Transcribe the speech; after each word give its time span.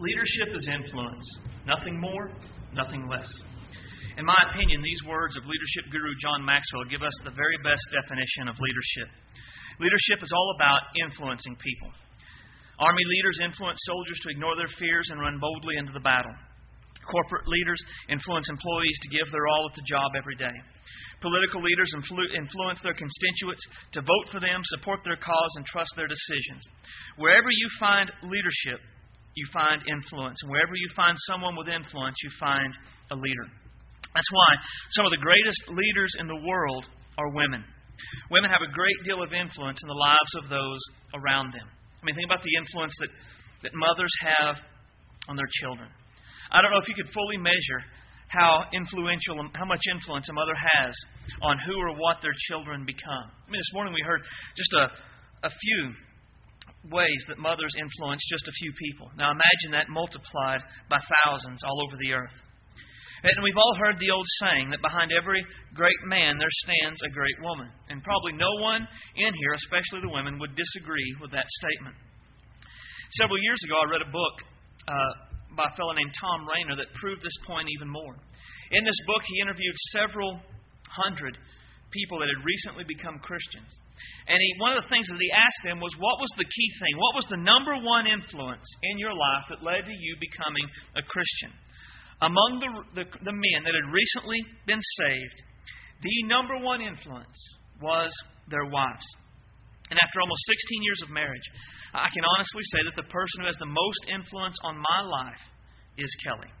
Leadership 0.00 0.56
is 0.56 0.64
influence. 0.64 1.28
Nothing 1.68 2.00
more, 2.00 2.32
nothing 2.72 3.04
less. 3.04 3.28
In 4.16 4.24
my 4.24 4.40
opinion, 4.48 4.80
these 4.80 5.04
words 5.04 5.36
of 5.36 5.44
leadership 5.44 5.92
guru 5.92 6.16
John 6.24 6.40
Maxwell 6.40 6.88
give 6.88 7.04
us 7.04 7.12
the 7.20 7.36
very 7.36 7.60
best 7.60 7.84
definition 7.92 8.48
of 8.48 8.56
leadership. 8.56 9.08
Leadership 9.76 10.24
is 10.24 10.32
all 10.32 10.56
about 10.56 10.96
influencing 10.96 11.52
people. 11.60 11.92
Army 12.80 13.04
leaders 13.04 13.44
influence 13.44 13.76
soldiers 13.84 14.16
to 14.24 14.32
ignore 14.32 14.56
their 14.56 14.72
fears 14.80 15.04
and 15.12 15.20
run 15.20 15.36
boldly 15.36 15.76
into 15.76 15.92
the 15.92 16.00
battle. 16.00 16.32
Corporate 17.04 17.44
leaders 17.44 17.80
influence 18.08 18.48
employees 18.48 18.98
to 19.04 19.12
give 19.12 19.28
their 19.28 19.52
all 19.52 19.68
at 19.68 19.76
the 19.76 19.84
job 19.84 20.16
every 20.16 20.36
day. 20.40 20.56
Political 21.20 21.60
leaders 21.60 21.92
influ- 21.92 22.32
influence 22.32 22.80
their 22.80 22.96
constituents 22.96 23.60
to 23.92 24.00
vote 24.00 24.32
for 24.32 24.40
them, 24.40 24.64
support 24.80 25.04
their 25.04 25.20
cause, 25.20 25.52
and 25.60 25.68
trust 25.68 25.92
their 25.92 26.08
decisions. 26.08 26.64
Wherever 27.20 27.52
you 27.52 27.68
find 27.76 28.08
leadership, 28.24 28.80
you 29.34 29.46
find 29.52 29.82
influence. 29.86 30.38
And 30.42 30.50
wherever 30.50 30.74
you 30.74 30.88
find 30.96 31.16
someone 31.30 31.56
with 31.56 31.68
influence, 31.68 32.16
you 32.22 32.30
find 32.38 32.72
a 33.12 33.16
leader. 33.16 33.46
That's 34.14 34.32
why 34.32 34.50
some 34.98 35.06
of 35.06 35.12
the 35.14 35.22
greatest 35.22 35.62
leaders 35.70 36.12
in 36.18 36.26
the 36.26 36.40
world 36.42 36.84
are 37.18 37.30
women. 37.30 37.62
Women 38.30 38.50
have 38.50 38.64
a 38.64 38.72
great 38.72 38.98
deal 39.04 39.22
of 39.22 39.30
influence 39.32 39.78
in 39.82 39.88
the 39.88 39.94
lives 39.94 40.32
of 40.42 40.50
those 40.50 40.80
around 41.14 41.54
them. 41.54 41.68
I 41.68 42.02
mean, 42.02 42.16
think 42.16 42.26
about 42.26 42.42
the 42.42 42.54
influence 42.58 42.94
that, 43.00 43.12
that 43.62 43.72
mothers 43.76 44.10
have 44.24 44.56
on 45.28 45.36
their 45.36 45.48
children. 45.62 45.86
I 46.50 46.58
don't 46.58 46.72
know 46.72 46.82
if 46.82 46.88
you 46.88 46.98
could 46.98 47.12
fully 47.14 47.36
measure 47.36 47.86
how 48.30 48.66
influential, 48.72 49.36
how 49.54 49.66
much 49.66 49.82
influence 49.90 50.26
a 50.30 50.32
mother 50.32 50.54
has 50.54 50.94
on 51.42 51.58
who 51.66 51.76
or 51.78 51.94
what 51.98 52.22
their 52.22 52.34
children 52.50 52.86
become. 52.86 53.26
I 53.26 53.50
mean, 53.50 53.60
this 53.60 53.74
morning 53.74 53.92
we 53.92 54.02
heard 54.06 54.22
just 54.56 54.72
a, 54.74 54.86
a 55.46 55.50
few 55.50 55.80
ways 56.88 57.20
that 57.28 57.36
mothers 57.36 57.76
influence 57.76 58.24
just 58.30 58.48
a 58.48 58.56
few 58.56 58.72
people. 58.72 59.10
Now 59.16 59.30
imagine 59.30 59.76
that 59.76 59.92
multiplied 59.92 60.64
by 60.88 60.96
thousands 61.24 61.60
all 61.64 61.84
over 61.84 61.96
the 62.00 62.12
earth. 62.16 62.36
And 63.20 63.44
we've 63.44 63.60
all 63.60 63.76
heard 63.76 64.00
the 64.00 64.08
old 64.08 64.24
saying 64.40 64.72
that 64.72 64.80
behind 64.80 65.12
every 65.12 65.44
great 65.76 66.00
man 66.08 66.40
there 66.40 66.48
stands 66.64 66.96
a 67.04 67.12
great 67.12 67.36
woman. 67.44 67.68
And 67.92 68.00
probably 68.00 68.32
no 68.32 68.48
one 68.64 68.80
in 68.80 69.32
here, 69.36 69.54
especially 69.60 70.00
the 70.00 70.14
women, 70.14 70.40
would 70.40 70.56
disagree 70.56 71.10
with 71.20 71.28
that 71.36 71.44
statement. 71.60 71.96
Several 73.20 73.36
years 73.44 73.60
ago, 73.68 73.76
I 73.76 73.92
read 73.92 74.06
a 74.08 74.12
book 74.14 74.36
uh, 74.88 75.12
by 75.52 75.68
a 75.68 75.76
fellow 75.76 75.92
named 75.92 76.16
Thom 76.16 76.48
Rainer 76.48 76.80
that 76.80 76.96
proved 76.96 77.20
this 77.20 77.36
point 77.44 77.68
even 77.76 77.92
more. 77.92 78.16
In 78.72 78.82
this 78.88 79.00
book, 79.04 79.20
he 79.28 79.44
interviewed 79.44 79.76
several 79.92 80.40
hundred 80.88 81.36
people 81.92 82.24
that 82.24 82.30
had 82.32 82.40
recently 82.40 82.84
become 82.88 83.18
Christians. 83.20 83.68
And 84.28 84.38
he, 84.38 84.50
one 84.62 84.76
of 84.76 84.84
the 84.84 84.92
things 84.92 85.08
that 85.08 85.18
he 85.18 85.32
asked 85.34 85.62
them 85.64 85.80
was, 85.80 85.90
What 85.98 86.22
was 86.22 86.30
the 86.38 86.46
key 86.46 86.70
thing? 86.78 86.94
What 86.96 87.16
was 87.18 87.26
the 87.28 87.42
number 87.42 87.74
one 87.74 88.06
influence 88.06 88.66
in 88.82 88.98
your 88.98 89.14
life 89.14 89.50
that 89.50 89.66
led 89.66 89.86
to 89.86 89.96
you 89.96 90.12
becoming 90.20 90.66
a 90.94 91.02
Christian? 91.02 91.52
Among 92.22 92.60
the, 92.60 92.70
the, 93.02 93.06
the 93.24 93.32
men 93.32 93.64
that 93.64 93.74
had 93.74 93.88
recently 93.90 94.38
been 94.68 94.82
saved, 95.00 95.38
the 96.04 96.16
number 96.28 96.60
one 96.60 96.80
influence 96.80 97.38
was 97.80 98.12
their 98.48 98.68
wives. 98.68 99.04
And 99.90 99.98
after 99.98 100.20
almost 100.20 100.46
16 100.46 100.82
years 100.84 101.02
of 101.02 101.10
marriage, 101.10 101.46
I 101.92 102.06
can 102.14 102.22
honestly 102.22 102.62
say 102.70 102.80
that 102.86 102.94
the 102.94 103.10
person 103.10 103.42
who 103.42 103.50
has 103.50 103.58
the 103.58 103.66
most 103.66 104.02
influence 104.06 104.56
on 104.62 104.78
my 104.78 105.00
life 105.02 105.42
is 105.98 106.10
Kelly. 106.22 106.52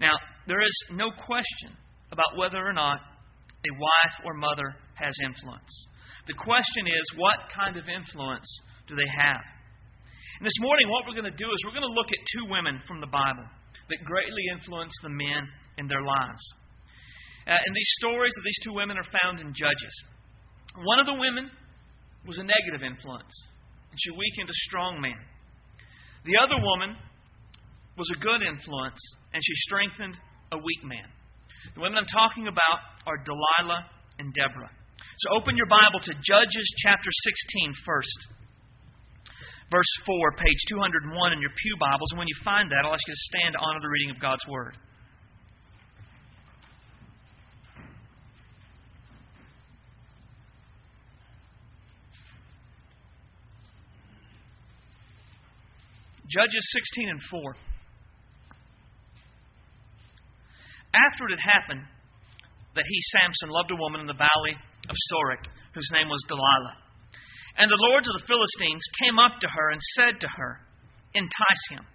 Now, 0.00 0.18
there 0.46 0.60
is 0.60 0.76
no 0.92 1.10
question 1.10 1.72
about 2.12 2.36
whether 2.36 2.60
or 2.60 2.72
not 2.72 3.00
a 3.00 3.72
wife 3.80 4.16
or 4.26 4.34
mother 4.34 4.76
has 4.94 5.14
influence. 5.24 5.72
The 6.26 6.38
question 6.40 6.88
is, 6.88 7.04
what 7.20 7.52
kind 7.52 7.76
of 7.76 7.84
influence 7.84 8.48
do 8.88 8.96
they 8.96 9.10
have? 9.12 9.44
And 10.40 10.44
this 10.44 10.56
morning, 10.60 10.88
what 10.88 11.04
we're 11.04 11.16
going 11.16 11.30
to 11.30 11.36
do 11.36 11.46
is 11.46 11.58
we're 11.64 11.76
going 11.76 11.86
to 11.86 11.96
look 11.96 12.08
at 12.08 12.32
two 12.32 12.48
women 12.48 12.80
from 12.88 13.00
the 13.00 13.10
Bible 13.12 13.44
that 13.44 14.08
greatly 14.08 14.44
influenced 14.50 14.96
the 15.04 15.12
men 15.12 15.44
in 15.76 15.86
their 15.86 16.00
lives. 16.00 16.44
Uh, 17.44 17.60
and 17.60 17.72
these 17.76 17.92
stories 18.00 18.32
of 18.40 18.44
these 18.44 18.60
two 18.64 18.72
women 18.72 18.96
are 18.96 19.10
found 19.20 19.38
in 19.38 19.52
Judges. 19.52 19.94
One 20.80 20.98
of 20.98 21.06
the 21.06 21.20
women 21.20 21.52
was 22.24 22.40
a 22.40 22.48
negative 22.48 22.80
influence, 22.80 23.36
and 23.92 23.98
she 24.00 24.10
weakened 24.16 24.48
a 24.48 24.60
strong 24.64 25.00
man. 25.00 25.20
The 26.24 26.40
other 26.40 26.56
woman 26.56 26.96
was 28.00 28.08
a 28.16 28.18
good 28.18 28.40
influence, 28.40 28.98
and 29.36 29.44
she 29.44 29.54
strengthened 29.68 30.16
a 30.52 30.56
weak 30.56 30.82
man. 30.88 31.04
The 31.76 31.84
women 31.84 32.00
I'm 32.00 32.08
talking 32.08 32.48
about 32.48 32.80
are 33.04 33.20
Delilah 33.20 33.92
and 34.18 34.32
Deborah. 34.32 34.72
So 35.18 35.36
open 35.38 35.56
your 35.56 35.70
Bible 35.70 36.00
to 36.00 36.12
Judges 36.22 36.68
chapter 36.82 37.10
16 37.10 37.72
first. 37.86 38.18
Verse 39.70 39.92
4, 40.06 40.36
page 40.36 40.60
201 40.68 41.32
in 41.32 41.40
your 41.40 41.50
Pew 41.50 41.74
Bibles. 41.80 42.10
And 42.12 42.18
when 42.18 42.28
you 42.28 42.36
find 42.44 42.70
that, 42.70 42.84
I'll 42.84 42.92
ask 42.92 43.02
you 43.06 43.14
to 43.14 43.26
stand 43.34 43.54
to 43.54 43.60
honor 43.60 43.80
the 43.80 43.88
reading 43.88 44.10
of 44.10 44.20
God's 44.20 44.44
Word. 44.46 44.76
Judges 56.28 56.66
16 56.72 57.08
and 57.08 57.20
4. 57.30 57.56
After 60.94 61.26
it 61.26 61.38
had 61.38 61.44
happened 61.46 61.84
that 62.74 62.84
he, 62.86 62.98
Samson, 63.14 63.50
loved 63.50 63.70
a 63.70 63.76
woman 63.76 64.00
in 64.00 64.06
the 64.06 64.18
valley 64.18 64.58
of 64.88 64.96
Sorek, 65.12 65.44
whose 65.74 65.88
name 65.92 66.08
was 66.08 66.22
Delilah. 66.28 66.76
And 67.56 67.70
the 67.70 67.84
lords 67.90 68.08
of 68.10 68.18
the 68.18 68.26
Philistines 68.26 68.82
came 68.98 69.18
up 69.18 69.38
to 69.38 69.48
her 69.48 69.70
and 69.70 69.80
said 69.94 70.14
to 70.20 70.28
her, 70.28 70.60
Entice 71.14 71.66
him. 71.70 71.86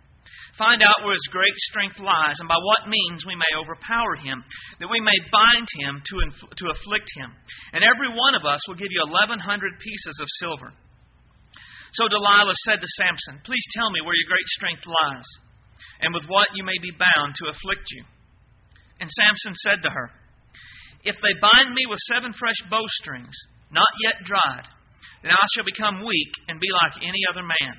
Find 0.56 0.84
out 0.84 1.04
where 1.04 1.16
his 1.16 1.32
great 1.32 1.56
strength 1.72 2.00
lies, 2.04 2.40
and 2.40 2.48
by 2.48 2.60
what 2.60 2.92
means 2.92 3.24
we 3.24 3.36
may 3.36 3.52
overpower 3.56 4.20
him, 4.20 4.44
that 4.80 4.92
we 4.92 5.00
may 5.00 5.16
bind 5.32 5.68
him 5.80 6.04
to, 6.04 6.16
to 6.52 6.66
afflict 6.72 7.08
him. 7.16 7.32
And 7.72 7.84
every 7.84 8.12
one 8.12 8.36
of 8.36 8.44
us 8.44 8.60
will 8.68 8.80
give 8.80 8.92
you 8.92 9.04
1,100 9.08 9.40
pieces 9.80 10.18
of 10.20 10.28
silver. 10.44 10.72
So 11.96 12.12
Delilah 12.12 12.60
said 12.68 12.80
to 12.84 12.96
Samson, 13.00 13.44
Please 13.48 13.64
tell 13.76 13.92
me 13.92 14.04
where 14.04 14.16
your 14.16 14.32
great 14.32 14.50
strength 14.60 14.84
lies, 14.84 15.28
and 16.04 16.12
with 16.12 16.28
what 16.28 16.52
you 16.56 16.64
may 16.64 16.78
be 16.84 16.92
bound 16.92 17.36
to 17.40 17.52
afflict 17.52 17.88
you. 17.96 18.04
And 19.00 19.08
Samson 19.08 19.56
said 19.64 19.80
to 19.84 19.92
her, 19.92 20.12
if 21.04 21.16
they 21.24 21.36
bind 21.40 21.74
me 21.74 21.88
with 21.88 22.00
seven 22.12 22.34
fresh 22.36 22.60
bowstrings, 22.68 23.36
not 23.72 23.90
yet 24.04 24.20
dried, 24.26 24.68
then 25.24 25.32
I 25.32 25.46
shall 25.56 25.68
become 25.68 26.04
weak 26.04 26.34
and 26.48 26.60
be 26.60 26.72
like 26.72 27.04
any 27.04 27.24
other 27.28 27.44
man. 27.44 27.76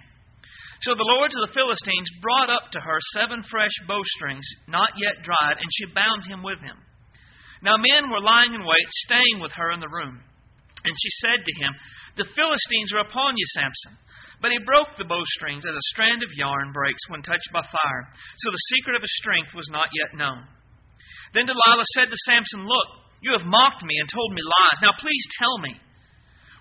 So 0.80 0.96
the 0.96 1.10
lords 1.16 1.36
of 1.36 1.44
the 1.44 1.56
Philistines 1.56 2.08
brought 2.24 2.48
up 2.48 2.72
to 2.72 2.80
her 2.80 2.98
seven 3.12 3.44
fresh 3.44 3.74
bowstrings, 3.84 4.48
not 4.64 4.96
yet 4.96 5.20
dried, 5.20 5.60
and 5.60 5.70
she 5.76 5.92
bound 5.92 6.24
him 6.24 6.40
with 6.40 6.60
them. 6.64 6.80
Now 7.60 7.76
men 7.76 8.08
were 8.08 8.24
lying 8.24 8.56
in 8.56 8.64
wait, 8.64 8.88
staying 9.04 9.44
with 9.44 9.52
her 9.52 9.72
in 9.72 9.84
the 9.84 9.92
room. 9.92 10.24
And 10.80 10.94
she 10.96 11.12
said 11.20 11.44
to 11.44 11.54
him, 11.60 11.72
The 12.16 12.32
Philistines 12.32 12.96
are 12.96 13.04
upon 13.04 13.36
you, 13.36 13.44
Samson. 13.52 14.00
But 14.40 14.56
he 14.56 14.64
broke 14.64 14.96
the 14.96 15.04
bowstrings 15.04 15.68
as 15.68 15.76
a 15.76 15.90
strand 15.92 16.24
of 16.24 16.32
yarn 16.32 16.72
breaks 16.72 17.04
when 17.12 17.20
touched 17.20 17.52
by 17.52 17.60
fire. 17.60 18.04
So 18.40 18.48
the 18.48 18.66
secret 18.72 18.96
of 18.96 19.04
his 19.04 19.12
strength 19.20 19.52
was 19.52 19.68
not 19.68 19.92
yet 19.92 20.16
known. 20.16 20.48
Then 21.36 21.44
Delilah 21.44 21.84
said 21.92 22.08
to 22.08 22.24
Samson, 22.24 22.64
Look, 22.64 22.88
you 23.20 23.36
have 23.36 23.44
mocked 23.44 23.84
me 23.84 23.96
and 24.00 24.08
told 24.08 24.32
me 24.32 24.40
lies. 24.40 24.80
Now 24.80 24.96
please 24.96 25.26
tell 25.36 25.56
me 25.60 25.76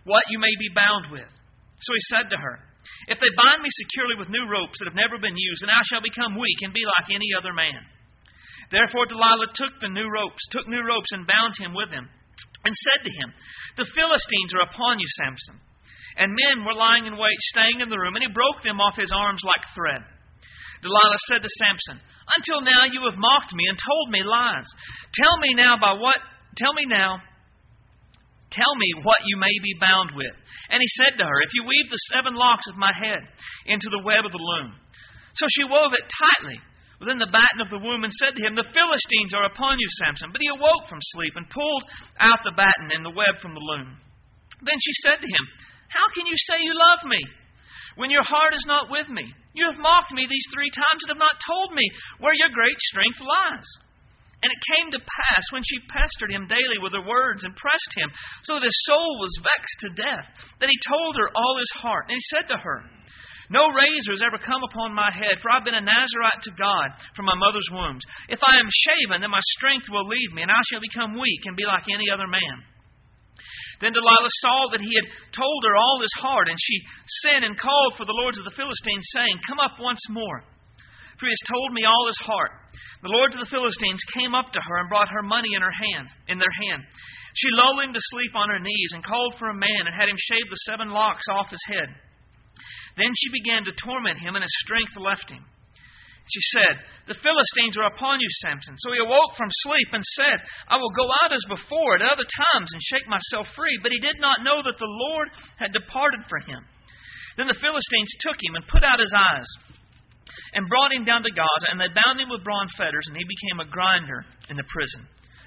what 0.04 0.28
you 0.32 0.40
may 0.40 0.52
be 0.60 0.76
bound 0.76 1.12
with. 1.12 1.30
So 1.80 1.92
he 1.96 2.04
said 2.12 2.28
to 2.32 2.38
her, 2.40 2.60
If 3.08 3.20
they 3.24 3.32
bind 3.32 3.64
me 3.64 3.72
securely 3.72 4.20
with 4.20 4.32
new 4.32 4.44
ropes 4.48 4.80
that 4.80 4.92
have 4.92 5.00
never 5.00 5.16
been 5.20 5.36
used, 5.40 5.64
then 5.64 5.72
I 5.72 5.84
shall 5.88 6.04
become 6.04 6.36
weak 6.36 6.60
and 6.64 6.76
be 6.76 6.84
like 6.84 7.16
any 7.16 7.32
other 7.36 7.56
man. 7.56 7.80
Therefore 8.70 9.10
Delilah 9.10 9.56
took 9.56 9.80
the 9.80 9.90
new 9.90 10.06
ropes, 10.12 10.44
took 10.52 10.68
new 10.68 10.84
ropes 10.84 11.10
and 11.16 11.26
bound 11.26 11.56
him 11.58 11.74
with 11.74 11.90
them, 11.90 12.06
and 12.68 12.76
said 12.76 13.02
to 13.08 13.12
him, 13.16 13.30
The 13.80 13.90
Philistines 13.96 14.52
are 14.54 14.68
upon 14.68 15.00
you, 15.00 15.10
Samson. 15.24 15.58
And 16.20 16.36
men 16.36 16.68
were 16.68 16.76
lying 16.76 17.08
in 17.08 17.16
wait, 17.16 17.40
staying 17.56 17.80
in 17.80 17.88
the 17.88 17.98
room, 17.98 18.20
and 18.20 18.26
he 18.26 18.30
broke 18.30 18.62
them 18.62 18.84
off 18.84 19.00
his 19.00 19.14
arms 19.16 19.42
like 19.48 19.64
thread. 19.72 20.04
Delilah 20.84 21.22
said 21.32 21.42
to 21.42 21.58
Samson, 21.60 22.04
Until 22.36 22.62
now 22.62 22.88
you 22.92 23.08
have 23.08 23.20
mocked 23.20 23.56
me 23.56 23.66
and 23.68 23.78
told 23.80 24.12
me 24.12 24.22
lies. 24.24 24.68
Tell 25.16 25.36
me 25.40 25.56
now 25.56 25.80
by 25.80 25.96
what 25.96 26.20
Tell 26.58 26.74
me 26.74 26.86
now, 26.90 27.22
tell 28.50 28.74
me 28.78 29.06
what 29.06 29.22
you 29.26 29.38
may 29.38 29.54
be 29.62 29.78
bound 29.78 30.18
with. 30.18 30.34
And 30.70 30.82
he 30.82 30.98
said 30.98 31.18
to 31.18 31.26
her, 31.26 31.40
If 31.46 31.54
you 31.54 31.64
weave 31.66 31.90
the 31.90 32.06
seven 32.14 32.34
locks 32.34 32.66
of 32.70 32.78
my 32.78 32.92
head 32.94 33.26
into 33.66 33.90
the 33.90 34.06
web 34.06 34.26
of 34.26 34.34
the 34.34 34.42
loom. 34.42 34.74
So 35.38 35.46
she 35.54 35.70
wove 35.70 35.94
it 35.94 36.10
tightly 36.10 36.60
within 37.00 37.22
the 37.22 37.32
batten 37.32 37.64
of 37.64 37.72
the 37.72 37.80
womb 37.80 38.04
and 38.04 38.12
said 38.20 38.36
to 38.36 38.44
him, 38.44 38.60
The 38.60 38.74
Philistines 38.76 39.32
are 39.32 39.48
upon 39.48 39.80
you, 39.80 39.90
Samson. 40.04 40.36
But 40.36 40.44
he 40.44 40.52
awoke 40.52 40.90
from 40.92 41.00
sleep 41.16 41.34
and 41.40 41.48
pulled 41.50 41.86
out 42.20 42.44
the 42.44 42.58
batten 42.58 42.92
and 42.92 43.06
the 43.06 43.16
web 43.16 43.40
from 43.40 43.56
the 43.56 43.64
loom. 43.64 43.96
Then 44.60 44.76
she 44.76 44.94
said 45.08 45.24
to 45.24 45.30
him, 45.30 45.46
How 45.88 46.06
can 46.12 46.28
you 46.28 46.36
say 46.50 46.60
you 46.60 46.76
love 46.76 47.08
me 47.08 47.22
when 47.96 48.12
your 48.12 48.28
heart 48.28 48.52
is 48.52 48.66
not 48.68 48.92
with 48.92 49.08
me? 49.08 49.24
You 49.56 49.72
have 49.72 49.80
mocked 49.80 50.12
me 50.12 50.28
these 50.28 50.48
three 50.52 50.70
times 50.76 51.02
and 51.08 51.16
have 51.16 51.24
not 51.24 51.48
told 51.48 51.72
me 51.72 51.88
where 52.20 52.36
your 52.36 52.52
great 52.52 52.78
strength 52.92 53.20
lies. 53.24 53.68
And 54.40 54.52
it 54.56 54.70
came 54.72 54.88
to 54.96 55.04
pass 55.04 55.44
when 55.52 55.68
she 55.68 55.84
pestered 55.92 56.32
him 56.32 56.48
daily 56.48 56.80
with 56.80 56.96
her 56.96 57.04
words 57.04 57.44
and 57.44 57.52
pressed 57.60 57.94
him, 58.00 58.08
so 58.48 58.56
that 58.56 58.64
his 58.64 58.86
soul 58.88 59.20
was 59.20 59.44
vexed 59.44 59.80
to 59.84 60.00
death, 60.00 60.28
that 60.64 60.72
he 60.72 60.88
told 60.88 61.20
her 61.20 61.28
all 61.36 61.60
his 61.60 61.74
heart. 61.76 62.08
And 62.08 62.16
he 62.16 62.32
said 62.32 62.48
to 62.48 62.56
her, 62.56 62.88
No 63.52 63.68
razor 63.68 64.16
has 64.16 64.24
ever 64.24 64.40
come 64.40 64.64
upon 64.64 64.96
my 64.96 65.12
head, 65.12 65.44
for 65.44 65.52
I've 65.52 65.68
been 65.68 65.76
a 65.76 65.84
Nazarite 65.84 66.44
to 66.48 66.56
God 66.56 66.96
from 67.20 67.28
my 67.28 67.36
mother's 67.36 67.68
wombs. 67.68 68.08
If 68.32 68.40
I 68.40 68.64
am 68.64 68.72
shaven, 68.72 69.20
then 69.20 69.36
my 69.36 69.44
strength 69.60 69.92
will 69.92 70.08
leave 70.08 70.32
me, 70.32 70.48
and 70.48 70.52
I 70.56 70.64
shall 70.72 70.80
become 70.80 71.20
weak 71.20 71.44
and 71.44 71.60
be 71.60 71.68
like 71.68 71.92
any 71.92 72.08
other 72.08 72.28
man. 72.32 72.64
Then 73.84 73.92
Delilah 73.92 74.36
saw 74.44 74.72
that 74.72 74.84
he 74.84 74.92
had 74.96 75.08
told 75.36 75.64
her 75.68 75.76
all 75.76 76.00
his 76.00 76.16
heart, 76.20 76.48
and 76.48 76.60
she 76.60 76.80
sent 77.28 77.44
and 77.44 77.60
called 77.60 77.96
for 78.00 78.08
the 78.08 78.16
lords 78.16 78.40
of 78.40 78.48
the 78.48 78.56
Philistines, 78.56 79.08
saying, 79.12 79.36
Come 79.48 79.60
up 79.60 79.80
once 79.80 80.04
more, 80.12 80.44
for 81.20 81.28
he 81.28 81.36
has 81.36 81.52
told 81.52 81.76
me 81.76 81.84
all 81.84 82.08
his 82.08 82.24
heart. 82.24 82.56
The 83.04 83.12
lords 83.12 83.36
of 83.36 83.44
the 83.44 83.52
Philistines 83.52 84.00
came 84.16 84.32
up 84.32 84.56
to 84.56 84.64
her 84.64 84.76
and 84.80 84.88
brought 84.88 85.12
her 85.12 85.24
money 85.24 85.52
in 85.52 85.62
her 85.62 85.76
hand, 85.92 86.08
in 86.32 86.40
their 86.40 86.56
hand. 86.64 86.88
She 87.36 87.52
lulled 87.60 87.84
him 87.84 87.94
to 87.94 88.10
sleep 88.16 88.34
on 88.40 88.50
her 88.50 88.64
knees 88.64 88.92
and 88.96 89.04
called 89.04 89.36
for 89.36 89.52
a 89.52 89.56
man 89.56 89.84
and 89.86 89.94
had 89.94 90.08
him 90.08 90.18
shave 90.18 90.48
the 90.48 90.64
seven 90.66 90.90
locks 90.90 91.28
off 91.28 91.52
his 91.52 91.64
head. 91.68 91.92
Then 92.98 93.12
she 93.16 93.38
began 93.44 93.64
to 93.68 93.80
torment 93.80 94.20
him, 94.20 94.36
and 94.36 94.44
his 94.44 94.60
strength 94.64 94.96
left 94.98 95.30
him. 95.30 95.44
She 96.30 96.44
said, 96.54 96.76
The 97.08 97.22
Philistines 97.24 97.76
are 97.80 97.90
upon 97.90 98.22
you, 98.22 98.30
Samson. 98.44 98.76
So 98.78 98.94
he 98.94 99.02
awoke 99.02 99.34
from 99.36 99.50
sleep 99.66 99.90
and 99.94 100.04
said, 100.20 100.38
I 100.68 100.78
will 100.78 100.94
go 100.94 101.08
out 101.24 101.34
as 101.34 101.42
before 101.48 101.96
at 101.98 102.06
other 102.06 102.28
times 102.28 102.70
and 102.70 102.82
shake 102.92 103.08
myself 103.10 103.48
free. 103.56 103.80
But 103.82 103.96
he 103.96 104.00
did 104.04 104.22
not 104.22 104.46
know 104.46 104.62
that 104.62 104.78
the 104.78 104.94
Lord 105.10 105.30
had 105.58 105.74
departed 105.74 106.22
from 106.30 106.44
him. 106.46 106.62
Then 107.38 107.48
the 107.48 107.58
Philistines 107.58 108.14
took 108.22 108.38
him 108.38 108.56
and 108.60 108.68
put 108.68 108.84
out 108.84 109.02
his 109.02 109.14
eyes 109.16 109.50
and 110.54 110.70
brought 110.70 110.94
him 110.94 111.06
down 111.06 111.24
to 111.24 111.32
Gaza, 111.32 111.68
and 111.72 111.80
they 111.80 111.92
bound 111.94 112.20
him 112.20 112.30
with 112.30 112.44
bronze 112.44 112.72
fetters, 112.78 113.06
and 113.08 113.16
he 113.18 113.26
became 113.26 113.60
a 113.62 113.72
grinder 113.72 114.26
in 114.50 114.58
the 114.58 114.68
prison. 114.70 115.06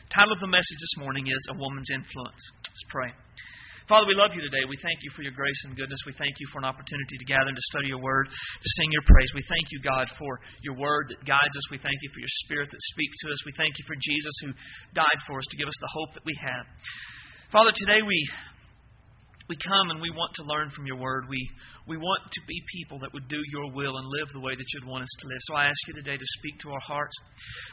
The 0.09 0.21
title 0.21 0.37
of 0.37 0.45
the 0.45 0.53
message 0.53 0.81
this 0.81 0.97
morning 1.01 1.27
is 1.29 1.43
A 1.51 1.57
Woman's 1.57 1.89
Influence. 1.89 2.43
Let's 2.69 2.87
pray. 2.93 3.11
Father, 3.91 4.07
we 4.07 4.15
love 4.15 4.31
you 4.31 4.41
today. 4.41 4.63
We 4.65 4.79
thank 4.79 5.03
you 5.03 5.11
for 5.11 5.27
your 5.27 5.35
grace 5.35 5.59
and 5.67 5.75
goodness. 5.75 5.99
We 6.07 6.15
thank 6.15 6.39
you 6.39 6.47
for 6.55 6.63
an 6.63 6.69
opportunity 6.69 7.19
to 7.19 7.27
gather 7.27 7.51
and 7.51 7.59
to 7.59 7.69
study 7.75 7.91
your 7.91 7.99
word, 7.99 8.31
to 8.31 8.69
sing 8.79 8.89
your 8.95 9.03
praise. 9.05 9.27
We 9.35 9.43
thank 9.51 9.75
you, 9.75 9.83
God, 9.83 10.07
for 10.17 10.39
your 10.63 10.79
word 10.79 11.11
that 11.11 11.19
guides 11.27 11.55
us. 11.59 11.67
We 11.67 11.83
thank 11.83 11.99
you 11.99 12.11
for 12.15 12.23
your 12.23 12.35
spirit 12.47 12.71
that 12.71 12.83
speaks 12.95 13.17
to 13.27 13.35
us. 13.35 13.41
We 13.43 13.53
thank 13.59 13.75
you 13.75 13.85
for 13.85 13.99
Jesus 13.99 14.35
who 14.47 14.51
died 14.95 15.21
for 15.27 15.43
us 15.43 15.49
to 15.51 15.59
give 15.59 15.67
us 15.67 15.77
the 15.83 15.91
hope 15.91 16.15
that 16.15 16.25
we 16.25 16.33
have. 16.39 16.65
Father, 17.51 17.75
today 17.75 18.07
we 18.07 18.17
we 19.51 19.59
come 19.59 19.91
and 19.91 20.01
we 20.01 20.09
want 20.15 20.33
to 20.41 20.49
learn 20.49 20.71
from 20.71 20.87
your 20.87 20.97
word. 20.97 21.27
We 21.29 21.43
we 21.91 21.99
want 21.99 22.23
to 22.31 22.41
be 22.47 22.59
people 22.79 23.03
that 23.03 23.11
would 23.11 23.27
do 23.27 23.43
your 23.51 23.75
will 23.75 23.99
and 23.99 24.07
live 24.07 24.31
the 24.31 24.45
way 24.45 24.55
that 24.55 24.69
you'd 24.71 24.87
want 24.87 25.03
us 25.03 25.15
to 25.19 25.27
live. 25.27 25.43
So 25.51 25.55
I 25.59 25.67
ask 25.67 25.81
you 25.91 25.99
today 25.99 26.15
to 26.15 26.29
speak 26.39 26.63
to 26.63 26.71
our 26.71 26.85
hearts 26.87 27.15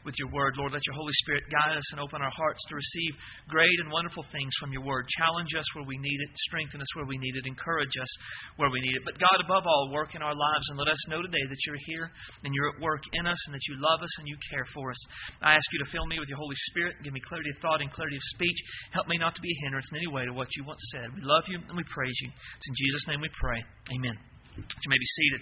with 0.01 0.17
your 0.17 0.33
word. 0.33 0.57
Lord, 0.57 0.73
let 0.73 0.81
your 0.89 0.97
Holy 0.97 1.13
Spirit 1.21 1.45
guide 1.53 1.77
us 1.77 1.85
and 1.93 2.01
open 2.01 2.25
our 2.25 2.33
hearts 2.33 2.61
to 2.69 2.73
receive 2.73 3.13
great 3.53 3.77
and 3.85 3.93
wonderful 3.93 4.25
things 4.33 4.49
from 4.57 4.73
your 4.73 4.81
word. 4.81 5.05
Challenge 5.21 5.53
us 5.53 5.67
where 5.77 5.85
we 5.85 6.01
need 6.01 6.19
it, 6.25 6.31
strengthen 6.49 6.81
us 6.81 6.89
where 6.97 7.05
we 7.05 7.21
need 7.21 7.37
it, 7.37 7.45
encourage 7.45 7.93
us 8.01 8.11
where 8.57 8.73
we 8.73 8.81
need 8.81 8.97
it. 8.97 9.05
But 9.05 9.21
God, 9.21 9.45
above 9.45 9.69
all, 9.69 9.93
work 9.93 10.17
in 10.17 10.25
our 10.25 10.33
lives 10.33 10.65
and 10.73 10.81
let 10.81 10.89
us 10.89 11.01
know 11.05 11.21
today 11.21 11.45
that 11.45 11.61
you're 11.69 11.83
here 11.85 12.09
and 12.41 12.49
you're 12.49 12.73
at 12.73 12.81
work 12.81 13.05
in 13.13 13.29
us 13.29 13.37
and 13.45 13.53
that 13.53 13.65
you 13.69 13.77
love 13.77 14.01
us 14.01 14.13
and 14.17 14.25
you 14.25 14.37
care 14.49 14.65
for 14.73 14.89
us. 14.89 15.01
I 15.45 15.53
ask 15.53 15.67
you 15.69 15.85
to 15.85 15.91
fill 15.93 16.09
me 16.09 16.17
with 16.17 16.33
your 16.33 16.41
Holy 16.41 16.57
Spirit, 16.73 16.97
give 17.05 17.13
me 17.13 17.21
clarity 17.21 17.53
of 17.53 17.61
thought 17.61 17.85
and 17.85 17.93
clarity 17.93 18.17
of 18.17 18.25
speech. 18.33 18.57
Help 18.89 19.05
me 19.05 19.21
not 19.21 19.37
to 19.37 19.41
be 19.45 19.53
a 19.53 19.59
hindrance 19.69 19.85
in 19.93 20.01
any 20.01 20.09
way 20.09 20.25
to 20.25 20.33
what 20.33 20.49
you 20.57 20.65
once 20.65 20.81
said. 20.97 21.13
We 21.13 21.21
love 21.21 21.45
you 21.45 21.61
and 21.61 21.77
we 21.77 21.85
praise 21.93 22.17
you. 22.25 22.29
It's 22.33 22.67
in 22.73 22.75
Jesus' 22.75 23.05
name 23.05 23.21
we 23.21 23.29
pray. 23.37 23.61
Amen. 23.93 23.98
You 24.03 24.89
may 24.89 24.99
be 24.99 25.09
seated. 25.17 25.41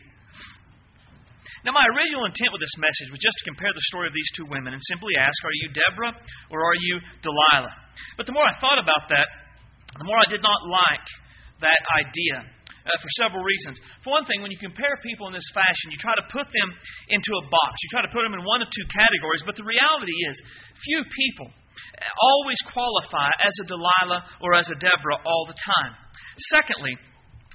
Now, 1.65 1.73
my 1.73 1.83
original 1.89 2.29
intent 2.29 2.53
with 2.53 2.61
this 2.61 2.77
message 2.77 3.09
was 3.11 3.19
just 3.19 3.35
to 3.41 3.49
compare 3.49 3.73
the 3.73 3.85
story 3.91 4.07
of 4.07 4.15
these 4.15 4.31
two 4.37 4.47
women 4.47 4.71
and 4.71 4.81
simply 4.87 5.17
ask, 5.17 5.35
are 5.43 5.57
you 5.65 5.67
Deborah 5.73 6.15
or 6.53 6.63
are 6.63 6.79
you 6.79 7.01
Delilah? 7.25 7.75
But 8.15 8.29
the 8.29 8.35
more 8.35 8.45
I 8.45 8.55
thought 8.61 8.77
about 8.77 9.09
that, 9.09 9.27
the 9.97 10.05
more 10.05 10.21
I 10.21 10.29
did 10.29 10.45
not 10.45 10.61
like 10.69 11.07
that 11.65 11.81
idea 11.97 12.45
uh, 12.45 12.97
for 13.01 13.09
several 13.17 13.41
reasons. 13.41 13.81
For 14.05 14.13
one 14.13 14.23
thing, 14.29 14.45
when 14.45 14.53
you 14.53 14.61
compare 14.61 14.95
people 15.01 15.27
in 15.27 15.33
this 15.33 15.49
fashion, 15.51 15.91
you 15.91 15.99
try 15.99 16.15
to 16.15 16.25
put 16.29 16.45
them 16.47 16.69
into 17.09 17.31
a 17.35 17.43
box. 17.49 17.73
You 17.83 17.89
try 17.91 18.03
to 18.05 18.13
put 18.13 18.21
them 18.23 18.37
in 18.37 18.45
one 18.45 18.61
of 18.61 18.69
two 18.69 18.87
categories, 18.93 19.43
but 19.43 19.57
the 19.57 19.65
reality 19.65 20.15
is, 20.29 20.35
few 20.85 21.01
people 21.03 21.49
always 22.21 22.59
qualify 22.69 23.27
as 23.41 23.53
a 23.59 23.65
Delilah 23.65 24.21
or 24.45 24.53
as 24.53 24.69
a 24.69 24.77
Deborah 24.77 25.19
all 25.25 25.49
the 25.49 25.57
time. 25.57 25.93
Secondly, 26.53 26.93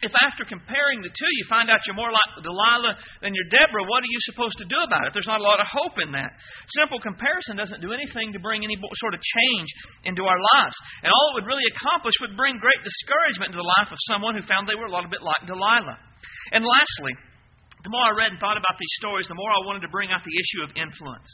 if 0.02 0.10
after 0.18 0.42
comparing 0.42 0.98
the 0.98 1.14
two 1.14 1.32
you 1.38 1.46
find 1.46 1.70
out 1.70 1.78
you're 1.86 1.94
more 1.94 2.10
like 2.10 2.42
Delilah 2.42 2.98
than 3.22 3.30
you're 3.30 3.50
Deborah, 3.54 3.86
what 3.86 4.02
are 4.02 4.10
you 4.10 4.22
supposed 4.26 4.58
to 4.58 4.66
do 4.66 4.78
about 4.82 5.06
it? 5.06 5.14
There's 5.14 5.30
not 5.30 5.38
a 5.38 5.46
lot 5.46 5.62
of 5.62 5.70
hope 5.70 6.02
in 6.02 6.10
that. 6.18 6.34
Simple 6.74 6.98
comparison 6.98 7.54
doesn't 7.54 7.78
do 7.78 7.94
anything 7.94 8.34
to 8.34 8.42
bring 8.42 8.66
any 8.66 8.74
sort 8.98 9.14
of 9.14 9.22
change 9.22 9.70
into 10.02 10.26
our 10.26 10.40
lives. 10.58 10.74
And 11.06 11.14
all 11.14 11.26
it 11.32 11.34
would 11.38 11.48
really 11.48 11.66
accomplish 11.70 12.18
would 12.18 12.34
bring 12.34 12.58
great 12.58 12.82
discouragement 12.82 13.54
into 13.54 13.62
the 13.62 13.72
life 13.78 13.94
of 13.94 13.98
someone 14.10 14.34
who 14.34 14.42
found 14.50 14.66
they 14.66 14.74
were 14.74 14.90
a 14.90 14.94
little 14.94 15.10
bit 15.10 15.22
like 15.22 15.46
Delilah. 15.46 15.98
And 16.50 16.66
lastly, 16.66 17.14
the 17.86 17.94
more 17.94 18.10
I 18.10 18.18
read 18.18 18.34
and 18.34 18.42
thought 18.42 18.58
about 18.58 18.74
these 18.82 18.94
stories, 18.98 19.30
the 19.30 19.38
more 19.38 19.50
I 19.54 19.62
wanted 19.66 19.86
to 19.86 19.94
bring 19.94 20.10
out 20.10 20.26
the 20.26 20.34
issue 20.34 20.66
of 20.66 20.74
influence. 20.74 21.30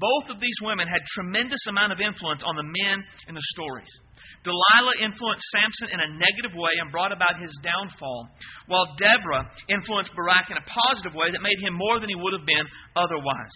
Both 0.00 0.32
of 0.32 0.40
these 0.40 0.56
women 0.64 0.88
had 0.88 1.04
tremendous 1.12 1.60
amount 1.68 1.92
of 1.92 2.00
influence 2.00 2.40
on 2.44 2.56
the 2.56 2.64
men 2.64 3.04
in 3.28 3.36
the 3.36 3.44
stories. 3.52 3.92
Delilah 4.40 4.96
influenced 5.04 5.44
Samson 5.52 5.92
in 5.92 6.00
a 6.00 6.16
negative 6.16 6.56
way 6.56 6.72
and 6.80 6.88
brought 6.88 7.12
about 7.12 7.36
his 7.36 7.52
downfall, 7.60 8.32
while 8.72 8.96
Deborah 8.96 9.44
influenced 9.68 10.16
Barak 10.16 10.48
in 10.48 10.56
a 10.56 10.64
positive 10.64 11.12
way 11.12 11.28
that 11.28 11.44
made 11.44 11.60
him 11.60 11.76
more 11.76 12.00
than 12.00 12.08
he 12.08 12.16
would 12.16 12.32
have 12.32 12.48
been 12.48 12.64
otherwise. 12.96 13.52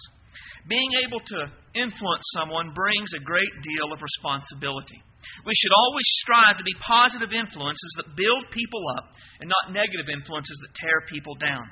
Being 0.68 0.92
able 1.04 1.20
to 1.20 1.52
influence 1.76 2.24
someone 2.36 2.76
brings 2.76 3.12
a 3.12 3.24
great 3.24 3.52
deal 3.64 3.92
of 3.92 4.00
responsibility. 4.00 5.00
We 5.44 5.56
should 5.56 5.76
always 5.76 6.08
strive 6.24 6.56
to 6.56 6.64
be 6.64 6.76
positive 6.84 7.32
influences 7.32 7.92
that 8.00 8.16
build 8.16 8.48
people 8.52 8.80
up 8.96 9.12
and 9.40 9.48
not 9.48 9.76
negative 9.76 10.08
influences 10.08 10.56
that 10.64 10.76
tear 10.76 11.04
people 11.08 11.36
down. 11.36 11.64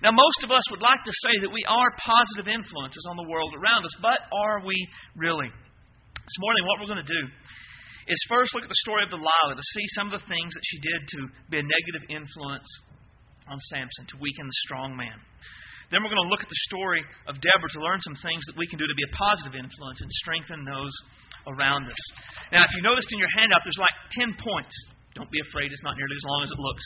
Now, 0.00 0.12
most 0.12 0.40
of 0.40 0.52
us 0.52 0.64
would 0.72 0.80
like 0.80 1.04
to 1.04 1.12
say 1.28 1.44
that 1.44 1.52
we 1.52 1.64
are 1.68 1.92
positive 2.00 2.48
influences 2.48 3.04
on 3.08 3.20
the 3.20 3.28
world 3.28 3.52
around 3.52 3.84
us, 3.84 3.92
but 4.00 4.24
are 4.32 4.64
we 4.64 4.76
really? 5.16 5.48
This 5.48 6.38
morning, 6.40 6.64
what 6.64 6.80
we're 6.80 6.92
going 6.92 7.04
to 7.04 7.12
do 7.12 7.24
is 8.10 8.18
first 8.26 8.50
look 8.58 8.66
at 8.66 8.72
the 8.72 8.82
story 8.82 9.06
of 9.06 9.10
Delilah 9.14 9.54
to 9.54 9.66
see 9.78 9.86
some 9.94 10.10
of 10.10 10.18
the 10.18 10.26
things 10.26 10.50
that 10.50 10.66
she 10.66 10.78
did 10.82 11.00
to 11.14 11.18
be 11.46 11.62
a 11.62 11.66
negative 11.66 12.04
influence 12.10 12.66
on 13.46 13.58
Samson, 13.70 14.10
to 14.10 14.16
weaken 14.18 14.46
the 14.46 14.58
strong 14.66 14.98
man. 14.98 15.14
Then 15.90 16.06
we're 16.06 16.10
going 16.14 16.22
to 16.22 16.30
look 16.30 16.42
at 16.42 16.50
the 16.50 16.62
story 16.70 17.02
of 17.26 17.42
Deborah 17.42 17.70
to 17.74 17.80
learn 17.82 17.98
some 18.06 18.14
things 18.22 18.46
that 18.46 18.54
we 18.54 18.66
can 18.70 18.78
do 18.78 18.86
to 18.86 18.94
be 18.94 19.02
a 19.02 19.12
positive 19.14 19.58
influence 19.58 19.98
and 19.98 20.10
strengthen 20.22 20.62
those 20.62 20.94
around 21.50 21.90
us. 21.90 22.02
Now, 22.54 22.62
if 22.62 22.70
you 22.78 22.82
noticed 22.86 23.10
in 23.10 23.18
your 23.18 23.32
handout, 23.34 23.66
there's 23.66 23.82
like 23.82 23.96
10 24.14 24.38
points. 24.38 24.70
Don't 25.18 25.30
be 25.34 25.42
afraid, 25.50 25.74
it's 25.74 25.82
not 25.82 25.98
nearly 25.98 26.14
as 26.14 26.26
long 26.30 26.46
as 26.46 26.50
it 26.54 26.60
looks. 26.62 26.84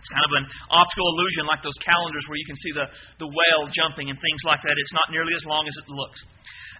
It's 0.00 0.10
kind 0.16 0.26
of 0.26 0.34
an 0.40 0.46
optical 0.72 1.06
illusion, 1.12 1.44
like 1.44 1.60
those 1.60 1.76
calendars 1.84 2.24
where 2.26 2.40
you 2.40 2.48
can 2.48 2.56
see 2.56 2.72
the, 2.72 2.86
the 3.20 3.28
whale 3.28 3.68
jumping 3.68 4.08
and 4.08 4.16
things 4.16 4.42
like 4.48 4.64
that. 4.64 4.74
It's 4.80 4.96
not 4.96 5.12
nearly 5.12 5.36
as 5.36 5.44
long 5.44 5.68
as 5.68 5.76
it 5.76 5.86
looks. 5.92 6.18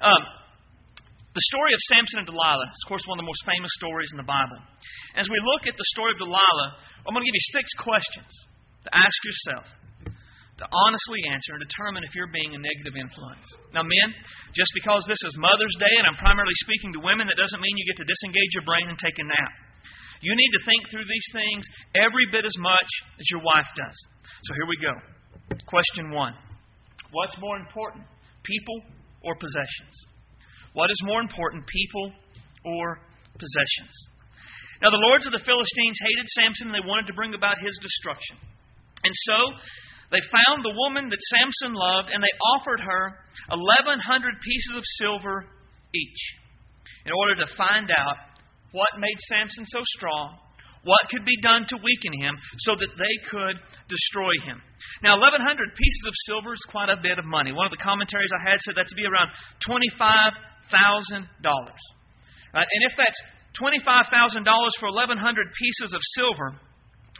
Um, 0.02 0.22
the 1.32 1.48
story 1.48 1.72
of 1.72 1.80
Samson 1.88 2.20
and 2.20 2.28
Delilah 2.28 2.68
is, 2.68 2.80
of 2.84 2.88
course, 2.92 3.04
one 3.08 3.16
of 3.16 3.24
the 3.24 3.30
most 3.32 3.40
famous 3.48 3.72
stories 3.80 4.12
in 4.12 4.20
the 4.20 4.28
Bible. 4.28 4.60
As 5.16 5.24
we 5.32 5.40
look 5.40 5.64
at 5.64 5.76
the 5.80 5.88
story 5.96 6.12
of 6.12 6.20
Delilah, 6.20 6.70
I'm 7.08 7.16
going 7.16 7.24
to 7.24 7.28
give 7.28 7.40
you 7.40 7.48
six 7.56 7.72
questions 7.80 8.32
to 8.84 8.90
ask 8.92 9.16
yourself, 9.24 9.64
to 10.60 10.64
honestly 10.68 11.24
answer 11.32 11.56
and 11.56 11.64
determine 11.64 12.04
if 12.04 12.12
you're 12.12 12.28
being 12.28 12.52
a 12.52 12.60
negative 12.60 13.00
influence. 13.00 13.46
Now, 13.72 13.80
men, 13.80 14.08
just 14.52 14.76
because 14.76 15.08
this 15.08 15.20
is 15.24 15.32
Mother's 15.40 15.72
Day 15.80 15.94
and 15.96 16.04
I'm 16.04 16.20
primarily 16.20 16.54
speaking 16.68 16.92
to 16.94 17.00
women, 17.00 17.32
that 17.32 17.40
doesn't 17.40 17.64
mean 17.64 17.80
you 17.80 17.88
get 17.88 18.04
to 18.04 18.08
disengage 18.08 18.52
your 18.52 18.68
brain 18.68 18.92
and 18.92 18.98
take 19.00 19.16
a 19.16 19.24
nap. 19.24 19.52
You 20.20 20.36
need 20.36 20.52
to 20.52 20.62
think 20.68 20.84
through 20.92 21.08
these 21.08 21.28
things 21.32 21.64
every 21.96 22.28
bit 22.28 22.44
as 22.44 22.54
much 22.60 22.90
as 23.16 23.24
your 23.32 23.40
wife 23.40 23.66
does. 23.74 23.96
So 24.46 24.54
here 24.54 24.68
we 24.68 24.78
go. 24.78 24.94
Question 25.64 26.12
one 26.12 26.36
What's 27.10 27.34
more 27.40 27.56
important, 27.56 28.04
people 28.44 28.84
or 29.24 29.34
possessions? 29.34 30.11
What 30.72 30.90
is 30.90 31.00
more 31.04 31.20
important, 31.20 31.64
people 31.68 32.12
or 32.64 33.00
possessions? 33.36 33.94
Now, 34.80 34.90
the 34.90 35.04
lords 35.04 35.26
of 35.28 35.32
the 35.32 35.44
Philistines 35.44 35.98
hated 36.00 36.26
Samson 36.34 36.66
and 36.72 36.74
they 36.74 36.82
wanted 36.82 37.06
to 37.06 37.14
bring 37.14 37.34
about 37.38 37.62
his 37.62 37.76
destruction. 37.78 38.34
And 39.04 39.14
so 39.30 39.38
they 40.10 40.22
found 40.32 40.64
the 40.64 40.74
woman 40.74 41.06
that 41.08 41.22
Samson 41.22 41.72
loved 41.76 42.10
and 42.10 42.18
they 42.18 42.34
offered 42.58 42.80
her 42.82 43.04
1,100 43.54 44.02
pieces 44.42 44.74
of 44.74 44.84
silver 44.98 45.46
each 45.94 46.22
in 47.06 47.12
order 47.12 47.36
to 47.44 47.56
find 47.56 47.90
out 47.94 48.16
what 48.72 48.96
made 48.98 49.18
Samson 49.28 49.64
so 49.68 49.80
strong, 49.96 50.38
what 50.82 51.06
could 51.10 51.24
be 51.24 51.38
done 51.42 51.62
to 51.68 51.76
weaken 51.78 52.14
him 52.18 52.34
so 52.66 52.74
that 52.74 52.90
they 52.98 53.16
could 53.30 53.56
destroy 53.86 54.34
him. 54.42 54.58
Now, 55.04 55.14
1,100 55.20 55.46
pieces 55.78 56.04
of 56.06 56.14
silver 56.26 56.54
is 56.54 56.64
quite 56.70 56.88
a 56.90 56.98
bit 56.98 57.18
of 57.18 57.26
money. 57.28 57.52
One 57.52 57.66
of 57.66 57.74
the 57.74 57.82
commentaries 57.82 58.30
I 58.34 58.50
had 58.50 58.58
said 58.66 58.74
that 58.76 58.88
to 58.88 58.96
be 58.98 59.06
around 59.06 59.30
25 59.66 60.51
$25,000. 60.72 61.28
Uh, 62.52 62.64
and 62.64 62.80
if 62.88 62.94
that's 62.96 63.20
$25,000 63.60 64.44
for 64.80 64.88
1,100 64.92 65.20
pieces 65.20 65.94
of 65.94 66.00
silver, 66.16 66.56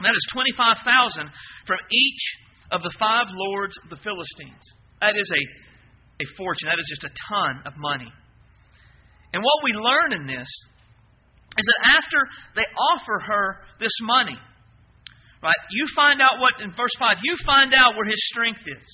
that 0.01 0.15
is 0.17 0.25
25000 0.33 1.29
from 1.67 1.79
each 1.93 2.23
of 2.73 2.83
the 2.83 2.93
five 2.99 3.29
lords 3.33 3.77
of 3.85 3.91
the 3.93 4.01
Philistines. 4.01 4.65
That 5.01 5.15
is 5.17 5.29
a, 5.29 5.43
a 6.25 6.27
fortune. 6.37 6.73
That 6.73 6.81
is 6.81 6.89
just 6.89 7.05
a 7.05 7.13
ton 7.29 7.63
of 7.69 7.75
money. 7.77 8.09
And 9.33 9.43
what 9.43 9.65
we 9.65 9.73
learn 9.77 10.13
in 10.13 10.27
this 10.27 10.49
is 10.49 11.65
that 11.69 12.01
after 12.01 12.21
they 12.57 12.65
offer 12.97 13.21
her 13.21 13.45
this 13.81 13.93
money, 14.03 14.41
Right? 15.43 15.59
You 15.75 15.85
find 15.99 16.23
out 16.23 16.39
what, 16.39 16.63
in 16.63 16.71
verse 16.71 16.95
5, 17.03 17.19
you 17.27 17.35
find 17.45 17.75
out 17.75 17.99
where 17.99 18.07
his 18.07 18.23
strength 18.31 18.63
is 18.63 18.87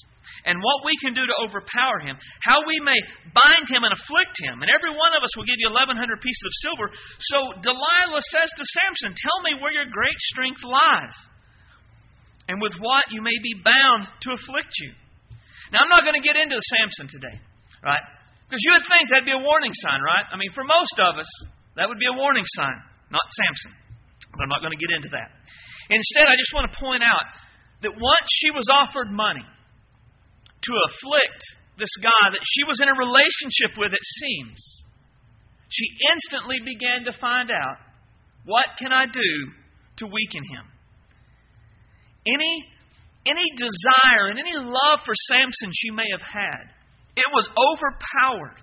and 0.46 0.60
what 0.62 0.86
we 0.86 0.94
can 1.02 1.12
do 1.12 1.24
to 1.24 1.36
overpower 1.44 2.00
him, 2.00 2.16
how 2.40 2.62
we 2.64 2.78
may 2.80 2.96
bind 3.34 3.66
him 3.68 3.84
and 3.84 3.92
afflict 3.92 4.36
him. 4.40 4.62
And 4.64 4.70
every 4.72 4.92
one 4.94 5.12
of 5.12 5.20
us 5.20 5.32
will 5.36 5.48
give 5.48 5.60
you 5.60 5.68
1,100 5.70 5.98
pieces 6.20 6.44
of 6.44 6.54
silver. 6.62 6.86
So 7.20 7.38
Delilah 7.60 8.24
says 8.32 8.50
to 8.52 8.64
Samson, 8.64 9.12
Tell 9.12 9.38
me 9.44 9.60
where 9.60 9.74
your 9.74 9.88
great 9.90 10.18
strength 10.32 10.62
lies, 10.64 11.16
and 12.48 12.62
with 12.62 12.72
what 12.80 13.12
you 13.12 13.20
may 13.20 13.36
be 13.44 13.60
bound 13.60 14.08
to 14.24 14.28
afflict 14.32 14.72
you. 14.80 14.92
Now, 15.68 15.84
I'm 15.84 15.92
not 15.92 16.06
going 16.06 16.16
to 16.16 16.24
get 16.24 16.40
into 16.40 16.56
Samson 16.56 17.12
today, 17.12 17.36
right? 17.84 18.00
Because 18.48 18.64
you 18.64 18.72
would 18.72 18.88
think 18.88 19.12
that'd 19.12 19.28
be 19.28 19.36
a 19.36 19.44
warning 19.44 19.76
sign, 19.84 20.00
right? 20.00 20.24
I 20.32 20.40
mean, 20.40 20.48
for 20.56 20.64
most 20.64 20.96
of 20.96 21.20
us, 21.20 21.28
that 21.76 21.84
would 21.84 22.00
be 22.00 22.08
a 22.08 22.16
warning 22.16 22.48
sign, 22.56 22.80
not 23.12 23.26
Samson. 23.36 23.76
But 24.32 24.48
I'm 24.48 24.52
not 24.52 24.64
going 24.64 24.72
to 24.72 24.80
get 24.80 24.88
into 24.96 25.12
that. 25.12 25.28
Instead, 25.92 26.32
I 26.32 26.36
just 26.40 26.52
want 26.56 26.72
to 26.72 26.74
point 26.80 27.04
out 27.04 27.28
that 27.84 27.92
once 27.92 28.28
she 28.40 28.48
was 28.50 28.64
offered 28.72 29.12
money 29.12 29.44
to 30.62 30.72
afflict 30.90 31.40
this 31.78 31.94
guy 32.02 32.24
that 32.34 32.42
she 32.42 32.66
was 32.66 32.80
in 32.82 32.88
a 32.90 32.98
relationship 32.98 33.78
with, 33.78 33.94
it 33.94 34.06
seems, 34.18 34.58
she 35.70 35.86
instantly 36.10 36.58
began 36.64 37.04
to 37.04 37.20
find 37.20 37.50
out 37.50 37.78
what 38.44 38.66
can 38.78 38.92
I 38.92 39.06
do 39.06 39.30
to 39.98 40.06
weaken 40.06 40.42
him? 40.50 40.64
Any, 42.26 42.54
any 43.26 43.46
desire 43.56 44.30
and 44.30 44.38
any 44.38 44.56
love 44.56 45.04
for 45.04 45.14
Samson 45.28 45.70
she 45.72 45.90
may 45.90 46.08
have 46.10 46.24
had, 46.24 46.72
it 47.16 47.28
was 47.32 47.48
overpowered 47.52 48.62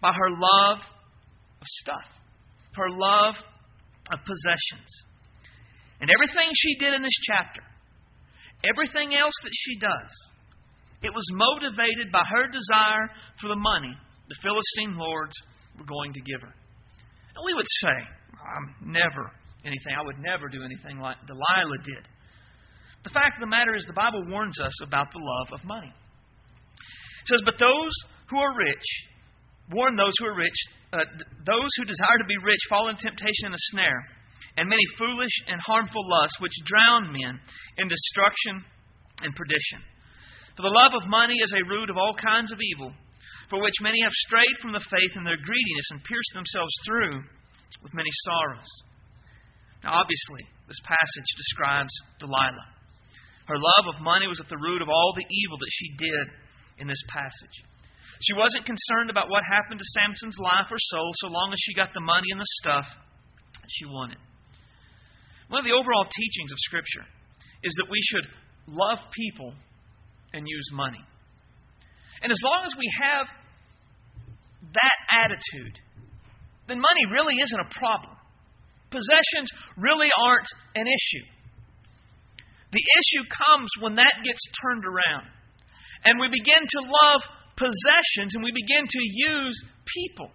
by 0.00 0.12
her 0.12 0.30
love 0.30 0.78
of 0.78 1.66
stuff, 1.82 2.06
her 2.76 2.90
love 2.90 3.34
of 4.12 4.18
possessions. 4.24 4.90
And 6.00 6.10
everything 6.10 6.50
she 6.54 6.78
did 6.78 6.94
in 6.94 7.02
this 7.02 7.18
chapter, 7.26 7.62
everything 8.62 9.18
else 9.18 9.34
that 9.42 9.52
she 9.52 9.78
does, 9.78 10.27
it 11.02 11.14
was 11.14 11.24
motivated 11.32 12.10
by 12.12 12.24
her 12.26 12.46
desire 12.50 13.10
for 13.40 13.48
the 13.48 13.56
money 13.56 13.94
the 14.28 14.38
Philistine 14.42 14.98
lords 14.98 15.34
were 15.78 15.88
going 15.88 16.12
to 16.12 16.20
give 16.20 16.42
her. 16.42 16.52
And 16.52 17.42
we 17.44 17.54
would 17.54 17.70
say, 17.80 17.96
I'm 18.36 18.92
never 18.92 19.32
anything, 19.64 19.94
I 19.96 20.04
would 20.04 20.18
never 20.18 20.48
do 20.48 20.62
anything 20.62 21.00
like 21.00 21.16
Delilah 21.26 21.82
did. 21.82 22.04
The 23.04 23.14
fact 23.14 23.38
of 23.38 23.42
the 23.46 23.50
matter 23.50 23.74
is, 23.74 23.86
the 23.86 23.96
Bible 23.96 24.26
warns 24.26 24.58
us 24.60 24.74
about 24.82 25.10
the 25.12 25.22
love 25.22 25.48
of 25.54 25.64
money. 25.64 25.90
It 25.90 27.26
says, 27.26 27.42
But 27.44 27.58
those 27.58 27.94
who 28.30 28.38
are 28.38 28.54
rich, 28.58 28.86
warn 29.72 29.96
those 29.96 30.12
who 30.18 30.26
are 30.26 30.36
rich, 30.36 30.58
uh, 30.92 31.04
those 31.46 31.70
who 31.78 31.84
desire 31.84 32.18
to 32.18 32.28
be 32.28 32.36
rich 32.42 32.60
fall 32.68 32.88
into 32.88 33.02
temptation 33.02 33.52
and 33.52 33.54
a 33.54 33.64
snare 33.72 34.02
and 34.58 34.68
many 34.68 34.82
foolish 34.98 35.36
and 35.46 35.60
harmful 35.62 36.02
lusts 36.02 36.40
which 36.40 36.52
drown 36.66 37.12
men 37.12 37.38
in 37.78 37.86
destruction 37.86 38.64
and 39.22 39.34
perdition. 39.34 39.78
For 40.58 40.66
the 40.66 40.74
love 40.74 40.90
of 40.98 41.06
money 41.06 41.38
is 41.38 41.54
a 41.54 41.70
root 41.70 41.86
of 41.86 41.94
all 41.94 42.18
kinds 42.18 42.50
of 42.50 42.58
evil, 42.58 42.90
for 43.46 43.62
which 43.62 43.78
many 43.78 44.02
have 44.02 44.26
strayed 44.26 44.58
from 44.58 44.74
the 44.74 44.82
faith 44.90 45.14
in 45.14 45.22
their 45.22 45.38
greediness 45.38 45.88
and 45.94 46.02
pierced 46.02 46.34
themselves 46.34 46.74
through 46.82 47.22
with 47.78 47.94
many 47.94 48.10
sorrows. 48.26 48.66
Now, 49.86 50.02
obviously, 50.02 50.42
this 50.66 50.82
passage 50.82 51.30
describes 51.38 51.94
Delilah. 52.18 52.74
Her 53.46 53.54
love 53.54 53.94
of 53.94 54.02
money 54.02 54.26
was 54.26 54.42
at 54.42 54.50
the 54.50 54.58
root 54.58 54.82
of 54.82 54.90
all 54.90 55.14
the 55.14 55.30
evil 55.30 55.62
that 55.62 55.76
she 55.78 55.94
did 55.94 56.26
in 56.82 56.90
this 56.90 57.06
passage. 57.06 57.56
She 58.26 58.34
wasn't 58.34 58.66
concerned 58.66 59.14
about 59.14 59.30
what 59.30 59.46
happened 59.46 59.78
to 59.78 59.94
Samson's 59.94 60.42
life 60.42 60.66
or 60.74 60.82
soul 60.90 61.14
so 61.22 61.30
long 61.30 61.54
as 61.54 61.62
she 61.62 61.78
got 61.78 61.94
the 61.94 62.02
money 62.02 62.34
and 62.34 62.42
the 62.42 62.54
stuff 62.66 62.86
she 63.78 63.86
wanted. 63.86 64.18
One 65.54 65.62
of 65.62 65.70
the 65.70 65.78
overall 65.78 66.10
teachings 66.10 66.50
of 66.50 66.58
Scripture 66.66 67.06
is 67.62 67.70
that 67.78 67.86
we 67.86 68.02
should 68.10 68.26
love 68.74 68.98
people 69.14 69.54
and 70.32 70.46
use 70.46 70.68
money. 70.72 71.02
And 72.22 72.32
as 72.32 72.40
long 72.42 72.62
as 72.66 72.74
we 72.76 72.90
have 73.00 73.26
that 74.74 74.98
attitude, 75.24 75.78
then 76.66 76.78
money 76.80 77.04
really 77.12 77.36
isn't 77.40 77.60
a 77.60 77.70
problem. 77.78 78.12
Possessions 78.90 79.48
really 79.76 80.08
aren't 80.12 80.48
an 80.74 80.86
issue. 80.86 81.26
The 82.72 82.84
issue 82.84 83.24
comes 83.48 83.70
when 83.80 83.96
that 83.96 84.12
gets 84.24 84.40
turned 84.60 84.84
around. 84.84 85.28
And 86.04 86.20
we 86.20 86.28
begin 86.28 86.62
to 86.62 86.80
love 86.84 87.20
possessions 87.56 88.36
and 88.36 88.44
we 88.44 88.52
begin 88.52 88.86
to 88.86 89.02
use 89.02 89.56
people. 89.88 90.30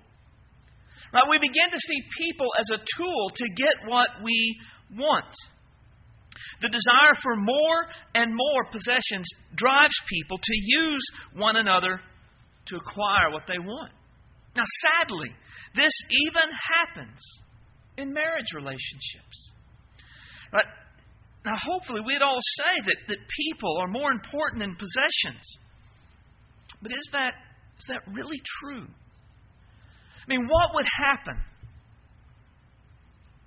Right? 1.13 1.29
We 1.29 1.38
begin 1.38 1.69
to 1.69 1.79
see 1.79 2.00
people 2.17 2.50
as 2.57 2.67
a 2.73 2.81
tool 2.97 3.29
to 3.29 3.45
get 3.53 3.85
what 3.85 4.09
we 4.23 4.57
want. 4.97 5.29
The 6.62 6.69
desire 6.69 7.15
for 7.21 7.35
more 7.35 7.85
and 8.15 8.33
more 8.33 8.65
possessions 8.71 9.27
drives 9.55 9.95
people 10.09 10.38
to 10.38 10.53
use 10.53 11.05
one 11.35 11.55
another 11.55 12.00
to 12.67 12.75
acquire 12.77 13.31
what 13.31 13.43
they 13.47 13.59
want. 13.59 13.91
Now, 14.55 14.63
sadly, 15.01 15.29
this 15.75 15.93
even 16.09 16.50
happens 16.73 17.19
in 17.97 18.13
marriage 18.13 18.53
relationships. 18.55 19.51
But 20.51 20.65
now, 21.45 21.55
hopefully, 21.62 22.01
we'd 22.05 22.21
all 22.21 22.39
say 22.57 22.85
that, 22.85 22.97
that 23.09 23.17
people 23.45 23.77
are 23.81 23.88
more 23.88 24.12
important 24.12 24.62
than 24.62 24.75
possessions. 24.75 25.43
But 26.81 26.91
is 26.91 27.09
that, 27.12 27.33
is 27.79 27.85
that 27.89 28.01
really 28.07 28.39
true? 28.62 28.85
I 28.85 30.25
mean, 30.27 30.47
what 30.47 30.75
would 30.75 30.85
happen 30.97 31.38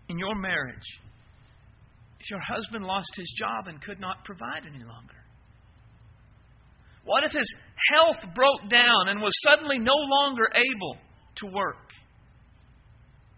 in 0.09 0.19
your 0.19 0.35
marriage 0.35 1.01
if 2.27 2.31
your 2.31 2.41
husband 2.41 2.85
lost 2.85 3.11
his 3.17 3.33
job 3.39 3.69
and 3.69 3.81
could 3.81 4.01
not 4.01 4.25
provide 4.25 4.67
any 4.67 4.83
longer? 4.83 5.15
What 7.05 7.23
if 7.23 7.31
his 7.31 7.55
health 7.95 8.35
broke 8.35 8.69
down 8.69 9.09
and 9.09 9.23
was 9.23 9.33
suddenly 9.47 9.79
no 9.79 9.95
longer 9.95 10.49
able 10.53 10.97
to 11.37 11.47
work? 11.47 11.87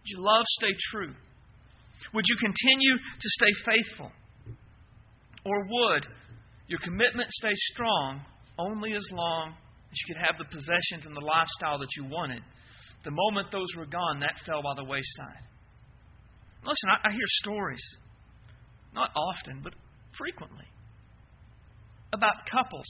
Would 0.00 0.08
your 0.08 0.20
love 0.20 0.44
stay 0.56 0.72
true? 0.90 1.12
Would 2.14 2.24
you 2.26 2.36
continue 2.40 2.96
to 2.96 3.28
stay 3.28 3.52
faithful? 3.66 4.10
Or 5.44 5.66
would 5.68 6.06
your 6.68 6.80
commitment 6.82 7.30
stay 7.32 7.52
strong 7.72 8.22
only 8.58 8.94
as 8.94 9.04
long 9.12 9.50
as 9.50 9.98
you 10.00 10.14
could 10.14 10.22
have 10.24 10.38
the 10.38 10.48
possessions 10.48 11.04
and 11.04 11.14
the 11.14 11.26
lifestyle 11.26 11.78
that 11.78 11.92
you 11.94 12.06
wanted? 12.06 12.40
The 13.04 13.10
moment 13.12 13.52
those 13.52 13.68
were 13.76 13.86
gone, 13.86 14.20
that 14.20 14.40
fell 14.46 14.62
by 14.62 14.72
the 14.76 14.84
wayside. 14.84 15.44
Listen, 16.64 16.88
I, 16.88 17.08
I 17.08 17.12
hear 17.12 17.28
stories 17.44 17.84
not 18.94 19.10
often, 19.14 19.60
but 19.62 19.74
frequently, 20.16 20.64
about 22.12 22.46
couples 22.50 22.86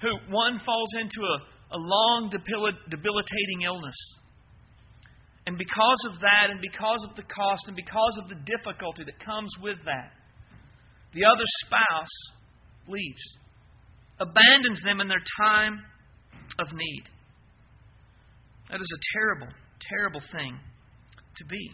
who 0.00 0.10
one 0.32 0.60
falls 0.64 0.90
into 1.00 1.20
a, 1.20 1.76
a 1.76 1.78
long, 1.78 2.30
debilitating 2.30 3.62
illness. 3.64 3.96
And 5.46 5.56
because 5.56 6.02
of 6.10 6.20
that, 6.20 6.50
and 6.50 6.60
because 6.60 7.06
of 7.08 7.14
the 7.16 7.22
cost, 7.22 7.62
and 7.68 7.76
because 7.76 8.18
of 8.22 8.28
the 8.28 8.34
difficulty 8.44 9.04
that 9.04 9.24
comes 9.24 9.50
with 9.62 9.78
that, 9.84 10.10
the 11.14 11.24
other 11.24 11.46
spouse 11.64 12.16
leaves, 12.88 13.22
abandons 14.18 14.82
them 14.84 15.00
in 15.00 15.08
their 15.08 15.22
time 15.38 15.78
of 16.58 16.66
need. 16.72 17.04
That 18.70 18.80
is 18.80 18.92
a 18.92 19.00
terrible, 19.14 19.48
terrible 19.88 20.20
thing 20.32 20.58
to 21.36 21.44
be. 21.44 21.70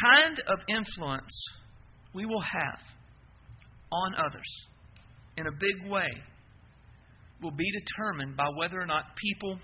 Kind 0.00 0.40
of 0.48 0.58
influence 0.68 1.32
we 2.14 2.26
will 2.26 2.40
have 2.40 2.80
on 3.92 4.14
others 4.14 4.66
in 5.36 5.46
a 5.46 5.52
big 5.52 5.90
way 5.90 6.08
will 7.42 7.50
be 7.50 7.70
determined 7.72 8.36
by 8.36 8.48
whether 8.56 8.80
or 8.80 8.86
not 8.86 9.16
people 9.16 9.58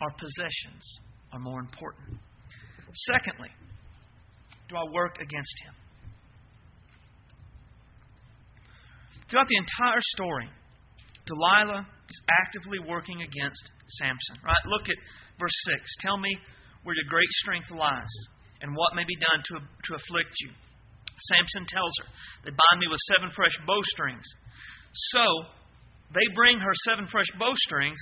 or 0.00 0.10
possessions 0.18 0.82
are 1.32 1.38
more 1.38 1.60
important. 1.60 2.18
Secondly, 3.12 3.48
do 4.68 4.76
I 4.76 4.84
work 4.92 5.16
against 5.16 5.54
him? 5.64 5.74
Throughout 9.28 9.48
the 9.48 9.56
entire 9.56 10.00
story, 10.14 10.48
Delilah 11.26 11.86
is 12.08 12.20
actively 12.30 12.78
working 12.78 13.22
against 13.22 13.62
Samson. 13.98 14.36
Right? 14.44 14.64
Look 14.66 14.88
at 14.88 14.96
verse 15.40 15.58
6. 15.78 15.82
Tell 16.00 16.18
me 16.18 16.30
where 16.84 16.94
your 16.94 17.08
great 17.08 17.30
strength 17.42 17.70
lies 17.70 18.12
and 18.60 18.76
what 18.76 18.94
may 18.94 19.04
be 19.06 19.16
done 19.16 19.40
to, 19.50 19.54
to 19.58 19.90
afflict 19.96 20.34
you. 20.42 20.50
Samson 21.30 21.66
tells 21.70 21.94
her, 22.02 22.08
They 22.44 22.54
bind 22.54 22.78
me 22.78 22.90
with 22.90 23.00
seven 23.14 23.30
fresh 23.34 23.54
bowstrings. 23.66 24.26
So 25.14 25.24
they 26.14 26.26
bring 26.34 26.58
her 26.58 26.74
seven 26.86 27.06
fresh 27.10 27.30
bowstrings, 27.38 27.98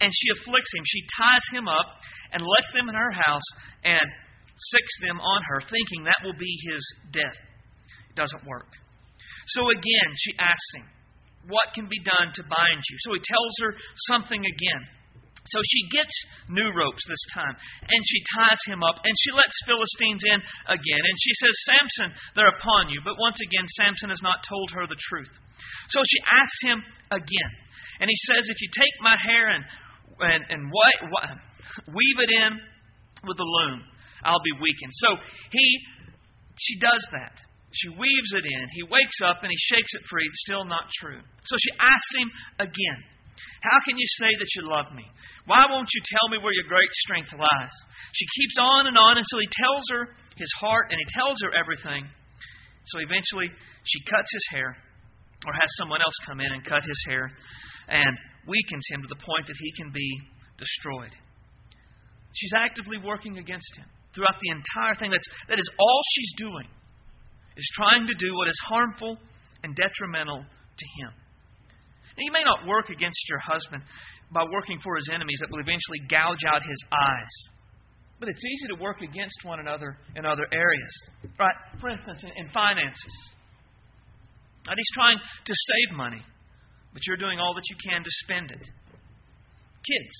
and 0.00 0.12
she 0.12 0.28
afflicts 0.36 0.72
him. 0.72 0.84
She 0.84 1.02
ties 1.16 1.46
him 1.52 1.66
up 1.68 1.88
and 2.32 2.44
lets 2.44 2.70
them 2.72 2.88
in 2.88 2.96
her 2.96 3.12
house 3.12 3.48
and 3.84 4.06
six 4.56 4.84
them 5.04 5.20
on 5.20 5.40
her, 5.52 5.60
thinking 5.60 6.04
that 6.04 6.24
will 6.24 6.36
be 6.36 6.52
his 6.68 6.82
death. 7.12 7.38
It 8.12 8.16
doesn't 8.16 8.44
work. 8.48 8.68
So 9.52 9.70
again, 9.70 10.10
she 10.16 10.32
asks 10.40 10.72
him, 10.74 10.86
What 11.48 11.72
can 11.76 11.88
be 11.88 12.00
done 12.02 12.32
to 12.34 12.42
bind 12.42 12.80
you? 12.88 12.96
So 13.04 13.12
he 13.14 13.22
tells 13.22 13.52
her 13.62 13.72
something 14.10 14.40
again. 14.40 14.82
So 15.48 15.58
she 15.62 15.82
gets 15.94 16.14
new 16.48 16.70
ropes 16.74 17.02
this 17.06 17.24
time, 17.34 17.54
and 17.54 18.02
she 18.06 18.20
ties 18.36 18.62
him 18.66 18.82
up, 18.82 18.98
and 19.02 19.14
she 19.22 19.30
lets 19.34 19.54
Philistines 19.66 20.22
in 20.26 20.38
again. 20.70 21.02
And 21.02 21.16
she 21.22 21.32
says, 21.38 21.54
Samson, 21.66 22.10
they're 22.34 22.54
upon 22.54 22.90
you. 22.90 23.00
But 23.04 23.18
once 23.18 23.38
again, 23.38 23.66
Samson 23.78 24.10
has 24.10 24.22
not 24.22 24.42
told 24.48 24.70
her 24.74 24.86
the 24.86 24.98
truth. 25.08 25.32
So 25.90 26.02
she 26.02 26.20
asks 26.26 26.60
him 26.62 26.78
again. 27.10 27.52
And 28.00 28.10
he 28.10 28.18
says, 28.28 28.48
If 28.50 28.58
you 28.60 28.68
take 28.74 28.96
my 29.00 29.16
hair 29.16 29.54
and, 29.54 29.64
and, 30.20 30.42
and 30.50 30.62
what, 30.70 30.96
what, 31.10 31.24
weave 31.94 32.18
it 32.20 32.30
in 32.30 32.60
with 33.26 33.36
the 33.36 33.46
loom, 33.46 33.82
I'll 34.24 34.42
be 34.42 34.56
weakened. 34.58 34.94
So 34.98 35.16
he, 35.52 35.66
she 36.58 36.78
does 36.78 37.02
that. 37.12 37.32
She 37.72 37.88
weaves 37.92 38.32
it 38.32 38.44
in. 38.46 38.62
He 38.72 38.82
wakes 38.88 39.20
up 39.24 39.42
and 39.42 39.50
he 39.52 39.60
shakes 39.68 39.92
it 39.94 40.02
free. 40.08 40.24
It's 40.24 40.42
still 40.48 40.64
not 40.64 40.88
true. 41.00 41.20
So 41.44 41.54
she 41.60 41.72
asks 41.78 42.12
him 42.16 42.28
again. 42.58 43.00
How 43.62 43.78
can 43.84 43.98
you 43.98 44.08
say 44.20 44.30
that 44.30 44.50
you 44.56 44.62
love 44.68 44.92
me? 44.94 45.04
Why 45.46 45.64
won't 45.68 45.88
you 45.92 46.02
tell 46.04 46.26
me 46.30 46.38
where 46.42 46.54
your 46.54 46.68
great 46.68 46.90
strength 47.06 47.32
lies? 47.32 47.74
She 48.14 48.26
keeps 48.26 48.56
on 48.60 48.86
and 48.86 48.96
on 48.98 49.18
until 49.18 49.40
he 49.40 49.50
tells 49.50 49.84
her 49.92 50.02
his 50.36 50.52
heart 50.60 50.90
and 50.90 50.98
he 50.98 51.06
tells 51.14 51.36
her 51.42 51.52
everything. 51.54 52.08
So 52.92 52.98
eventually 53.02 53.50
she 53.84 53.98
cuts 54.06 54.30
his 54.32 54.46
hair 54.50 54.76
or 55.44 55.52
has 55.52 55.70
someone 55.78 56.00
else 56.00 56.16
come 56.26 56.40
in 56.40 56.50
and 56.50 56.64
cut 56.64 56.82
his 56.82 57.00
hair 57.08 57.30
and 57.88 58.14
weakens 58.46 58.86
him 58.90 59.02
to 59.02 59.08
the 59.08 59.20
point 59.20 59.46
that 59.46 59.58
he 59.58 59.70
can 59.76 59.90
be 59.92 60.08
destroyed. 60.58 61.14
She's 62.34 62.52
actively 62.56 62.98
working 62.98 63.38
against 63.38 63.70
him 63.76 63.86
throughout 64.14 64.36
the 64.40 64.50
entire 64.50 64.94
thing. 64.96 65.10
That's, 65.10 65.28
that 65.48 65.58
is 65.58 65.70
all 65.78 66.00
she's 66.14 66.32
doing, 66.36 66.68
is 67.56 67.68
trying 67.74 68.06
to 68.06 68.14
do 68.14 68.34
what 68.34 68.48
is 68.48 68.58
harmful 68.68 69.18
and 69.62 69.74
detrimental 69.74 70.44
to 70.44 70.86
him. 71.00 71.12
Now, 72.16 72.22
you 72.24 72.32
may 72.32 72.44
not 72.44 72.66
work 72.66 72.88
against 72.88 73.20
your 73.28 73.38
husband 73.38 73.82
by 74.32 74.44
working 74.50 74.80
for 74.82 74.96
his 74.96 75.08
enemies 75.12 75.38
that 75.40 75.50
will 75.50 75.60
eventually 75.60 76.00
gouge 76.08 76.42
out 76.48 76.62
his 76.64 76.80
eyes. 76.90 77.34
But 78.18 78.30
it's 78.30 78.40
easy 78.40 78.72
to 78.72 78.80
work 78.80 79.02
against 79.02 79.36
one 79.44 79.60
another 79.60 79.98
in 80.16 80.24
other 80.24 80.48
areas. 80.50 80.92
Right? 81.38 81.54
For 81.80 81.90
instance, 81.90 82.24
in, 82.24 82.32
in 82.44 82.50
finances. 82.50 83.14
Right? 84.66 84.76
He's 84.76 84.94
trying 84.96 85.18
to 85.18 85.54
save 85.54 85.96
money, 85.96 86.22
but 86.92 87.04
you're 87.06 87.20
doing 87.20 87.38
all 87.38 87.54
that 87.54 87.68
you 87.68 87.76
can 87.76 88.02
to 88.02 88.10
spend 88.24 88.50
it. 88.50 88.64
Kids. 89.84 90.14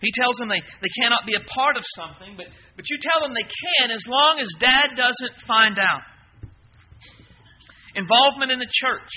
He 0.00 0.14
tells 0.14 0.38
them 0.38 0.48
they, 0.48 0.62
they 0.62 0.94
cannot 1.02 1.26
be 1.26 1.34
a 1.34 1.42
part 1.42 1.76
of 1.76 1.82
something, 1.98 2.38
but, 2.38 2.46
but 2.78 2.86
you 2.86 2.98
tell 3.02 3.26
them 3.26 3.34
they 3.34 3.42
can 3.42 3.90
as 3.90 4.06
long 4.06 4.38
as 4.38 4.46
dad 4.62 4.94
doesn't 4.94 5.42
find 5.42 5.76
out. 5.76 6.06
Involvement 7.96 8.52
in 8.52 8.60
the 8.62 8.70
church. 8.70 9.10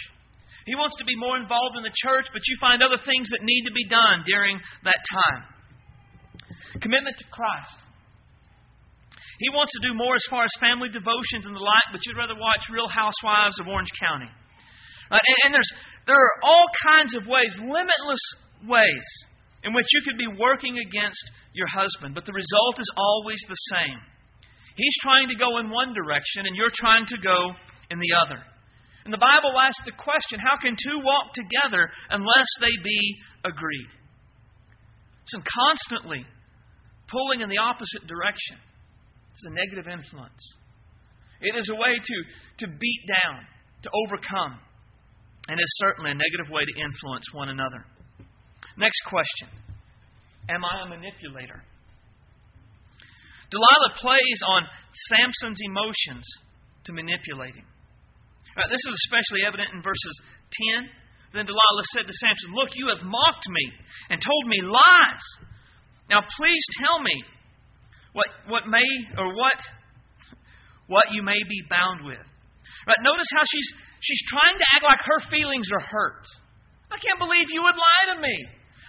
He 0.66 0.76
wants 0.78 0.96
to 1.02 1.06
be 1.06 1.18
more 1.18 1.38
involved 1.38 1.78
in 1.78 1.84
the 1.84 1.96
church, 2.06 2.30
but 2.34 2.42
you 2.46 2.56
find 2.62 2.84
other 2.84 3.02
things 3.02 3.30
that 3.34 3.42
need 3.42 3.66
to 3.66 3.74
be 3.74 3.88
done 3.90 4.22
during 4.26 4.62
that 4.86 5.02
time. 5.10 5.42
Commitment 6.80 7.18
to 7.18 7.26
Christ. 7.34 7.76
He 9.42 9.50
wants 9.50 9.74
to 9.74 9.82
do 9.90 9.98
more 9.98 10.14
as 10.14 10.26
far 10.30 10.46
as 10.46 10.54
family 10.62 10.90
devotions 10.94 11.50
and 11.50 11.58
the 11.58 11.66
like, 11.66 11.90
but 11.90 12.06
you'd 12.06 12.18
rather 12.18 12.38
watch 12.38 12.62
Real 12.70 12.88
Housewives 12.88 13.58
of 13.58 13.66
Orange 13.66 13.90
County. 13.98 14.30
Uh, 15.10 15.18
and, 15.18 15.38
and 15.46 15.52
there's, 15.58 15.72
there 16.06 16.16
are 16.16 16.36
all 16.46 16.70
kinds 16.86 17.18
of 17.18 17.26
ways, 17.26 17.50
limitless 17.58 18.22
ways, 18.70 19.06
in 19.66 19.74
which 19.74 19.90
you 19.92 20.02
could 20.06 20.18
be 20.18 20.30
working 20.38 20.78
against 20.78 21.22
your 21.58 21.68
husband, 21.68 22.14
but 22.14 22.30
the 22.30 22.38
result 22.38 22.78
is 22.78 22.90
always 22.96 23.42
the 23.50 23.58
same. 23.74 23.98
He's 24.78 24.96
trying 25.02 25.28
to 25.30 25.36
go 25.36 25.58
in 25.58 25.74
one 25.74 25.94
direction, 25.98 26.46
and 26.46 26.56
you're 26.56 26.74
trying 26.74 27.06
to 27.10 27.18
go 27.18 27.58
in 27.90 27.98
the 27.98 28.14
other. 28.14 28.46
And 29.06 29.14
the 29.14 29.22
Bible 29.22 29.54
asks 29.58 29.82
the 29.86 29.98
question 29.98 30.40
how 30.40 30.58
can 30.62 30.78
two 30.78 31.02
walk 31.02 31.34
together 31.34 31.90
unless 32.10 32.50
they 32.60 32.74
be 32.84 33.02
agreed? 33.44 33.92
So 35.26 35.40
constantly 35.42 36.26
pulling 37.10 37.42
in 37.42 37.50
the 37.50 37.58
opposite 37.58 38.08
direction. 38.08 38.58
It's 39.34 39.46
a 39.46 39.54
negative 39.54 39.88
influence. 39.92 40.42
It 41.42 41.58
is 41.58 41.70
a 41.70 41.76
way 41.76 41.98
to, 41.98 42.18
to 42.66 42.68
beat 42.68 43.04
down, 43.08 43.42
to 43.84 43.90
overcome, 44.06 44.60
and 45.48 45.60
is 45.60 45.74
certainly 45.82 46.12
a 46.12 46.16
negative 46.16 46.52
way 46.52 46.62
to 46.64 46.76
influence 46.80 47.26
one 47.34 47.50
another. 47.50 47.86
Next 48.78 49.02
question 49.10 49.50
Am 50.50 50.64
I 50.64 50.86
a 50.86 50.90
manipulator? 50.90 51.64
Delilah 53.52 53.94
plays 54.00 54.40
on 54.48 54.64
Samson's 55.12 55.60
emotions 55.66 56.24
to 56.86 56.94
manipulate 56.94 57.56
him. 57.56 57.66
This 58.56 58.84
is 58.84 58.96
especially 59.08 59.48
evident 59.48 59.72
in 59.72 59.80
verses 59.82 60.16
10. 60.76 60.92
Then 61.32 61.48
Delilah 61.48 61.88
said 61.96 62.04
to 62.08 62.14
Samson, 62.14 62.52
Look, 62.52 62.76
you 62.76 62.92
have 62.92 63.04
mocked 63.04 63.48
me 63.48 63.66
and 64.12 64.20
told 64.20 64.44
me 64.52 64.60
lies. 64.60 65.26
Now 66.12 66.28
please 66.36 66.66
tell 66.84 67.00
me 67.00 67.16
what, 68.12 68.28
what 68.52 68.68
may 68.68 68.88
or 69.16 69.32
what 69.32 69.56
what 70.92 71.16
you 71.16 71.24
may 71.24 71.40
be 71.48 71.64
bound 71.72 72.04
with. 72.04 72.20
Right, 72.84 73.00
notice 73.00 73.32
how 73.32 73.48
she's 73.48 73.70
she's 74.04 74.24
trying 74.28 74.60
to 74.60 74.68
act 74.76 74.84
like 74.84 75.00
her 75.00 75.22
feelings 75.32 75.72
are 75.72 75.80
hurt. 75.80 76.28
I 76.92 77.00
can't 77.00 77.22
believe 77.22 77.48
you 77.48 77.64
would 77.64 77.80
lie 77.80 78.06
to 78.12 78.20
me. 78.20 78.36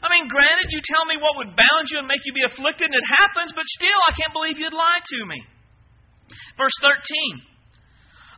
I 0.02 0.10
mean, 0.10 0.26
granted, 0.26 0.74
you 0.74 0.82
tell 0.82 1.06
me 1.06 1.14
what 1.22 1.38
would 1.38 1.54
bound 1.54 1.86
you 1.94 2.02
and 2.02 2.10
make 2.10 2.26
you 2.26 2.34
be 2.34 2.42
afflicted, 2.42 2.90
and 2.90 2.98
it 2.98 3.06
happens, 3.22 3.54
but 3.54 3.62
still, 3.78 4.00
I 4.10 4.18
can't 4.18 4.34
believe 4.34 4.58
you'd 4.58 4.74
lie 4.74 4.98
to 4.98 5.18
me. 5.30 5.38
Verse 6.58 6.74
13. 6.82 6.98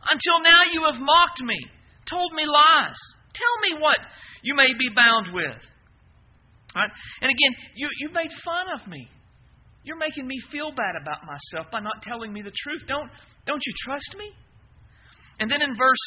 Until 0.09 0.39
now 0.43 0.61
you 0.71 0.85
have 0.85 1.01
mocked 1.01 1.41
me, 1.41 1.57
told 2.09 2.33
me 2.33 2.45
lies. 2.45 2.97
Tell 3.33 3.55
me 3.61 3.81
what 3.81 3.99
you 4.43 4.55
may 4.55 4.69
be 4.77 4.89
bound 4.95 5.33
with. 5.33 5.57
Right? 6.75 6.91
And 7.21 7.29
again, 7.31 7.53
you, 7.75 7.87
you 7.99 8.09
made 8.13 8.31
fun 8.43 8.67
of 8.79 8.87
me. 8.87 9.07
You're 9.83 9.97
making 9.97 10.27
me 10.27 10.35
feel 10.51 10.71
bad 10.71 10.97
about 10.99 11.25
myself 11.25 11.71
by 11.71 11.79
not 11.79 12.01
telling 12.01 12.33
me 12.33 12.41
the 12.41 12.53
truth. 12.53 12.81
Don't, 12.87 13.09
don't 13.45 13.61
you 13.65 13.73
trust 13.85 14.15
me? 14.17 14.31
And 15.39 15.49
then 15.49 15.61
in 15.61 15.77
verse 15.77 16.05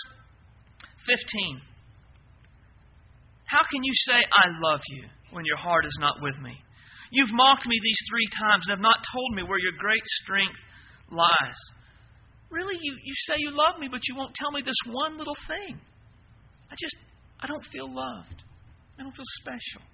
15, 1.07 1.63
how 3.47 3.63
can 3.71 3.83
you 3.83 3.95
say, 4.05 4.19
I 4.19 4.51
love 4.61 4.81
you, 4.89 5.05
when 5.31 5.45
your 5.45 5.57
heart 5.57 5.87
is 5.87 5.97
not 6.01 6.21
with 6.21 6.37
me? 6.43 6.53
You've 7.11 7.33
mocked 7.33 7.67
me 7.67 7.79
these 7.83 8.03
three 8.11 8.29
times 8.37 8.67
and 8.67 8.77
have 8.77 8.85
not 8.85 9.01
told 9.13 9.35
me 9.35 9.43
where 9.43 9.59
your 9.59 9.79
great 9.79 10.05
strength 10.23 10.59
lies. 11.11 11.57
Really, 12.51 12.77
you, 12.81 12.93
you 13.05 13.15
say 13.29 13.35
you 13.39 13.51
love 13.51 13.79
me, 13.79 13.89
but 13.91 14.01
you 14.09 14.17
won't 14.17 14.35
tell 14.35 14.51
me 14.51 14.63
this 14.65 14.79
one 14.89 15.19
little 15.19 15.37
thing. 15.47 15.77
I 16.71 16.75
just, 16.81 16.97
I 17.41 17.47
don't 17.47 17.65
feel 17.73 17.87
loved. 17.87 18.43
I 18.99 19.03
don't 19.03 19.15
feel 19.15 19.29
special. 19.41 19.85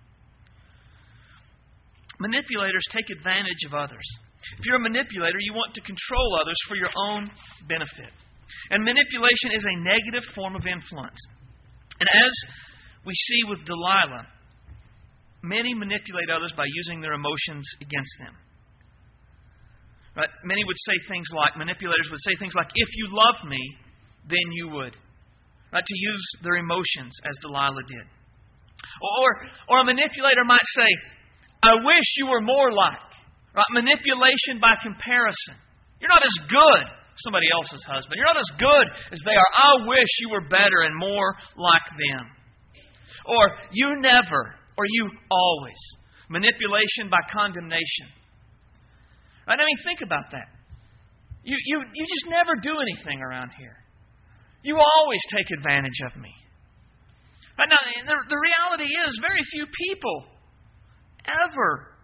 Manipulators 2.21 2.87
take 2.91 3.11
advantage 3.11 3.67
of 3.67 3.75
others. 3.75 4.07
If 4.59 4.65
you're 4.67 4.77
a 4.77 4.87
manipulator, 4.87 5.39
you 5.41 5.53
want 5.55 5.75
to 5.75 5.81
control 5.83 6.39
others 6.41 6.57
for 6.69 6.77
your 6.77 6.91
own 7.11 7.31
benefit. 7.67 8.13
And 8.71 8.85
manipulation 8.85 9.51
is 9.51 9.65
a 9.67 9.77
negative 9.83 10.25
form 10.35 10.55
of 10.55 10.63
influence. 10.67 11.19
And 11.99 12.09
as 12.09 12.33
we 13.05 13.15
see 13.15 13.41
with 13.49 13.65
Delilah, 13.67 14.27
many 15.43 15.75
manipulate 15.75 16.31
others 16.31 16.53
by 16.57 16.65
using 16.67 17.01
their 17.01 17.13
emotions 17.13 17.67
against 17.81 18.15
them. 18.19 18.35
Right? 20.17 20.31
Many 20.45 20.63
would 20.65 20.79
say 20.87 20.95
things 21.11 21.27
like, 21.35 21.59
manipulators 21.59 22.09
would 22.11 22.23
say 22.23 22.39
things 22.39 22.55
like, 22.55 22.71
if 22.75 22.89
you 22.95 23.11
love 23.11 23.43
me, 23.51 23.59
then 24.31 24.47
you 24.55 24.69
would. 24.79 24.95
Right? 25.73 25.85
To 25.85 25.97
use 25.99 26.25
their 26.43 26.57
emotions 26.57 27.13
as 27.27 27.35
Delilah 27.43 27.83
did. 27.87 28.07
Or, 29.03 29.29
or 29.69 29.81
a 29.83 29.85
manipulator 29.85 30.45
might 30.47 30.69
say, 30.79 30.87
I 31.63 31.75
wish 31.83 32.07
you 32.17 32.27
were 32.31 32.41
more 32.41 32.71
like. 32.71 33.11
Right? 33.55 33.67
Manipulation 33.75 34.63
by 34.63 34.79
comparison. 34.83 35.59
You're 35.99 36.15
not 36.15 36.23
as 36.23 36.39
good 36.47 36.85
as 36.87 37.21
somebody 37.27 37.47
else's 37.51 37.83
husband. 37.83 38.15
You're 38.15 38.31
not 38.31 38.39
as 38.39 38.53
good 38.59 38.87
as 39.11 39.21
they 39.25 39.35
are. 39.35 39.51
I 39.51 39.87
wish 39.87 40.11
you 40.21 40.31
were 40.31 40.47
better 40.47 40.87
and 40.87 40.95
more 40.95 41.35
like 41.57 41.87
them. 41.91 42.31
Or 43.27 43.51
you 43.73 43.99
never, 43.99 44.55
or 44.79 44.85
you 44.87 45.11
always. 45.31 45.81
Manipulation 46.29 47.11
by 47.11 47.19
condemnation. 47.33 48.15
I 49.47 49.57
mean, 49.57 49.79
think 49.85 50.01
about 50.01 50.31
that. 50.33 50.49
You, 51.45 51.57
you, 51.67 51.85
you 51.93 52.05
just 52.09 52.27
never 52.33 52.57
do 52.57 52.73
anything 52.81 53.21
around 53.21 53.51
here. 53.59 53.77
You 54.63 54.81
always 54.81 55.21
take 55.29 55.47
advantage 55.59 56.01
of 56.09 56.17
me. 56.21 56.33
Right 57.59 57.69
now, 57.69 57.77
the, 57.85 58.17
the 58.29 58.41
reality 58.41 58.89
is, 58.89 59.21
very 59.21 59.45
few 59.53 59.67
people 59.69 60.25
ever, 61.29 61.95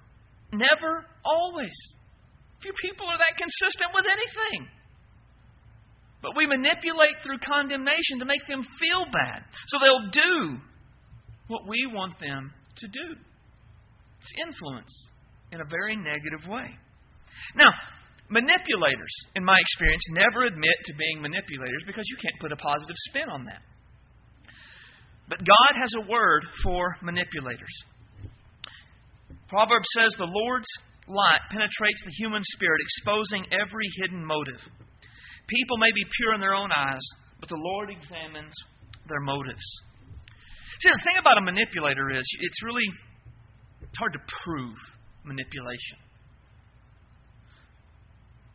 never, 0.53 1.05
always. 1.24 1.74
Few 2.62 2.72
people 2.85 3.09
are 3.09 3.16
that 3.16 3.40
consistent 3.40 3.90
with 3.94 4.05
anything. 4.05 4.68
But 6.22 6.37
we 6.37 6.46
manipulate 6.46 7.24
through 7.24 7.40
condemnation 7.40 8.20
to 8.20 8.26
make 8.26 8.46
them 8.46 8.62
feel 8.79 9.09
bad. 9.11 9.42
So 9.68 9.79
they'll 9.81 10.12
do 10.12 10.61
what 11.48 11.66
we 11.66 11.88
want 11.90 12.20
them 12.20 12.53
to 12.76 12.87
do. 12.87 13.16
It's 14.20 14.33
influence 14.37 14.92
in 15.50 15.61
a 15.61 15.64
very 15.64 15.96
negative 15.96 16.46
way. 16.46 16.76
Now, 17.57 17.70
manipulators, 18.29 19.14
in 19.35 19.44
my 19.44 19.59
experience, 19.59 20.03
never 20.11 20.46
admit 20.46 20.76
to 20.87 20.94
being 20.94 21.22
manipulators 21.22 21.83
because 21.87 22.05
you 22.09 22.16
can't 22.22 22.38
put 22.40 22.53
a 22.53 22.57
positive 22.57 22.96
spin 23.11 23.29
on 23.29 23.44
that. 23.44 23.62
But 25.29 25.38
God 25.38 25.72
has 25.79 25.90
a 26.03 26.11
word 26.11 26.42
for 26.64 26.96
manipulators. 27.03 27.74
Proverbs 29.48 29.87
says 29.94 30.11
the 30.18 30.26
Lord's 30.26 30.70
light 31.07 31.42
penetrates 31.50 32.03
the 32.05 32.14
human 32.18 32.42
spirit, 32.55 32.81
exposing 32.83 33.46
every 33.50 33.87
hidden 34.03 34.24
motive. 34.24 34.59
People 35.46 35.79
may 35.79 35.90
be 35.94 36.07
pure 36.18 36.35
in 36.35 36.40
their 36.40 36.55
own 36.55 36.70
eyes, 36.70 37.03
but 37.38 37.48
the 37.48 37.59
Lord 37.59 37.90
examines 37.90 38.55
their 39.09 39.20
motives. 39.20 39.62
See, 40.81 40.90
the 40.90 41.03
thing 41.05 41.18
about 41.18 41.38
a 41.38 41.42
manipulator 41.42 42.11
is 42.11 42.24
it's 42.40 42.62
really 42.62 42.87
it's 43.83 43.98
hard 43.98 44.14
to 44.14 44.22
prove 44.44 44.76
manipulation. 45.24 45.98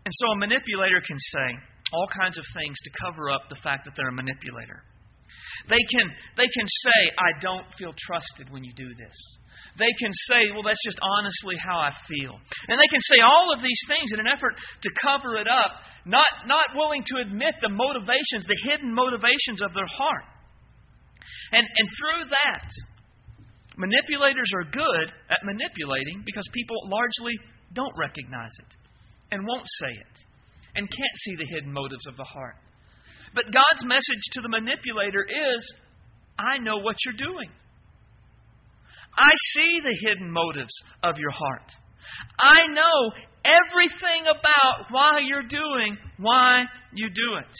And 0.05 0.13
so 0.13 0.25
a 0.31 0.37
manipulator 0.37 1.01
can 1.01 1.17
say 1.17 1.47
all 1.91 2.05
kinds 2.13 2.37
of 2.37 2.45
things 2.53 2.77
to 2.85 2.89
cover 3.01 3.29
up 3.33 3.49
the 3.49 3.57
fact 3.65 3.85
that 3.85 3.97
they're 3.97 4.13
a 4.13 4.13
manipulator. 4.13 4.85
They 5.65 5.81
can, 5.81 6.07
they 6.37 6.45
can 6.45 6.67
say, 6.85 6.99
I 7.17 7.33
don't 7.41 7.65
feel 7.77 7.93
trusted 7.97 8.53
when 8.53 8.63
you 8.63 8.73
do 8.77 8.93
this. 8.93 9.17
They 9.81 9.91
can 9.97 10.13
say, 10.29 10.53
well, 10.53 10.63
that's 10.63 10.81
just 10.85 11.01
honestly 11.01 11.57
how 11.57 11.81
I 11.81 11.91
feel. 12.07 12.37
And 12.69 12.77
they 12.77 12.87
can 12.87 13.01
say 13.01 13.19
all 13.19 13.49
of 13.51 13.65
these 13.65 13.81
things 13.89 14.13
in 14.13 14.21
an 14.21 14.29
effort 14.29 14.53
to 14.55 14.89
cover 15.01 15.35
it 15.41 15.49
up, 15.49 15.81
not, 16.05 16.45
not 16.45 16.77
willing 16.77 17.03
to 17.11 17.25
admit 17.25 17.57
the 17.59 17.73
motivations, 17.73 18.45
the 18.45 18.61
hidden 18.69 18.93
motivations 18.93 19.59
of 19.65 19.73
their 19.73 19.89
heart. 19.89 20.27
And, 21.51 21.65
and 21.65 21.87
through 21.97 22.29
that, 22.29 22.69
manipulators 23.75 24.51
are 24.53 24.69
good 24.69 25.07
at 25.33 25.41
manipulating 25.43 26.21
because 26.25 26.45
people 26.53 26.77
largely 26.87 27.35
don't 27.73 27.93
recognize 27.97 28.53
it 28.61 28.84
and 29.31 29.45
won't 29.45 29.67
say 29.81 29.91
it 29.91 30.15
and 30.75 30.89
can't 30.89 31.17
see 31.23 31.35
the 31.35 31.47
hidden 31.55 31.71
motives 31.71 32.05
of 32.07 32.17
the 32.17 32.23
heart. 32.23 32.55
But 33.33 33.45
God's 33.45 33.85
message 33.85 34.23
to 34.33 34.41
the 34.41 34.49
manipulator 34.49 35.23
is 35.23 35.75
I 36.37 36.57
know 36.57 36.77
what 36.77 36.95
you're 37.05 37.17
doing. 37.17 37.49
I 39.17 39.31
see 39.53 39.79
the 39.81 39.97
hidden 40.07 40.29
motives 40.29 40.73
of 41.03 41.17
your 41.17 41.31
heart. 41.31 41.71
I 42.37 42.67
know 42.71 43.11
everything 43.45 44.27
about 44.27 44.91
why 44.91 45.19
you're 45.25 45.47
doing 45.47 45.97
why 46.17 46.63
you 46.93 47.07
do 47.09 47.37
it. 47.39 47.55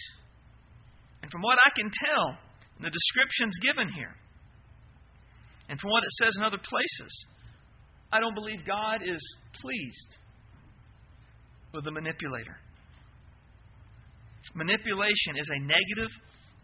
And 1.21 1.31
from 1.31 1.41
what 1.41 1.57
I 1.65 1.71
can 1.75 1.89
tell, 1.89 2.37
in 2.77 2.83
the 2.83 2.91
descriptions 2.91 3.57
given 3.63 3.87
here, 3.93 4.15
and 5.69 5.79
from 5.79 5.91
what 5.91 6.03
it 6.03 6.11
says 6.21 6.35
in 6.37 6.43
other 6.43 6.59
places, 6.61 7.25
I 8.11 8.19
don't 8.19 8.35
believe 8.35 8.65
God 8.67 9.01
is 9.01 9.21
pleased 9.61 10.17
with 11.75 11.83
the 11.83 11.91
manipulator. 11.91 12.57
Manipulation 14.55 15.35
is 15.35 15.49
a 15.51 15.59
negative 15.59 16.11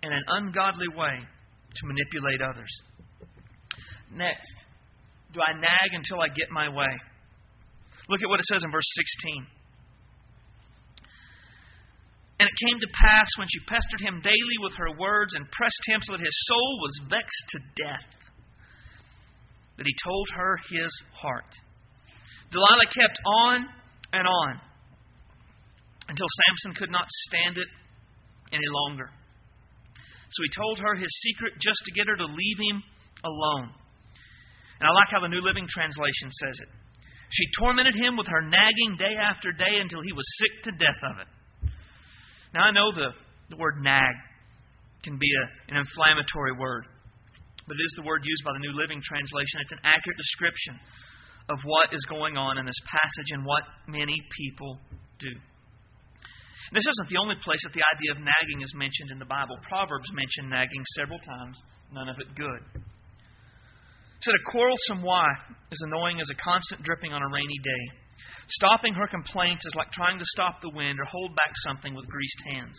and 0.03 0.13
an 0.13 0.23
ungodly 0.27 0.87
way 0.95 1.19
to 1.19 1.81
manipulate 1.85 2.41
others. 2.41 2.71
Next, 4.15 4.55
do 5.33 5.39
I 5.41 5.53
nag 5.53 5.89
until 5.91 6.21
I 6.21 6.27
get 6.29 6.49
my 6.51 6.69
way? 6.69 6.93
Look 8.09 8.21
at 8.23 8.29
what 8.29 8.39
it 8.39 8.45
says 8.45 8.63
in 8.63 8.71
verse 8.71 8.87
16. 9.23 9.45
And 12.39 12.49
it 12.49 12.55
came 12.65 12.79
to 12.79 12.87
pass 12.97 13.27
when 13.37 13.47
she 13.51 13.59
pestered 13.67 14.01
him 14.01 14.21
daily 14.23 14.57
with 14.63 14.73
her 14.77 14.97
words 14.97 15.35
and 15.35 15.45
pressed 15.51 15.83
him 15.85 15.99
so 16.03 16.13
that 16.13 16.23
his 16.23 16.37
soul 16.47 16.79
was 16.81 16.93
vexed 17.09 17.45
to 17.53 17.59
death, 17.83 18.09
that 19.77 19.85
he 19.85 19.93
told 20.03 20.27
her 20.35 20.57
his 20.71 20.91
heart. 21.13 21.51
Delilah 22.51 22.89
kept 22.89 23.19
on 23.25 23.65
and 24.13 24.27
on 24.27 24.70
until 26.11 26.27
Samson 26.27 26.75
could 26.75 26.91
not 26.91 27.07
stand 27.31 27.55
it 27.55 27.69
any 28.51 28.67
longer. 28.83 29.07
So 29.07 30.39
he 30.43 30.51
told 30.51 30.83
her 30.83 30.99
his 30.99 31.11
secret 31.23 31.55
just 31.63 31.79
to 31.87 31.95
get 31.95 32.11
her 32.11 32.19
to 32.19 32.27
leave 32.27 32.59
him 32.59 32.83
alone. 33.23 33.71
And 34.79 34.85
I 34.87 34.91
like 34.91 35.07
how 35.07 35.23
the 35.23 35.31
New 35.31 35.39
Living 35.39 35.67
Translation 35.71 36.27
says 36.35 36.57
it. 36.67 36.69
She 37.31 37.47
tormented 37.63 37.95
him 37.95 38.19
with 38.19 38.27
her 38.27 38.43
nagging 38.43 38.99
day 38.99 39.15
after 39.15 39.55
day 39.55 39.79
until 39.79 40.03
he 40.03 40.11
was 40.11 40.27
sick 40.35 40.67
to 40.67 40.71
death 40.75 40.99
of 40.99 41.15
it. 41.23 41.29
Now, 42.51 42.67
I 42.67 42.75
know 42.75 42.91
the, 42.91 43.15
the 43.47 43.55
word 43.55 43.79
nag 43.79 44.15
can 45.07 45.15
be 45.15 45.31
a, 45.31 45.45
an 45.71 45.79
inflammatory 45.79 46.59
word, 46.59 46.91
but 47.67 47.79
it 47.79 47.83
is 47.87 47.95
the 47.95 48.03
word 48.03 48.27
used 48.27 48.43
by 48.43 48.51
the 48.51 48.59
New 48.59 48.75
Living 48.75 48.99
Translation. 48.99 49.63
It's 49.63 49.71
an 49.79 49.85
accurate 49.87 50.19
description 50.19 50.75
of 51.47 51.57
what 51.63 51.95
is 51.95 52.03
going 52.11 52.35
on 52.35 52.59
in 52.59 52.67
this 52.67 52.81
passage 52.83 53.31
and 53.31 53.47
what 53.47 53.63
many 53.87 54.19
people 54.35 54.75
do. 55.19 55.31
This 56.71 56.87
isn't 56.87 57.11
the 57.11 57.19
only 57.19 57.35
place 57.43 57.59
that 57.67 57.75
the 57.75 57.83
idea 57.83 58.15
of 58.15 58.23
nagging 58.23 58.63
is 58.63 58.71
mentioned 58.73 59.11
in 59.11 59.19
the 59.19 59.27
Bible. 59.27 59.59
Proverbs 59.67 60.07
mention 60.15 60.47
nagging 60.47 60.83
several 60.95 61.19
times, 61.19 61.59
none 61.91 62.07
of 62.07 62.15
it 62.19 62.31
good 62.35 62.63
said 64.21 64.37
a 64.37 64.51
quarrelsome 64.53 65.01
wife 65.01 65.41
is 65.73 65.81
annoying 65.89 66.21
as 66.21 66.29
a 66.29 66.37
constant 66.37 66.85
dripping 66.85 67.09
on 67.09 67.25
a 67.25 67.33
rainy 67.33 67.57
day. 67.57 67.83
Stopping 68.61 68.93
her 68.93 69.09
complaints 69.09 69.65
is 69.65 69.73
like 69.73 69.89
trying 69.91 70.19
to 70.21 70.33
stop 70.37 70.61
the 70.61 70.69
wind 70.69 71.01
or 71.01 71.09
hold 71.09 71.33
back 71.33 71.49
something 71.65 71.97
with 71.97 72.05
greased 72.05 72.41
hands. 72.53 72.77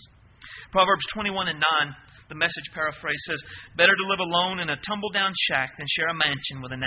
Proverbs 0.70 1.02
21 1.14 1.50
and 1.50 1.58
9, 1.58 2.30
the 2.30 2.38
message 2.38 2.68
paraphrase 2.74 3.18
says, 3.26 3.42
Better 3.74 3.94
to 3.94 4.10
live 4.10 4.22
alone 4.22 4.62
in 4.62 4.70
a 4.70 4.78
tumble 4.86 5.10
down 5.10 5.34
shack 5.50 5.74
than 5.78 5.86
share 5.90 6.14
a 6.14 6.14
mansion 6.14 6.62
with 6.62 6.70
a, 6.70 6.78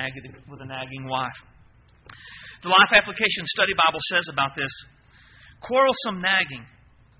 with 0.47 0.61
a 0.63 0.67
nagging 0.67 1.05
wife. 1.07 1.35
The 2.63 2.71
Life 2.71 2.95
Application 2.95 3.43
Study 3.51 3.75
Bible 3.75 4.01
says 4.07 4.25
about 4.31 4.55
this 4.55 4.71
Quarrelsome 5.67 6.23
nagging, 6.23 6.63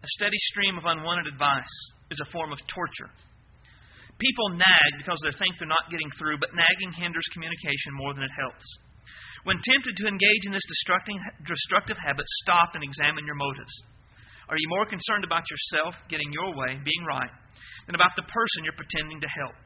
a 0.06 0.16
steady 0.22 0.38
stream 0.54 0.78
of 0.78 0.86
unwanted 0.86 1.26
advice, 1.26 1.74
is 2.14 2.22
a 2.22 2.30
form 2.30 2.54
of 2.54 2.62
torture. 2.70 3.10
People 4.22 4.54
nag 4.54 4.92
because 5.02 5.18
they 5.26 5.34
think 5.42 5.58
they're 5.58 5.66
not 5.66 5.90
getting 5.90 6.14
through, 6.14 6.38
but 6.38 6.54
nagging 6.54 6.94
hinders 6.94 7.26
communication 7.34 7.98
more 7.98 8.14
than 8.14 8.22
it 8.22 8.38
helps. 8.38 8.64
When 9.50 9.58
tempted 9.66 9.98
to 9.98 10.06
engage 10.06 10.46
in 10.46 10.54
this 10.54 10.70
destructive 10.70 11.98
habit, 11.98 12.26
stop 12.46 12.78
and 12.78 12.86
examine 12.86 13.26
your 13.26 13.38
motives. 13.38 13.74
Are 14.46 14.62
you 14.62 14.70
more 14.70 14.86
concerned 14.86 15.26
about 15.26 15.50
yourself 15.50 15.98
getting 16.06 16.30
your 16.30 16.54
way, 16.54 16.78
being 16.86 17.04
right, 17.10 17.34
than 17.90 17.98
about 17.98 18.14
the 18.14 18.30
person 18.30 18.62
you're 18.62 18.78
pretending 18.78 19.18
to 19.26 19.36
help? 19.42 19.58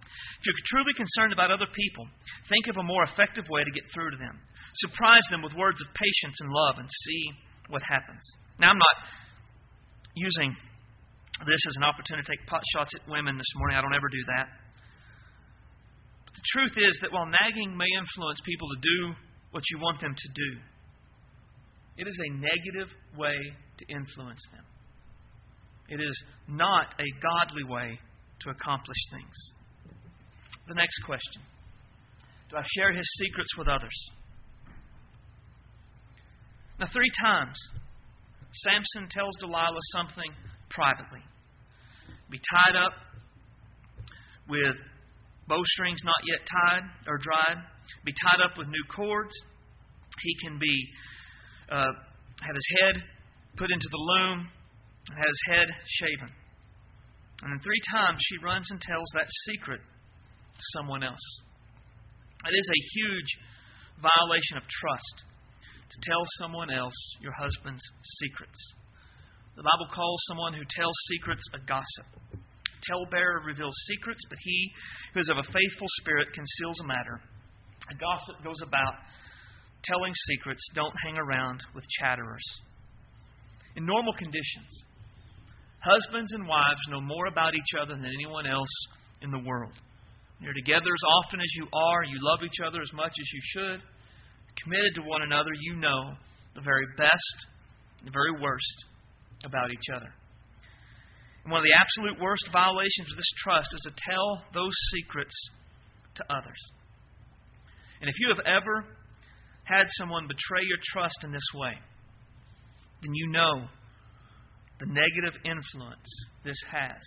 If 0.00 0.42
you're 0.48 0.72
truly 0.72 0.96
concerned 0.96 1.36
about 1.36 1.52
other 1.52 1.68
people, 1.68 2.08
think 2.48 2.72
of 2.72 2.80
a 2.80 2.88
more 2.88 3.04
effective 3.04 3.44
way 3.52 3.64
to 3.64 3.76
get 3.76 3.84
through 3.92 4.16
to 4.16 4.20
them. 4.20 4.40
Surprise 4.80 5.24
them 5.28 5.44
with 5.44 5.52
words 5.56 5.80
of 5.84 5.92
patience 5.92 6.40
and 6.40 6.48
love 6.52 6.80
and 6.80 6.88
see 6.88 7.22
what 7.68 7.84
happens. 7.84 8.24
Now, 8.58 8.72
I'm 8.72 8.80
not 8.80 8.96
using 10.14 10.54
this 11.46 11.62
as 11.68 11.76
an 11.76 11.84
opportunity 11.84 12.24
to 12.24 12.30
take 12.30 12.46
pot 12.46 12.62
shots 12.72 12.94
at 12.94 13.02
women 13.10 13.36
this 13.36 13.52
morning. 13.56 13.76
I 13.76 13.82
don't 13.82 13.94
ever 13.94 14.08
do 14.08 14.24
that. 14.38 14.46
But 16.26 16.34
the 16.34 16.46
truth 16.54 16.74
is 16.78 16.98
that 17.02 17.12
while 17.12 17.26
nagging 17.26 17.76
may 17.76 17.90
influence 17.98 18.40
people 18.46 18.68
to 18.70 18.80
do 18.80 19.14
what 19.50 19.62
you 19.70 19.78
want 19.78 20.00
them 20.00 20.14
to 20.14 20.28
do, 20.34 20.50
it 21.96 22.06
is 22.06 22.18
a 22.18 22.30
negative 22.38 22.90
way 23.16 23.34
to 23.78 23.84
influence 23.88 24.42
them. 24.54 24.64
It 25.88 26.00
is 26.00 26.16
not 26.48 26.94
a 26.98 27.08
godly 27.20 27.64
way 27.64 27.98
to 28.42 28.50
accomplish 28.50 28.98
things. 29.10 29.36
The 30.66 30.74
next 30.74 30.98
question 31.04 31.42
Do 32.50 32.56
I 32.56 32.64
share 32.76 32.92
his 32.92 33.06
secrets 33.18 33.50
with 33.58 33.68
others? 33.68 33.98
Now, 36.80 36.86
three 36.92 37.10
times, 37.22 37.56
Samson 38.62 39.08
tells 39.10 39.34
Delilah 39.40 39.84
something 39.92 40.30
privately. 40.70 41.22
Be 42.30 42.38
tied 42.38 42.76
up 42.76 42.92
with 44.48 44.76
bowstrings 45.48 46.00
not 46.04 46.22
yet 46.26 46.46
tied 46.46 46.84
or 47.06 47.18
dried. 47.18 47.58
Be 48.04 48.12
tied 48.12 48.42
up 48.44 48.56
with 48.56 48.68
new 48.68 48.84
cords. 48.94 49.34
He 50.22 50.34
can 50.46 50.58
be 50.58 50.74
uh, 51.70 51.92
have 52.42 52.54
his 52.54 52.68
head 52.80 53.02
put 53.56 53.70
into 53.70 53.88
the 53.90 53.98
loom 53.98 54.46
and 55.10 55.16
have 55.18 55.26
his 55.26 55.44
head 55.48 55.68
shaven. 56.00 56.30
And 57.42 57.52
then 57.52 57.60
three 57.60 57.82
times 57.90 58.18
she 58.22 58.44
runs 58.44 58.66
and 58.70 58.80
tells 58.80 59.08
that 59.14 59.26
secret 59.50 59.80
to 59.80 60.64
someone 60.78 61.02
else. 61.02 61.24
It 62.46 62.54
is 62.54 62.68
a 62.70 62.80
huge 62.94 63.30
violation 64.00 64.56
of 64.56 64.64
trust 64.68 65.16
to 65.94 66.10
tell 66.10 66.22
someone 66.38 66.70
else 66.70 66.94
your 67.20 67.32
husband's 67.32 67.82
secrets. 68.20 68.58
The 69.56 69.62
Bible 69.62 69.86
calls 69.94 70.20
someone 70.26 70.54
who 70.54 70.66
tells 70.74 70.94
secrets 71.06 71.42
a 71.54 71.58
gossip. 71.62 72.10
Tellbearer 72.90 73.46
reveals 73.46 73.74
secrets, 73.86 74.20
but 74.28 74.38
he 74.42 74.70
who 75.14 75.20
is 75.20 75.28
of 75.30 75.38
a 75.38 75.46
faithful 75.46 75.88
spirit 76.02 76.28
conceals 76.34 76.80
a 76.80 76.86
matter. 76.86 77.20
A 77.90 77.94
gossip 77.94 78.42
goes 78.42 78.60
about 78.62 78.94
telling 79.84 80.12
secrets. 80.34 80.60
Don't 80.74 80.94
hang 81.04 81.18
around 81.18 81.62
with 81.74 81.84
chatterers. 82.00 82.44
In 83.76 83.86
normal 83.86 84.12
conditions, 84.14 84.72
husbands 85.80 86.32
and 86.32 86.48
wives 86.48 86.80
know 86.90 87.00
more 87.00 87.26
about 87.26 87.54
each 87.54 87.78
other 87.80 87.94
than 87.94 88.04
anyone 88.04 88.46
else 88.46 88.74
in 89.22 89.30
the 89.30 89.42
world. 89.46 89.72
You're 90.40 90.54
together 90.54 90.90
as 90.90 91.04
often 91.24 91.40
as 91.40 91.52
you 91.54 91.66
are. 91.72 92.04
You 92.04 92.18
love 92.20 92.42
each 92.42 92.60
other 92.64 92.82
as 92.82 92.92
much 92.92 93.12
as 93.12 93.28
you 93.32 93.40
should. 93.54 93.80
Committed 94.62 94.94
to 94.96 95.02
one 95.02 95.22
another, 95.22 95.50
you 95.60 95.76
know 95.76 96.14
the 96.54 96.60
very 96.62 96.86
best, 96.96 97.36
the 98.04 98.10
very 98.10 98.40
worst 98.40 98.84
about 99.44 99.70
each 99.70 99.88
other. 99.94 100.12
And 101.44 101.52
one 101.52 101.60
of 101.60 101.64
the 101.64 101.76
absolute 101.76 102.20
worst 102.22 102.48
violations 102.52 103.10
of 103.10 103.16
this 103.16 103.32
trust 103.42 103.68
is 103.74 103.80
to 103.82 103.92
tell 104.10 104.42
those 104.54 104.72
secrets 104.92 105.34
to 106.16 106.24
others. 106.30 106.60
And 108.00 108.08
if 108.08 108.16
you 108.18 108.28
have 108.34 108.44
ever 108.46 108.84
had 109.64 109.86
someone 109.98 110.26
betray 110.26 110.62
your 110.62 110.78
trust 110.92 111.24
in 111.24 111.32
this 111.32 111.48
way, 111.54 111.72
then 113.02 113.14
you 113.14 113.28
know 113.30 113.66
the 114.80 114.86
negative 114.86 115.40
influence 115.44 116.08
this 116.44 116.56
has 116.70 117.02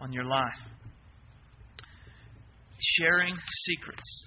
on 0.00 0.12
your 0.12 0.24
life. 0.24 0.60
Sharing 2.98 3.36
secrets. 3.66 4.24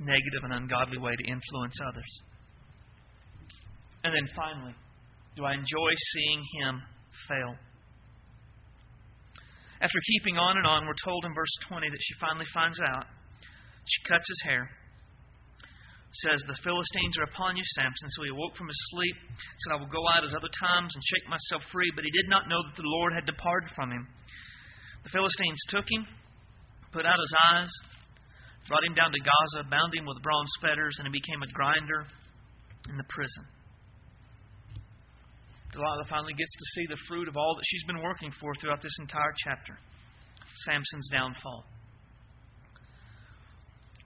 Negative 0.00 0.44
and 0.44 0.52
ungodly 0.52 0.98
way 0.98 1.16
to 1.16 1.24
influence 1.24 1.76
others. 1.88 2.12
And 4.04 4.14
then 4.14 4.28
finally, 4.36 4.74
do 5.36 5.44
I 5.44 5.54
enjoy 5.54 5.92
seeing 6.14 6.44
him 6.60 6.82
fail? 7.28 7.54
After 9.80 9.98
keeping 10.06 10.36
on 10.36 10.56
and 10.56 10.66
on, 10.66 10.86
we're 10.86 11.02
told 11.04 11.24
in 11.24 11.34
verse 11.34 11.54
20 11.68 11.88
that 11.88 12.02
she 12.02 12.14
finally 12.20 12.46
finds 12.52 12.80
out. 12.80 13.06
She 13.86 14.08
cuts 14.08 14.28
his 14.28 14.42
hair 14.44 14.70
says, 16.24 16.40
The 16.48 16.58
Philistines 16.64 17.14
are 17.20 17.28
upon 17.28 17.56
you, 17.56 17.64
Samson. 17.76 18.08
So 18.16 18.24
he 18.24 18.32
awoke 18.32 18.56
from 18.56 18.68
his 18.68 18.80
sleep, 18.90 19.16
said, 19.64 19.76
I 19.76 19.80
will 19.80 19.92
go 19.92 20.04
out 20.16 20.24
as 20.24 20.32
other 20.32 20.50
times 20.56 20.92
and 20.94 21.02
shake 21.04 21.28
myself 21.28 21.62
free. 21.68 21.90
But 21.92 22.04
he 22.04 22.12
did 22.16 22.28
not 22.32 22.48
know 22.48 22.60
that 22.64 22.76
the 22.76 22.88
Lord 22.88 23.12
had 23.12 23.28
departed 23.28 23.70
from 23.76 23.92
him. 23.92 24.08
The 25.04 25.12
Philistines 25.12 25.60
took 25.68 25.84
him, 25.84 26.08
put 26.92 27.04
out 27.04 27.20
his 27.20 27.34
eyes, 27.52 27.72
brought 28.68 28.84
him 28.84 28.94
down 28.94 29.10
to 29.10 29.20
Gaza, 29.20 29.68
bound 29.68 29.96
him 29.96 30.04
with 30.04 30.20
bronze 30.22 30.52
fetters, 30.60 30.94
and 31.00 31.08
he 31.08 31.12
became 31.12 31.40
a 31.42 31.50
grinder 31.52 32.06
in 32.88 32.96
the 32.96 33.08
prison. 33.08 33.44
Delilah 35.72 36.04
finally 36.08 36.32
gets 36.32 36.52
to 36.52 36.66
see 36.76 36.86
the 36.88 37.00
fruit 37.08 37.28
of 37.28 37.36
all 37.36 37.54
that 37.56 37.64
she's 37.66 37.84
been 37.84 38.02
working 38.02 38.32
for 38.40 38.54
throughout 38.56 38.80
this 38.80 38.94
entire 39.00 39.34
chapter 39.44 39.76
Samson's 40.64 41.08
downfall. 41.12 41.64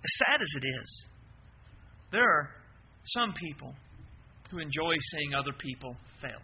As 0.03 0.12
sad 0.27 0.42
as 0.42 0.53
it 0.57 0.66
is, 0.83 1.05
there 2.11 2.22
are 2.27 2.51
some 3.07 3.33
people 3.35 3.75
who 4.51 4.59
enjoy 4.59 4.94
seeing 4.98 5.35
other 5.35 5.53
people 5.59 5.96
fail. 6.20 6.42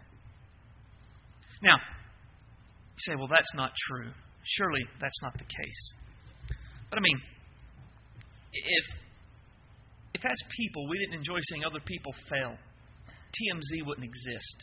Now, 1.61 1.75
you 1.75 2.99
say, 2.99 3.15
well, 3.15 3.27
that's 3.27 3.53
not 3.55 3.71
true. 3.87 4.11
Surely 4.57 4.81
that's 4.99 5.21
not 5.21 5.33
the 5.33 5.43
case. 5.43 5.93
But 6.89 6.97
I 6.97 7.01
mean, 7.01 7.19
if 8.53 8.85
if 10.13 10.25
as 10.25 10.37
people 10.57 10.87
we 10.89 10.97
didn't 10.99 11.19
enjoy 11.19 11.39
seeing 11.49 11.63
other 11.63 11.79
people 11.85 12.13
fail, 12.29 12.57
TMZ 13.29 13.85
wouldn't 13.85 14.05
exist. 14.05 14.57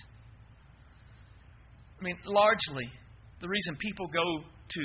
I 2.01 2.05
mean, 2.05 2.19
largely, 2.27 2.91
the 3.41 3.49
reason 3.49 3.77
people 3.81 4.07
go 4.09 4.43
to 4.43 4.83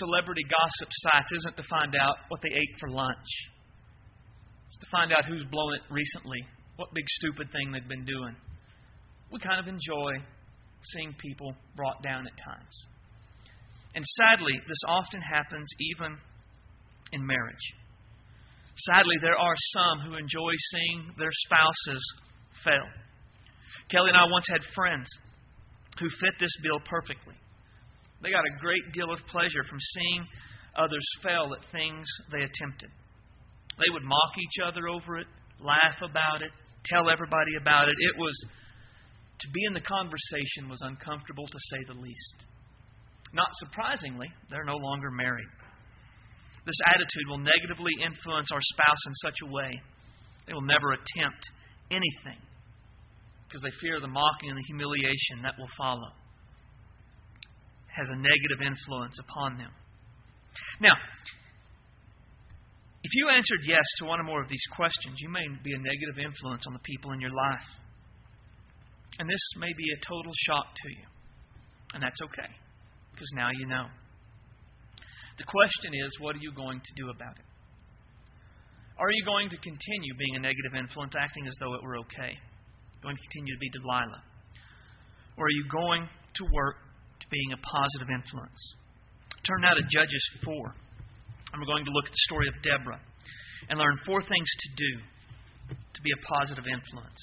celebrity 0.00 0.42
gossip 0.44 0.88
sites 0.90 1.30
isn't 1.38 1.56
to 1.56 1.62
find 1.70 1.94
out 1.94 2.16
what 2.28 2.40
they 2.42 2.50
ate 2.50 2.74
for 2.80 2.90
lunch. 2.90 3.30
It's 4.68 4.78
to 4.78 4.90
find 4.90 5.12
out 5.12 5.24
who's 5.24 5.44
blown 5.50 5.74
it 5.74 5.82
recently, 5.90 6.40
what 6.76 6.92
big 6.94 7.04
stupid 7.20 7.52
thing 7.52 7.72
they've 7.72 7.88
been 7.88 8.04
doing. 8.04 8.34
We 9.30 9.38
kind 9.38 9.60
of 9.60 9.68
enjoy 9.68 10.24
seeing 10.94 11.14
people 11.18 11.54
brought 11.76 12.02
down 12.02 12.26
at 12.26 12.36
times. 12.36 12.74
And 13.94 14.04
sadly, 14.04 14.52
this 14.66 14.82
often 14.86 15.20
happens 15.20 15.66
even 15.92 16.18
in 17.12 17.26
marriage. 17.26 17.66
Sadly, 18.86 19.16
there 19.20 19.36
are 19.36 19.56
some 19.74 20.00
who 20.06 20.16
enjoy 20.16 20.52
seeing 20.70 21.10
their 21.18 21.32
spouses 21.46 22.02
fail. 22.64 22.86
Kelly 23.90 24.10
and 24.10 24.18
I 24.18 24.30
once 24.30 24.46
had 24.48 24.62
friends 24.74 25.08
who 25.98 26.08
fit 26.20 26.34
this 26.38 26.54
bill 26.62 26.78
perfectly. 26.86 27.34
They 28.22 28.30
got 28.30 28.46
a 28.46 28.60
great 28.60 28.92
deal 28.92 29.12
of 29.12 29.18
pleasure 29.26 29.64
from 29.68 29.80
seeing 29.80 30.26
others 30.76 31.06
fail 31.22 31.50
at 31.54 31.72
things 31.72 32.06
they 32.30 32.42
attempted. 32.42 32.90
They 33.78 33.90
would 33.90 34.04
mock 34.04 34.32
each 34.38 34.62
other 34.62 34.88
over 34.88 35.18
it, 35.18 35.26
laugh 35.58 35.98
about 36.02 36.42
it, 36.42 36.50
tell 36.84 37.10
everybody 37.10 37.54
about 37.60 37.88
it. 37.88 37.94
It 37.98 38.18
was, 38.18 38.34
to 39.40 39.48
be 39.50 39.64
in 39.66 39.74
the 39.74 39.80
conversation 39.80 40.68
was 40.68 40.82
uncomfortable 40.82 41.46
to 41.46 41.58
say 41.70 41.78
the 41.86 42.00
least. 42.00 42.46
Not 43.32 43.48
surprisingly, 43.58 44.28
they're 44.50 44.64
no 44.64 44.76
longer 44.76 45.10
married. 45.10 45.48
This 46.68 46.84
attitude 46.84 47.26
will 47.32 47.40
negatively 47.40 47.96
influence 48.04 48.52
our 48.52 48.60
spouse 48.60 49.02
in 49.08 49.14
such 49.24 49.40
a 49.40 49.48
way 49.48 49.72
they 50.44 50.52
will 50.52 50.68
never 50.68 50.92
attempt 50.92 51.44
anything 51.90 52.40
because 53.44 53.60
they 53.64 53.72
fear 53.80 54.00
the 54.00 54.08
mocking 54.08 54.52
and 54.52 54.58
the 54.58 54.68
humiliation 54.68 55.40
that 55.44 55.56
will 55.58 55.72
follow. 55.76 56.12
It 57.88 57.96
has 57.96 58.08
a 58.08 58.16
negative 58.16 58.60
influence 58.60 59.16
upon 59.20 59.56
them. 59.56 59.72
Now, 60.80 60.92
if 63.02 63.12
you 63.16 63.28
answered 63.28 63.64
yes 63.64 63.84
to 64.00 64.04
one 64.04 64.20
or 64.20 64.24
more 64.24 64.42
of 64.42 64.48
these 64.48 64.64
questions, 64.76 65.16
you 65.20 65.28
may 65.28 65.48
be 65.64 65.72
a 65.72 65.80
negative 65.80 66.20
influence 66.20 66.64
on 66.66 66.72
the 66.72 66.84
people 66.84 67.12
in 67.12 67.20
your 67.20 67.32
life. 67.32 67.68
And 69.18 69.28
this 69.28 69.44
may 69.56 69.72
be 69.72 69.88
a 69.92 70.04
total 70.04 70.32
shock 70.48 70.66
to 70.76 70.88
you. 70.92 71.06
And 71.94 72.02
that's 72.02 72.20
okay, 72.20 72.52
because 73.12 73.32
now 73.34 73.48
you 73.56 73.66
know. 73.66 73.86
The 75.38 75.46
question 75.46 75.94
is, 75.94 76.10
what 76.18 76.34
are 76.34 76.42
you 76.42 76.52
going 76.52 76.82
to 76.82 76.92
do 76.98 77.10
about 77.10 77.38
it? 77.38 77.46
Are 78.98 79.10
you 79.10 79.24
going 79.24 79.48
to 79.50 79.58
continue 79.62 80.12
being 80.18 80.34
a 80.34 80.42
negative 80.42 80.74
influence, 80.74 81.14
acting 81.14 81.46
as 81.46 81.54
though 81.62 81.74
it 81.74 81.82
were 81.82 81.96
okay? 82.02 82.34
Going 83.02 83.14
to 83.14 83.22
continue 83.30 83.54
to 83.54 83.62
be 83.62 83.70
Delilah? 83.70 84.22
Or 85.38 85.46
are 85.46 85.54
you 85.54 85.64
going 85.70 86.02
to 86.02 86.42
work 86.50 86.82
to 87.22 87.26
being 87.30 87.54
a 87.54 87.60
positive 87.62 88.10
influence? 88.10 88.58
Turn 89.46 89.62
now 89.62 89.78
to 89.78 89.86
Judges 89.86 90.24
4. 90.42 90.74
And 91.54 91.62
we're 91.62 91.70
going 91.70 91.86
to 91.86 91.94
look 91.94 92.10
at 92.10 92.12
the 92.12 92.26
story 92.26 92.50
of 92.50 92.58
Deborah 92.60 93.00
and 93.70 93.78
learn 93.78 93.94
four 94.04 94.20
things 94.20 94.50
to 94.58 94.68
do 94.74 94.92
to 95.94 96.00
be 96.02 96.10
a 96.10 96.20
positive 96.26 96.66
influence. 96.66 97.22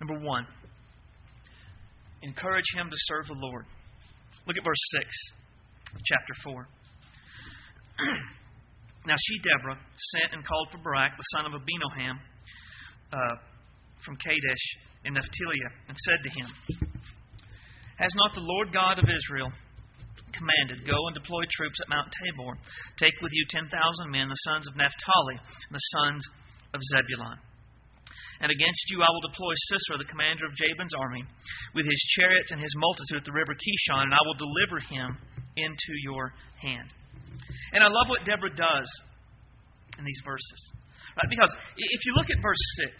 Number 0.00 0.18
one, 0.24 0.46
encourage 2.22 2.64
him 2.74 2.88
to 2.88 2.96
serve 3.06 3.26
the 3.28 3.36
Lord. 3.36 3.64
Look 4.46 4.56
at 4.56 4.64
verse 4.64 4.84
6 4.96 5.04
of 5.94 6.00
chapter 6.08 6.34
4. 6.44 6.68
now 9.06 9.16
she, 9.20 9.34
Deborah, 9.44 9.76
sent 10.16 10.32
and 10.32 10.46
called 10.46 10.68
for 10.72 10.78
Barak, 10.78 11.12
the 11.16 11.28
son 11.36 11.44
of 11.44 11.52
Abinoam, 11.52 12.16
uh, 13.12 13.36
from 14.04 14.16
Kadesh 14.16 14.64
in 15.04 15.14
Naphtali 15.14 15.60
and 15.88 15.96
said 15.96 16.20
to 16.24 16.30
him, 16.32 16.48
Has 17.98 18.12
not 18.16 18.32
the 18.34 18.40
Lord 18.40 18.72
God 18.72 18.98
of 18.98 19.04
Israel 19.04 19.52
commanded, 20.32 20.88
Go 20.88 20.96
and 21.08 21.14
deploy 21.14 21.44
troops 21.52 21.76
at 21.84 21.92
Mount 21.92 22.08
Tabor? 22.08 22.56
Take 22.96 23.20
with 23.20 23.32
you 23.32 23.44
ten 23.50 23.68
thousand 23.68 24.08
men, 24.08 24.28
the 24.28 24.44
sons 24.48 24.64
of 24.68 24.76
Naphtali 24.76 25.36
and 25.36 25.74
the 25.76 25.86
sons 26.00 26.24
of 26.72 26.80
Zebulun. 26.96 27.36
And 28.40 28.48
against 28.48 28.84
you 28.88 29.04
I 29.04 29.10
will 29.12 29.28
deploy 29.28 29.52
Sisera, 29.68 30.00
the 30.00 30.08
commander 30.08 30.48
of 30.48 30.56
Jabin's 30.56 30.96
army, 30.96 31.24
with 31.76 31.84
his 31.84 32.00
chariots 32.16 32.50
and 32.50 32.60
his 32.60 32.72
multitude 32.76 33.20
at 33.20 33.26
the 33.28 33.36
river 33.36 33.52
Kishon, 33.52 34.08
and 34.08 34.16
I 34.16 34.22
will 34.24 34.40
deliver 34.40 34.80
him 34.80 35.16
into 35.56 35.92
your 36.04 36.32
hand. 36.56 36.88
And 37.76 37.84
I 37.84 37.88
love 37.88 38.08
what 38.08 38.24
Deborah 38.24 38.54
does 38.54 38.88
in 39.98 40.04
these 40.04 40.22
verses. 40.24 40.60
Right? 41.20 41.28
Because 41.28 41.52
if 41.76 42.00
you 42.08 42.16
look 42.16 42.32
at 42.32 42.40
verse 42.40 42.64
6, 42.80 42.96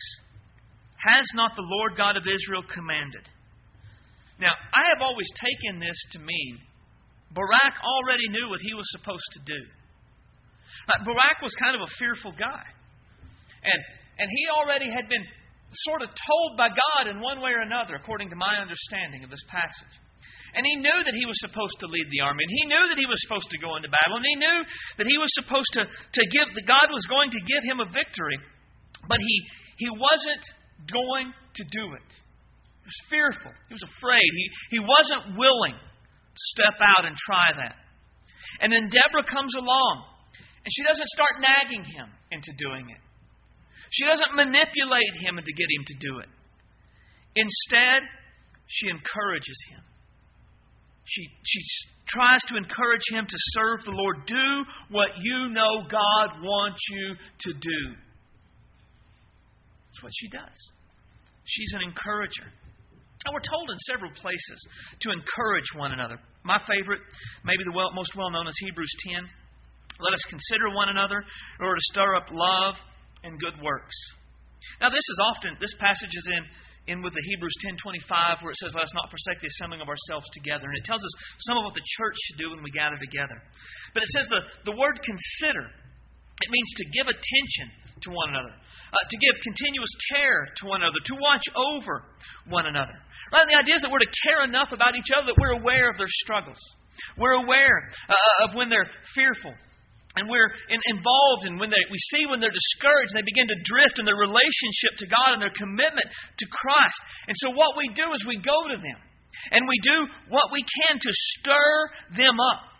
has 1.00 1.24
not 1.32 1.56
the 1.56 1.64
Lord 1.64 1.96
God 1.96 2.20
of 2.20 2.28
Israel 2.28 2.60
commanded? 2.68 3.24
Now, 4.36 4.52
I 4.52 4.92
have 4.92 5.00
always 5.00 5.28
taken 5.40 5.80
this 5.80 5.96
to 6.12 6.18
mean 6.18 6.60
Barak 7.32 7.74
already 7.80 8.28
knew 8.28 8.50
what 8.50 8.60
he 8.60 8.74
was 8.74 8.84
supposed 8.90 9.30
to 9.38 9.40
do. 9.46 9.62
Barak 11.04 11.38
was 11.42 11.54
kind 11.54 11.76
of 11.78 11.82
a 11.86 11.90
fearful 11.98 12.32
guy. 12.32 12.64
And, 13.62 13.80
and 14.20 14.28
he 14.28 14.44
already 14.52 14.92
had 14.92 15.08
been 15.08 15.24
sort 15.88 16.04
of 16.04 16.12
told 16.12 16.60
by 16.60 16.68
God 16.68 17.08
in 17.08 17.24
one 17.24 17.40
way 17.40 17.56
or 17.56 17.64
another, 17.64 17.96
according 17.96 18.28
to 18.28 18.36
my 18.36 18.60
understanding 18.60 19.24
of 19.24 19.30
this 19.32 19.42
passage. 19.48 19.94
And 20.52 20.66
he 20.66 20.76
knew 20.82 20.98
that 21.06 21.14
he 21.14 21.24
was 21.24 21.38
supposed 21.46 21.78
to 21.78 21.86
lead 21.86 22.10
the 22.10 22.26
army, 22.26 22.42
and 22.42 22.52
he 22.52 22.64
knew 22.66 22.84
that 22.90 22.98
he 22.98 23.06
was 23.06 23.22
supposed 23.22 23.48
to 23.54 23.58
go 23.62 23.78
into 23.78 23.86
battle, 23.86 24.18
and 24.18 24.26
he 24.26 24.36
knew 24.36 24.58
that 24.98 25.06
he 25.06 25.14
was 25.14 25.30
supposed 25.38 25.70
to, 25.78 25.86
to 25.86 26.22
give, 26.34 26.50
that 26.58 26.66
God 26.66 26.90
was 26.90 27.06
going 27.06 27.30
to 27.30 27.40
give 27.46 27.62
him 27.62 27.78
a 27.78 27.88
victory. 27.88 28.34
But 29.06 29.22
he, 29.22 29.36
he 29.78 29.90
wasn't 29.94 30.44
going 30.90 31.30
to 31.30 31.64
do 31.70 31.84
it. 31.94 32.10
He 32.82 32.88
was 32.90 33.00
fearful. 33.06 33.54
He 33.70 33.74
was 33.78 33.86
afraid. 33.86 34.26
He, 34.26 34.46
he 34.74 34.80
wasn't 34.82 35.38
willing 35.38 35.78
to 35.78 36.42
step 36.58 36.76
out 36.82 37.06
and 37.06 37.14
try 37.14 37.54
that. 37.54 37.78
And 38.58 38.74
then 38.74 38.90
Deborah 38.90 39.30
comes 39.30 39.54
along, 39.54 39.94
and 40.66 40.70
she 40.74 40.82
doesn't 40.82 41.08
start 41.14 41.38
nagging 41.38 41.86
him 41.86 42.10
into 42.34 42.50
doing 42.58 42.90
it. 42.90 42.98
She 43.90 44.06
doesn't 44.06 44.34
manipulate 44.34 45.14
him 45.20 45.38
into 45.38 45.52
get 45.52 45.66
him 45.66 45.84
to 45.86 45.96
do 45.98 46.18
it. 46.20 46.30
Instead, 47.34 48.02
she 48.66 48.88
encourages 48.88 49.58
him. 49.70 49.82
She, 51.04 51.26
she 51.42 51.60
tries 52.06 52.42
to 52.48 52.56
encourage 52.56 53.02
him 53.10 53.26
to 53.26 53.38
serve 53.58 53.82
the 53.82 53.90
Lord. 53.90 54.26
Do 54.26 54.64
what 54.90 55.10
you 55.18 55.50
know 55.50 55.82
God 55.90 56.42
wants 56.42 56.78
you 56.90 57.14
to 57.14 57.50
do. 57.52 57.80
That's 59.90 60.02
what 60.02 60.12
she 60.14 60.28
does. 60.28 60.58
She's 61.46 61.72
an 61.74 61.82
encourager. 61.82 62.46
And 63.26 63.34
we're 63.34 63.42
told 63.42 63.68
in 63.70 63.78
several 63.90 64.12
places 64.22 64.58
to 65.02 65.10
encourage 65.10 65.66
one 65.74 65.92
another. 65.92 66.18
My 66.44 66.62
favorite, 66.62 67.02
maybe 67.44 67.66
the 67.66 67.74
well, 67.74 67.90
most 67.92 68.14
well 68.16 68.30
known, 68.30 68.46
is 68.46 68.54
Hebrews 68.62 68.94
10. 69.18 69.26
Let 69.98 70.14
us 70.14 70.24
consider 70.30 70.70
one 70.72 70.88
another 70.88 71.18
in 71.20 71.60
order 71.60 71.76
to 71.76 71.90
stir 71.92 72.14
up 72.16 72.30
love 72.30 72.74
and 73.24 73.38
good 73.40 73.56
works. 73.62 73.96
Now, 74.80 74.88
this 74.88 75.04
is 75.04 75.18
often, 75.34 75.56
this 75.60 75.74
passage 75.78 76.12
is 76.12 76.26
in 76.36 76.44
in 76.88 77.04
with 77.04 77.12
the 77.12 77.22
Hebrews 77.28 77.54
10:25 77.60 78.40
where 78.40 78.50
it 78.50 78.58
says 78.58 78.72
let 78.72 78.88
us 78.88 78.94
not 78.96 79.12
forsake 79.12 79.38
the 79.44 79.52
assembling 79.52 79.84
of 79.84 79.88
ourselves 79.92 80.24
together 80.32 80.64
and 80.64 80.76
it 80.80 80.84
tells 80.88 81.04
us 81.04 81.14
some 81.44 81.60
of 81.60 81.68
what 81.68 81.76
the 81.76 81.84
church 82.00 82.16
should 82.24 82.38
do 82.40 82.50
when 82.50 82.64
we 82.64 82.72
gather 82.72 82.96
together. 82.96 83.36
But 83.92 84.02
it 84.02 84.10
says 84.16 84.26
the, 84.32 84.40
the 84.64 84.74
word 84.74 84.96
consider 85.04 85.68
it 86.40 86.48
means 86.48 86.70
to 86.80 86.84
give 86.96 87.06
attention 87.06 87.66
to 88.00 88.08
one 88.08 88.32
another, 88.32 88.56
uh, 88.56 88.96
to 88.96 89.16
give 89.20 89.34
continuous 89.44 89.92
care 90.16 90.48
to 90.56 90.62
one 90.66 90.80
another, 90.80 90.96
to 91.04 91.14
watch 91.20 91.44
over 91.52 92.08
one 92.48 92.64
another. 92.64 92.96
Right? 93.28 93.44
The 93.44 93.60
idea 93.60 93.76
is 93.76 93.82
that 93.84 93.92
we're 93.92 94.00
to 94.00 94.16
care 94.24 94.42
enough 94.48 94.72
about 94.72 94.96
each 94.96 95.12
other 95.12 95.28
that 95.28 95.38
we're 95.38 95.60
aware 95.60 95.92
of 95.92 96.00
their 96.00 96.10
struggles. 96.24 96.58
We're 97.20 97.44
aware 97.44 97.92
uh, 98.08 98.48
of 98.48 98.56
when 98.56 98.72
they're 98.72 98.88
fearful 99.14 99.52
and 100.18 100.26
we're 100.26 100.50
in, 100.66 100.80
involved 100.90 101.46
in 101.46 101.54
when 101.62 101.70
they, 101.70 101.82
we 101.86 102.00
see 102.10 102.26
when 102.26 102.42
they're 102.42 102.50
discouraged 102.50 103.14
and 103.14 103.22
they 103.22 103.30
begin 103.30 103.46
to 103.46 103.58
drift 103.62 104.02
in 104.02 104.06
their 104.08 104.18
relationship 104.18 104.98
to 104.98 105.06
God 105.06 105.38
and 105.38 105.40
their 105.42 105.54
commitment 105.54 106.06
to 106.10 106.46
Christ. 106.50 106.98
And 107.30 107.36
so 107.38 107.54
what 107.54 107.78
we 107.78 107.86
do 107.94 108.10
is 108.10 108.26
we 108.26 108.42
go 108.42 108.58
to 108.74 108.78
them 108.78 109.00
and 109.54 109.70
we 109.70 109.78
do 109.86 110.10
what 110.34 110.50
we 110.50 110.66
can 110.66 110.98
to 110.98 111.10
stir 111.38 111.70
them 112.18 112.36
up 112.42 112.70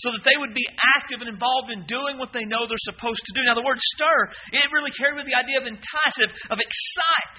so 0.00 0.14
that 0.14 0.22
they 0.22 0.38
would 0.38 0.54
be 0.54 0.64
active 0.96 1.20
and 1.20 1.28
involved 1.28 1.74
in 1.74 1.82
doing 1.90 2.16
what 2.16 2.32
they 2.32 2.46
know 2.46 2.64
they're 2.64 2.88
supposed 2.88 3.20
to 3.26 3.34
do. 3.34 3.42
Now, 3.42 3.58
the 3.58 3.66
word 3.66 3.82
stir, 3.98 4.30
it 4.54 4.70
really 4.70 4.94
carried 4.94 5.18
with 5.18 5.26
the 5.26 5.34
idea 5.34 5.58
of 5.58 5.66
entice, 5.66 6.18
of, 6.22 6.30
of 6.54 6.58
excite. 6.62 7.38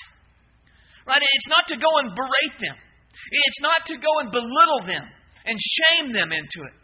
Right? 1.07 1.23
It's 1.23 1.49
not 1.49 1.65
to 1.71 1.77
go 1.79 1.89
and 2.03 2.13
berate 2.13 2.57
them. 2.59 2.77
It's 3.31 3.61
not 3.63 3.87
to 3.89 3.95
go 3.97 4.11
and 4.21 4.27
belittle 4.29 4.83
them 4.85 5.07
and 5.47 5.55
shame 5.57 6.11
them 6.13 6.35
into 6.35 6.67
it. 6.67 6.78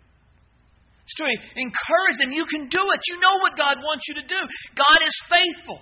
To 1.06 1.24
encourage 1.56 2.18
them. 2.20 2.32
You 2.32 2.46
can 2.50 2.68
do 2.68 2.82
it. 2.82 3.00
You 3.08 3.20
know 3.20 3.38
what 3.42 3.58
God 3.58 3.78
wants 3.78 4.06
you 4.08 4.16
to 4.16 4.28
do. 4.28 4.42
God 4.76 5.00
is 5.06 5.16
faithful. 5.30 5.80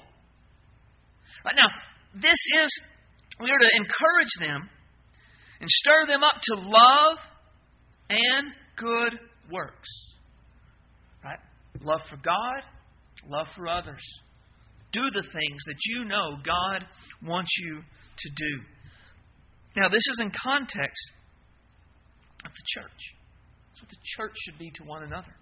Right 1.45 1.55
now, 1.55 1.67
this 2.13 2.39
is, 2.63 2.69
we 3.39 3.49
are 3.49 3.59
to 3.59 3.69
encourage 3.75 4.33
them 4.39 4.69
and 5.61 5.69
stir 5.69 6.07
them 6.07 6.23
up 6.23 6.41
to 6.43 6.55
love 6.55 7.17
and 8.09 8.51
good 8.75 9.19
works. 9.51 9.89
Right? 11.23 11.39
Love 11.81 12.01
for 12.09 12.17
God, 12.17 12.63
love 13.27 13.47
for 13.55 13.67
others. 13.67 14.03
Do 14.91 15.01
the 15.01 15.23
things 15.23 15.63
that 15.67 15.77
you 15.85 16.05
know 16.05 16.37
God 16.45 16.85
wants 17.25 17.51
you 17.59 17.77
to 17.77 18.29
do. 18.29 18.61
Now, 19.75 19.89
this 19.89 20.03
is 20.11 20.19
in 20.21 20.31
context 20.31 21.11
of 22.45 22.51
the 22.51 22.81
church. 22.81 23.01
The 23.93 23.99
church 24.17 24.33
should 24.45 24.57
be 24.57 24.71
to 24.71 24.83
one 24.85 25.03
another. 25.03 25.35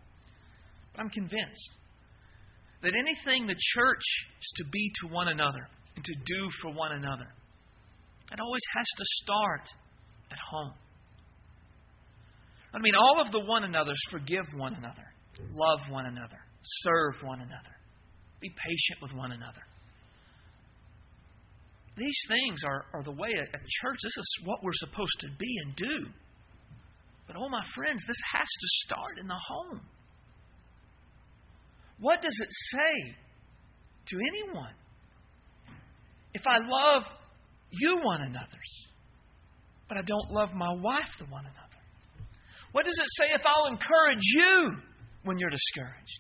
But 0.92 1.02
I'm 1.02 1.10
convinced 1.10 1.70
that 2.84 2.92
anything 2.92 3.48
the 3.48 3.56
church 3.56 4.04
is 4.42 4.54
to 4.58 4.66
be 4.70 4.92
to 5.02 5.14
one 5.14 5.30
another 5.30 5.70
and 5.96 6.04
to 6.04 6.14
do 6.26 6.50
for 6.62 6.74
one 6.74 6.92
another, 6.92 7.32
it 8.32 8.40
always 8.42 8.62
has 8.76 8.86
to 8.98 9.06
start 9.24 9.62
at 10.32 10.38
home. 10.52 10.74
I 12.74 12.80
mean, 12.80 12.96
all 12.96 13.24
of 13.26 13.32
the 13.32 13.40
one 13.40 13.64
another's 13.64 14.04
forgive 14.10 14.46
one 14.58 14.76
another, 14.76 15.08
love 15.54 15.80
one 15.90 16.08
another, 16.08 16.40
serve 16.84 17.24
one 17.24 17.40
another, 17.40 17.76
be 18.42 18.50
patient 18.50 19.02
with 19.02 19.14
one 19.14 19.32
another. 19.32 19.64
These 21.96 22.20
things 22.28 22.64
are, 22.66 22.86
are 22.94 23.04
the 23.04 23.12
way 23.12 23.30
a, 23.30 23.44
a 23.44 23.62
church, 23.82 24.00
this 24.04 24.18
is 24.18 24.38
what 24.44 24.62
we're 24.62 24.72
supposed 24.76 25.20
to 25.22 25.28
be 25.38 25.56
and 25.66 25.76
do. 25.76 26.12
But 27.32 27.40
oh, 27.40 27.48
my 27.48 27.64
friends, 27.74 28.04
this 28.06 28.18
has 28.34 28.48
to 28.48 28.68
start 28.86 29.18
in 29.22 29.28
the 29.28 29.40
home. 29.48 29.80
What 32.02 32.22
does 32.22 32.38
it 32.38 32.50
say 32.72 33.16
to 34.08 34.18
anyone? 34.34 34.74
If 36.34 36.42
I 36.46 36.58
love 36.58 37.04
you 37.70 38.00
one 38.04 38.22
another's, 38.22 38.86
but 39.88 39.98
I 39.98 40.02
don't 40.02 40.30
love 40.32 40.50
my 40.54 40.74
wife 40.74 41.08
to 41.20 41.24
one 41.26 41.46
another? 41.46 41.82
What 42.74 42.84
does 42.84 43.00
it 43.00 43.08
say 43.18 43.34
if 43.34 43.42
I'll 43.46 43.72
encourage 43.72 44.24
you 44.36 44.72
when 45.24 45.40
you're 45.40 45.50
discouraged, 45.50 46.20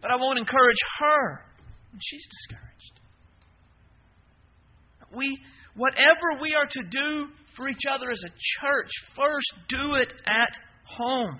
but 0.00 0.12
I 0.12 0.16
won't 0.16 0.38
encourage 0.38 0.78
her 1.00 1.40
when 1.90 2.00
she's 2.00 2.26
discouraged? 2.30 3.00
We, 5.12 5.36
whatever 5.74 6.40
we 6.40 6.54
are 6.54 6.66
to 6.66 6.82
do 6.88 7.32
for 7.56 7.68
each 7.68 7.84
other 7.90 8.10
as 8.10 8.22
a 8.24 8.30
church, 8.60 8.90
first 9.16 9.52
do 9.68 9.94
it 9.94 10.12
at 10.26 10.56
home. 10.84 11.38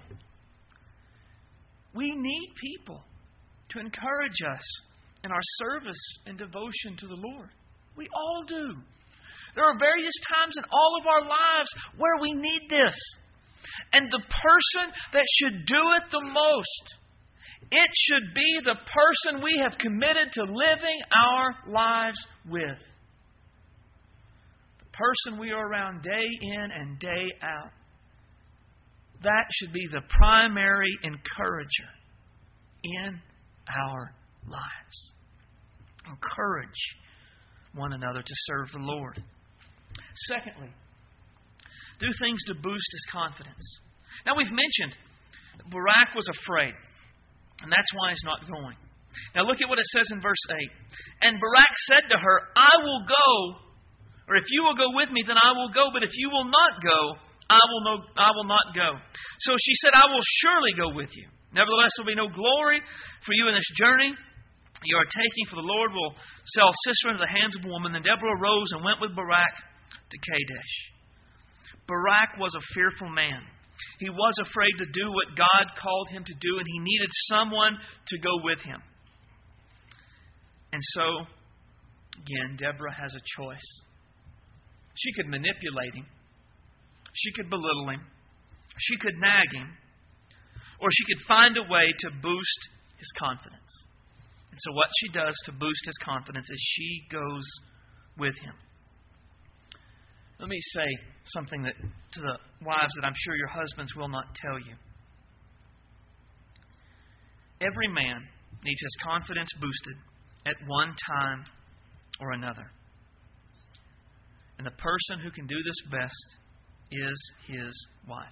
We 1.95 2.15
need 2.15 2.53
people 2.61 3.03
to 3.71 3.79
encourage 3.79 4.41
us 4.51 4.65
in 5.25 5.31
our 5.31 5.43
service 5.59 6.03
and 6.27 6.39
devotion 6.39 6.97
to 6.99 7.07
the 7.07 7.17
Lord. 7.17 7.51
We 7.97 8.09
all 8.15 8.45
do. 8.47 8.75
There 9.55 9.65
are 9.65 9.79
various 9.79 10.15
times 10.35 10.55
in 10.57 10.65
all 10.73 10.99
of 11.01 11.07
our 11.07 11.23
lives 11.23 11.69
where 11.99 12.21
we 12.21 12.33
need 12.33 12.63
this. 12.69 12.97
And 13.93 14.11
the 14.11 14.23
person 14.23 14.93
that 15.13 15.25
should 15.39 15.67
do 15.67 15.83
it 15.97 16.11
the 16.11 16.25
most, 16.25 16.85
it 17.71 17.91
should 17.95 18.35
be 18.35 18.61
the 18.65 18.75
person 18.75 19.43
we 19.43 19.61
have 19.63 19.79
committed 19.79 20.33
to 20.33 20.43
living 20.43 21.01
our 21.15 21.73
lives 21.73 22.19
with 22.49 22.79
person 24.93 25.39
we 25.39 25.51
are 25.51 25.67
around 25.67 26.03
day 26.03 26.29
in 26.41 26.71
and 26.71 26.99
day 26.99 27.27
out. 27.43 27.71
That 29.23 29.45
should 29.55 29.73
be 29.73 29.87
the 29.91 30.03
primary 30.19 30.91
encourager 31.05 31.91
in 32.85 33.21
our 33.85 34.13
lives. 34.47 35.13
Encourage 36.07 36.83
one 37.75 37.93
another 37.93 38.23
to 38.23 38.35
serve 38.47 38.69
the 38.73 38.81
Lord. 38.81 39.23
Secondly, 40.29 40.71
do 42.01 42.09
things 42.21 42.43
to 42.47 42.55
boost 42.55 42.91
his 42.93 43.07
confidence. 43.13 43.79
Now, 44.27 44.37
we've 44.37 44.51
mentioned 44.51 44.99
Barak 45.71 46.15
was 46.17 46.29
afraid, 46.43 46.75
and 47.63 47.71
that's 47.71 47.93
why 47.95 48.11
he's 48.11 48.25
not 48.25 48.41
going. 48.51 48.77
Now, 49.35 49.45
look 49.45 49.63
at 49.63 49.69
what 49.69 49.79
it 49.79 49.87
says 49.87 50.09
in 50.11 50.21
verse 50.21 50.43
8. 50.51 50.57
And 51.23 51.41
Barak 51.41 51.75
said 51.87 52.09
to 52.11 52.19
her, 52.19 52.37
I 52.57 52.83
will 52.83 53.07
go 53.07 53.72
if 54.37 54.47
you 54.51 54.63
will 54.63 54.79
go 54.79 54.95
with 54.95 55.11
me, 55.11 55.25
then 55.27 55.37
I 55.37 55.53
will 55.53 55.73
go. 55.73 55.91
But 55.93 56.03
if 56.03 56.15
you 56.15 56.31
will 56.31 56.47
not 56.47 56.81
go, 56.81 57.01
I 57.51 57.61
will, 57.61 57.83
no, 57.85 57.95
I 58.17 58.31
will 58.33 58.49
not 58.49 58.73
go. 58.75 58.97
So 59.45 59.53
she 59.59 59.75
said, 59.83 59.93
I 59.95 60.07
will 60.09 60.25
surely 60.41 60.73
go 60.77 60.89
with 60.95 61.11
you. 61.13 61.29
Nevertheless, 61.53 61.93
there 61.97 62.05
will 62.07 62.15
be 62.17 62.23
no 62.23 62.33
glory 62.33 62.81
for 63.27 63.33
you 63.37 63.49
in 63.49 63.55
this 63.55 63.71
journey 63.77 64.15
you 64.85 64.97
are 64.99 65.07
taking, 65.07 65.47
for 65.47 65.57
the 65.57 65.67
Lord 65.67 65.93
will 65.95 66.15
sell 66.59 66.71
Sisera 66.87 67.15
into 67.15 67.25
the 67.25 67.31
hands 67.31 67.55
of 67.57 67.65
a 67.65 67.71
woman. 67.71 67.93
Then 67.95 68.03
Deborah 68.03 68.35
arose 68.35 68.71
and 68.75 68.85
went 68.85 69.01
with 69.01 69.15
Barak 69.15 69.55
to 70.11 70.17
Kadesh. 70.19 70.75
Barak 71.87 72.39
was 72.39 72.55
a 72.55 72.67
fearful 72.75 73.11
man. 73.11 73.43
He 73.99 74.11
was 74.11 74.35
afraid 74.43 74.75
to 74.79 74.87
do 74.87 75.11
what 75.11 75.39
God 75.39 75.79
called 75.79 76.09
him 76.11 76.25
to 76.25 76.35
do, 76.35 76.59
and 76.59 76.67
he 76.67 76.79
needed 76.79 77.11
someone 77.31 77.79
to 78.09 78.19
go 78.19 78.43
with 78.43 78.61
him. 78.63 78.81
And 80.73 80.83
so, 80.95 81.07
again, 82.19 82.57
Deborah 82.59 82.95
has 82.95 83.15
a 83.15 83.23
choice. 83.39 83.69
She 84.95 85.13
could 85.15 85.29
manipulate 85.29 85.95
him. 85.95 86.07
She 87.15 87.33
could 87.33 87.51
belittle 87.51 87.89
him. 87.91 88.01
She 88.79 88.97
could 88.99 89.15
nag 89.19 89.49
him. 89.53 89.69
Or 90.81 90.89
she 90.91 91.05
could 91.15 91.25
find 91.27 91.57
a 91.57 91.63
way 91.71 91.87
to 91.87 92.09
boost 92.23 92.61
his 92.99 93.09
confidence. 93.19 93.73
And 94.51 94.61
so, 94.61 94.73
what 94.73 94.89
she 95.01 95.09
does 95.13 95.35
to 95.47 95.53
boost 95.53 95.87
his 95.87 95.97
confidence 96.05 96.47
is 96.51 96.61
she 96.77 97.03
goes 97.11 97.45
with 98.19 98.35
him. 98.37 98.55
Let 100.39 100.49
me 100.49 100.59
say 100.75 100.87
something 101.33 101.63
that, 101.63 101.75
to 101.79 102.21
the 102.21 102.37
wives 102.67 102.93
that 102.97 103.07
I'm 103.07 103.15
sure 103.25 103.37
your 103.37 103.49
husbands 103.49 103.95
will 103.95 104.09
not 104.09 104.35
tell 104.35 104.59
you. 104.59 104.75
Every 107.61 107.89
man 107.89 108.27
needs 108.65 108.81
his 108.81 108.97
confidence 109.05 109.49
boosted 109.61 109.97
at 110.47 110.57
one 110.67 110.95
time 111.07 111.45
or 112.21 112.33
another. 112.33 112.71
And 114.59 114.67
the 114.67 114.73
person 114.73 115.19
who 115.23 115.31
can 115.31 115.47
do 115.47 115.57
this 115.57 115.91
best 115.91 116.27
is 116.91 117.31
his 117.49 117.87
wife. 118.09 118.27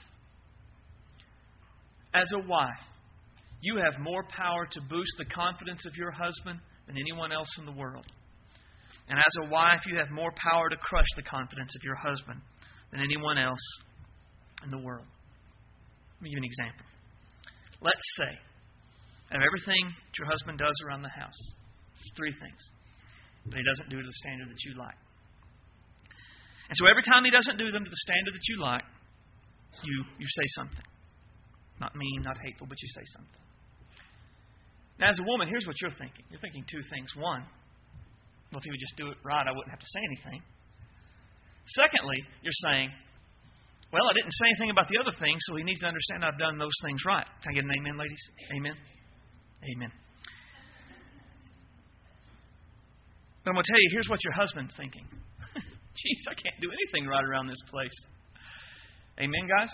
As 2.14 2.30
a 2.34 2.46
wife, 2.46 2.84
you 3.62 3.76
have 3.76 4.00
more 4.00 4.24
power 4.24 4.66
to 4.70 4.80
boost 4.88 5.12
the 5.18 5.24
confidence 5.26 5.84
of 5.86 5.96
your 5.96 6.10
husband 6.10 6.60
than 6.86 6.96
anyone 6.96 7.32
else 7.32 7.48
in 7.58 7.66
the 7.66 7.72
world. 7.72 8.06
And 9.08 9.18
as 9.18 9.34
a 9.46 9.50
wife, 9.50 9.80
you 9.86 9.96
have 9.98 10.10
more 10.10 10.32
power 10.50 10.68
to 10.68 10.76
crush 10.76 11.08
the 11.16 11.22
confidence 11.22 11.74
of 11.76 11.82
your 11.84 11.96
husband 11.96 12.40
than 12.90 13.00
anyone 13.00 13.38
else 13.38 13.64
in 14.64 14.70
the 14.70 14.78
world. 14.78 15.06
Let 16.18 16.22
me 16.22 16.30
give 16.30 16.38
you 16.38 16.38
an 16.38 16.44
example. 16.44 16.86
Let's 17.82 18.06
say, 18.18 18.32
of 19.36 19.42
everything 19.42 19.84
that 19.88 20.14
your 20.18 20.28
husband 20.28 20.58
does 20.58 20.74
around 20.86 21.02
the 21.02 21.14
house, 21.14 21.38
three 22.16 22.32
things 22.32 22.62
that 23.46 23.56
he 23.56 23.64
doesn't 23.64 23.88
do 23.88 23.96
to 23.96 24.06
the 24.06 24.18
standard 24.20 24.50
that 24.50 24.62
you 24.64 24.74
like. 24.78 24.98
And 26.70 26.78
so 26.78 26.86
every 26.86 27.02
time 27.02 27.26
he 27.26 27.34
doesn't 27.34 27.58
do 27.58 27.74
them 27.74 27.82
to 27.82 27.90
the 27.90 28.02
standard 28.06 28.30
that 28.30 28.46
you 28.46 28.62
like, 28.62 28.86
you, 29.82 29.96
you 30.22 30.28
say 30.38 30.46
something. 30.54 30.86
Not 31.82 31.98
mean, 31.98 32.22
not 32.22 32.38
hateful, 32.38 32.70
but 32.70 32.78
you 32.78 32.88
say 32.94 33.02
something. 33.10 33.42
Now, 35.02 35.10
as 35.10 35.18
a 35.18 35.26
woman, 35.26 35.48
here's 35.50 35.66
what 35.66 35.74
you're 35.82 35.96
thinking. 35.98 36.22
You're 36.30 36.38
thinking 36.38 36.62
two 36.70 36.84
things. 36.94 37.10
One, 37.18 37.42
well, 38.52 38.60
if 38.60 38.64
he 38.64 38.70
would 38.70 38.78
just 38.78 38.94
do 38.94 39.10
it 39.10 39.18
right, 39.26 39.42
I 39.42 39.50
wouldn't 39.50 39.72
have 39.72 39.82
to 39.82 39.90
say 39.90 40.02
anything. 40.04 40.46
Secondly, 41.74 42.22
you're 42.46 42.60
saying, 42.70 42.94
well, 43.90 44.06
I 44.06 44.14
didn't 44.14 44.30
say 44.30 44.46
anything 44.54 44.70
about 44.70 44.86
the 44.86 45.00
other 45.02 45.16
things, 45.18 45.42
so 45.50 45.56
he 45.56 45.64
needs 45.66 45.80
to 45.80 45.90
understand 45.90 46.22
I've 46.22 46.38
done 46.38 46.54
those 46.54 46.76
things 46.86 47.02
right. 47.02 47.26
Can 47.42 47.50
I 47.50 47.54
get 47.58 47.64
an 47.64 47.74
amen, 47.74 47.98
ladies? 47.98 48.22
Amen? 48.54 48.76
Amen. 49.74 49.92
But 53.42 53.50
I'm 53.50 53.56
going 53.58 53.64
to 53.66 53.72
tell 53.72 53.80
you, 53.80 53.90
here's 53.90 54.06
what 54.06 54.22
your 54.22 54.34
husband's 54.38 54.74
thinking. 54.76 55.08
Jeez, 56.00 56.22
I 56.30 56.34
can't 56.34 56.60
do 56.60 56.70
anything 56.72 57.08
right 57.08 57.24
around 57.24 57.46
this 57.48 57.60
place. 57.70 57.94
Amen, 59.20 59.44
guys? 59.48 59.68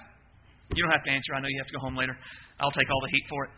You 0.75 0.83
don't 0.83 0.91
have 0.91 1.05
to 1.05 1.11
answer. 1.11 1.35
I 1.35 1.41
know 1.41 1.49
you 1.49 1.59
have 1.59 1.71
to 1.71 1.77
go 1.79 1.81
home 1.81 1.97
later. 1.97 2.17
I'll 2.59 2.75
take 2.75 2.91
all 2.91 3.01
the 3.07 3.13
heat 3.13 3.27
for 3.31 3.45
it. 3.45 3.51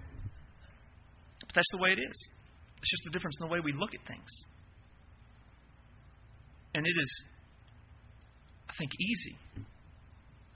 But 1.40 1.54
that's 1.54 1.72
the 1.72 1.78
way 1.78 1.92
it 1.96 2.00
is. 2.00 2.18
It's 2.76 2.90
just 2.90 3.04
the 3.04 3.10
difference 3.10 3.36
in 3.40 3.48
the 3.48 3.52
way 3.52 3.60
we 3.60 3.72
look 3.72 3.94
at 3.94 4.06
things. 4.06 4.28
And 6.74 6.84
it 6.84 6.96
is, 7.00 7.12
I 8.68 8.74
think, 8.76 8.92
easy 9.00 9.36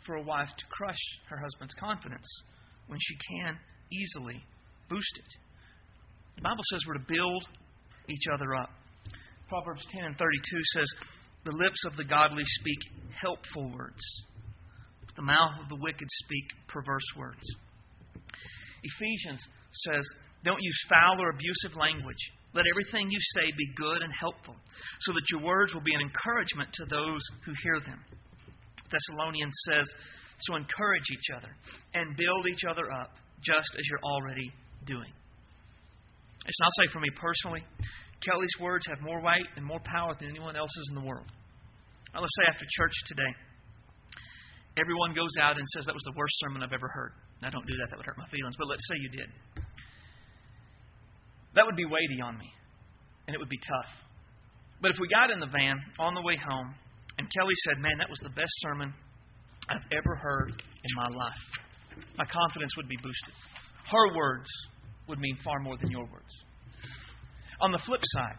for 0.04 0.16
a 0.16 0.22
wife 0.22 0.48
to 0.48 0.64
crush 0.68 1.00
her 1.30 1.38
husband's 1.38 1.74
confidence 1.80 2.28
when 2.88 2.98
she 3.00 3.14
can 3.32 3.56
easily 3.90 4.44
boost 4.90 5.14
it. 5.16 5.30
The 6.36 6.42
Bible 6.42 6.62
says 6.70 6.80
we're 6.86 7.00
to 7.00 7.06
build 7.08 7.44
each 8.08 8.26
other 8.32 8.54
up. 8.54 8.70
Proverbs 9.48 9.82
10 9.92 10.04
and 10.04 10.16
32 10.16 10.60
says, 10.74 10.88
The 11.44 11.52
lips 11.52 11.82
of 11.86 11.96
the 11.96 12.04
godly 12.04 12.44
speak 12.60 12.78
helpful 13.20 13.70
words, 13.76 14.02
but 15.06 15.16
the 15.16 15.22
mouth 15.22 15.58
of 15.62 15.68
the 15.68 15.80
wicked 15.82 16.08
speak 16.24 16.46
perverse 16.68 17.06
words. 17.16 17.42
Ephesians 18.82 19.42
says, 19.86 20.04
Don't 20.44 20.62
use 20.62 20.86
foul 20.88 21.20
or 21.20 21.30
abusive 21.30 21.76
language. 21.76 22.22
Let 22.54 22.66
everything 22.70 23.10
you 23.10 23.18
say 23.34 23.50
be 23.56 23.74
good 23.74 24.02
and 24.02 24.12
helpful, 24.12 24.54
so 25.00 25.12
that 25.12 25.26
your 25.30 25.42
words 25.42 25.72
will 25.72 25.82
be 25.82 25.94
an 25.94 26.02
encouragement 26.02 26.68
to 26.74 26.84
those 26.84 27.22
who 27.44 27.52
hear 27.62 27.80
them. 27.80 27.98
Thessalonians 28.92 29.56
says, 29.66 29.88
So 30.46 30.56
encourage 30.56 31.08
each 31.10 31.28
other 31.34 31.50
and 31.94 32.16
build 32.16 32.46
each 32.46 32.62
other 32.68 32.92
up, 32.92 33.16
just 33.42 33.70
as 33.74 33.82
you're 33.88 34.04
already 34.04 34.52
doing. 34.86 35.10
It's 36.46 36.60
not 36.60 36.70
say 36.78 36.92
for 36.92 37.00
me 37.00 37.08
personally, 37.18 37.62
Kelly's 38.22 38.54
words 38.60 38.86
have 38.86 39.02
more 39.02 39.20
weight 39.20 39.46
and 39.56 39.66
more 39.66 39.80
power 39.84 40.14
than 40.18 40.30
anyone 40.30 40.56
else's 40.56 40.86
in 40.90 40.94
the 40.94 41.06
world. 41.06 41.26
Now, 42.14 42.20
let's 42.20 42.34
say 42.38 42.46
after 42.46 42.64
church 42.78 42.94
today, 43.06 43.32
everyone 44.78 45.14
goes 45.14 45.34
out 45.40 45.58
and 45.58 45.66
says 45.74 45.86
that 45.86 45.94
was 45.94 46.06
the 46.06 46.14
worst 46.16 46.34
sermon 46.38 46.62
I've 46.62 46.72
ever 46.72 46.88
heard. 46.88 47.12
Now, 47.42 47.50
don't 47.50 47.66
do 47.66 47.74
that, 47.82 47.90
that 47.90 47.96
would 47.96 48.06
hurt 48.06 48.18
my 48.18 48.28
feelings, 48.30 48.54
but 48.56 48.68
let's 48.68 48.86
say 48.86 48.96
you 49.00 49.10
did. 49.10 49.30
That 51.54 51.66
would 51.66 51.76
be 51.76 51.84
weighty 51.84 52.22
on 52.22 52.38
me, 52.38 52.48
and 53.26 53.34
it 53.34 53.38
would 53.38 53.50
be 53.50 53.58
tough. 53.58 53.90
But 54.80 54.92
if 54.92 54.98
we 55.00 55.08
got 55.08 55.30
in 55.30 55.40
the 55.40 55.50
van 55.50 55.76
on 55.98 56.14
the 56.14 56.22
way 56.22 56.36
home, 56.36 56.74
and 57.18 57.26
Kelly 57.28 57.54
said, 57.66 57.82
Man, 57.82 57.98
that 57.98 58.08
was 58.08 58.18
the 58.22 58.32
best 58.32 58.52
sermon 58.62 58.94
I've 59.68 59.84
ever 59.92 60.16
heard 60.16 60.50
in 60.50 60.92
my 60.96 61.08
life, 61.08 61.44
my 62.16 62.24
confidence 62.24 62.72
would 62.76 62.88
be 62.88 62.96
boosted. 63.02 63.34
Her 63.90 64.16
words 64.16 64.48
would 65.08 65.18
mean 65.18 65.36
far 65.44 65.60
more 65.60 65.76
than 65.76 65.90
your 65.90 66.06
words. 66.06 66.32
On 67.62 67.70
the 67.70 67.78
flip 67.86 68.02
side, 68.02 68.38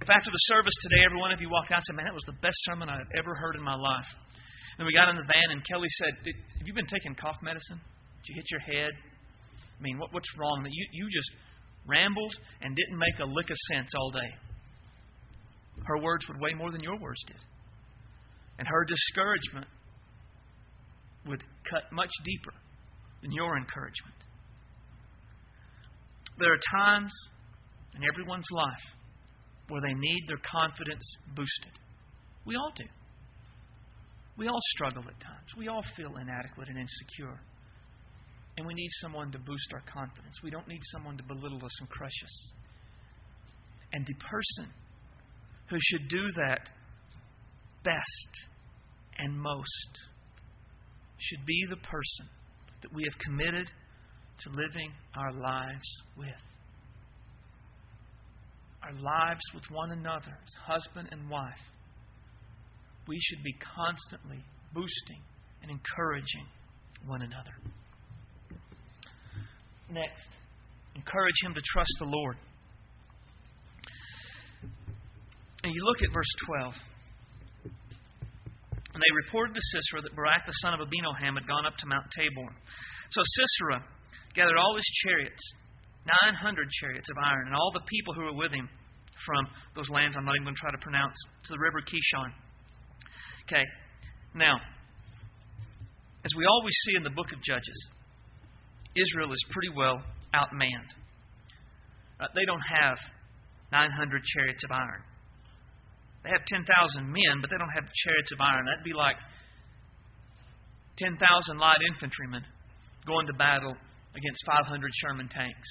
if 0.00 0.10
after 0.10 0.30
the 0.30 0.44
service 0.50 0.74
today, 0.88 1.02
every 1.06 1.18
one 1.18 1.30
of 1.30 1.40
you 1.40 1.50
walked 1.50 1.70
out 1.70 1.82
and 1.82 1.86
said, 1.86 1.96
Man, 1.96 2.06
that 2.06 2.14
was 2.14 2.26
the 2.26 2.38
best 2.42 2.58
sermon 2.66 2.88
I've 2.88 3.10
ever 3.18 3.34
heard 3.34 3.54
in 3.54 3.62
my 3.62 3.74
life. 3.74 4.06
And 4.78 4.86
we 4.86 4.94
got 4.94 5.10
in 5.10 5.16
the 5.16 5.26
van, 5.26 5.50
and 5.50 5.62
Kelly 5.66 5.90
said, 5.98 6.14
Have 6.58 6.66
you 6.66 6.74
been 6.74 6.86
taking 6.86 7.14
cough 7.14 7.38
medicine? 7.42 7.78
Did 7.78 8.26
you 8.30 8.34
hit 8.34 8.48
your 8.50 8.62
head? 8.62 8.92
I 8.94 9.80
mean, 9.82 9.98
what, 9.98 10.12
what's 10.14 10.30
wrong? 10.38 10.66
You, 10.70 10.86
you 10.92 11.06
just 11.10 11.30
rambled 11.86 12.34
and 12.62 12.74
didn't 12.74 12.98
make 12.98 13.18
a 13.18 13.26
lick 13.26 13.50
of 13.50 13.56
sense 13.74 13.90
all 13.98 14.10
day. 14.10 14.30
Her 15.84 15.98
words 15.98 16.26
would 16.28 16.40
weigh 16.40 16.54
more 16.54 16.70
than 16.70 16.82
your 16.82 16.98
words 16.98 17.22
did. 17.26 17.42
And 18.58 18.68
her 18.68 18.84
discouragement 18.84 19.66
would 21.26 21.42
cut 21.70 21.90
much 21.92 22.10
deeper 22.24 22.54
than 23.22 23.32
your 23.32 23.56
encouragement. 23.56 24.14
There 26.38 26.52
are 26.52 26.62
times 26.74 27.12
in 27.96 28.02
everyone's 28.04 28.48
life 28.50 28.86
where 29.68 29.80
they 29.80 29.94
need 29.94 30.24
their 30.28 30.40
confidence 30.50 31.04
boosted. 31.34 31.72
We 32.44 32.56
all 32.56 32.72
do. 32.76 32.84
We 34.36 34.48
all 34.48 34.60
struggle 34.74 35.02
at 35.02 35.20
times. 35.20 35.48
We 35.56 35.68
all 35.68 35.84
feel 35.96 36.16
inadequate 36.16 36.68
and 36.68 36.78
insecure. 36.78 37.40
And 38.56 38.66
we 38.66 38.74
need 38.74 38.90
someone 39.00 39.30
to 39.32 39.38
boost 39.38 39.72
our 39.72 39.82
confidence. 39.92 40.36
We 40.42 40.50
don't 40.50 40.68
need 40.68 40.80
someone 40.92 41.16
to 41.16 41.22
belittle 41.22 41.64
us 41.64 41.80
and 41.80 41.88
crush 41.88 42.18
us. 42.24 42.52
And 43.92 44.06
the 44.06 44.14
person 44.14 44.72
who 45.68 45.76
should 45.80 46.08
do 46.08 46.32
that 46.36 46.68
best 47.84 48.30
and 49.18 49.38
most 49.38 50.00
should 51.18 51.46
be 51.46 51.64
the 51.68 51.76
person 51.76 52.26
that 52.82 52.92
we 52.92 53.04
have 53.04 53.18
committed 53.20 53.70
to 54.40 54.50
living 54.50 54.92
our 55.16 55.32
lives 55.32 55.88
with. 56.16 56.51
Our 58.82 58.92
lives 58.94 59.42
with 59.54 59.62
one 59.70 59.92
another 59.92 60.38
as 60.42 60.54
husband 60.66 61.08
and 61.12 61.30
wife. 61.30 61.52
We 63.06 63.18
should 63.20 63.42
be 63.42 63.54
constantly 63.58 64.42
boosting 64.74 65.22
and 65.62 65.70
encouraging 65.70 66.46
one 67.06 67.22
another. 67.22 67.54
Next, 69.90 70.28
encourage 70.94 71.34
him 71.44 71.54
to 71.54 71.60
trust 71.72 71.92
the 71.98 72.06
Lord. 72.06 72.36
And 75.62 75.72
you 75.72 75.84
look 75.84 76.02
at 76.02 76.12
verse 76.12 76.32
12. 76.46 76.74
And 78.94 79.00
they 79.00 79.12
reported 79.24 79.54
to 79.54 79.60
Sisera 79.72 80.02
that 80.02 80.16
Barak 80.16 80.44
the 80.44 80.52
son 80.60 80.74
of 80.74 80.80
Abinoam 80.80 81.16
had 81.16 81.46
gone 81.46 81.66
up 81.66 81.76
to 81.78 81.86
Mount 81.86 82.06
Tabor. 82.16 82.50
So 83.10 83.22
Sisera 83.24 83.84
gathered 84.34 84.56
all 84.58 84.76
his 84.76 84.88
chariots, 85.04 85.42
900 86.06 86.70
chariots 86.80 87.08
of 87.10 87.16
iron, 87.18 87.46
and 87.46 87.54
all 87.54 87.70
the 87.72 87.86
people 87.86 88.14
who 88.14 88.24
were 88.26 88.38
with 88.38 88.52
him 88.52 88.68
from 89.26 89.46
those 89.76 89.88
lands 89.90 90.16
I'm 90.18 90.24
not 90.26 90.34
even 90.34 90.50
going 90.50 90.58
to 90.58 90.62
try 90.62 90.74
to 90.74 90.82
pronounce, 90.82 91.14
to 91.46 91.50
the 91.54 91.62
river 91.62 91.78
Kishon. 91.82 92.30
Okay, 93.46 93.62
now, 94.34 94.58
as 96.24 96.32
we 96.36 96.46
always 96.46 96.74
see 96.86 96.96
in 96.96 97.02
the 97.02 97.14
book 97.14 97.30
of 97.30 97.42
Judges, 97.42 97.78
Israel 98.94 99.32
is 99.32 99.42
pretty 99.50 99.70
well 99.74 100.02
outmanned. 100.34 100.90
Uh, 102.20 102.26
they 102.34 102.44
don't 102.46 102.62
have 102.62 102.98
900 103.72 104.22
chariots 104.36 104.62
of 104.64 104.70
iron. 104.70 105.02
They 106.22 106.30
have 106.30 106.44
10,000 106.46 106.62
men, 107.02 107.42
but 107.42 107.50
they 107.50 107.58
don't 107.58 107.74
have 107.74 107.86
chariots 108.06 108.30
of 108.30 108.38
iron. 108.38 108.62
That'd 108.66 108.86
be 108.86 108.94
like 108.94 109.18
10,000 110.98 111.18
light 111.58 111.82
infantrymen 111.90 112.46
going 113.06 113.26
to 113.26 113.34
battle 113.34 113.74
against 114.14 114.40
500 114.46 114.70
Sherman 115.02 115.28
tanks. 115.28 115.70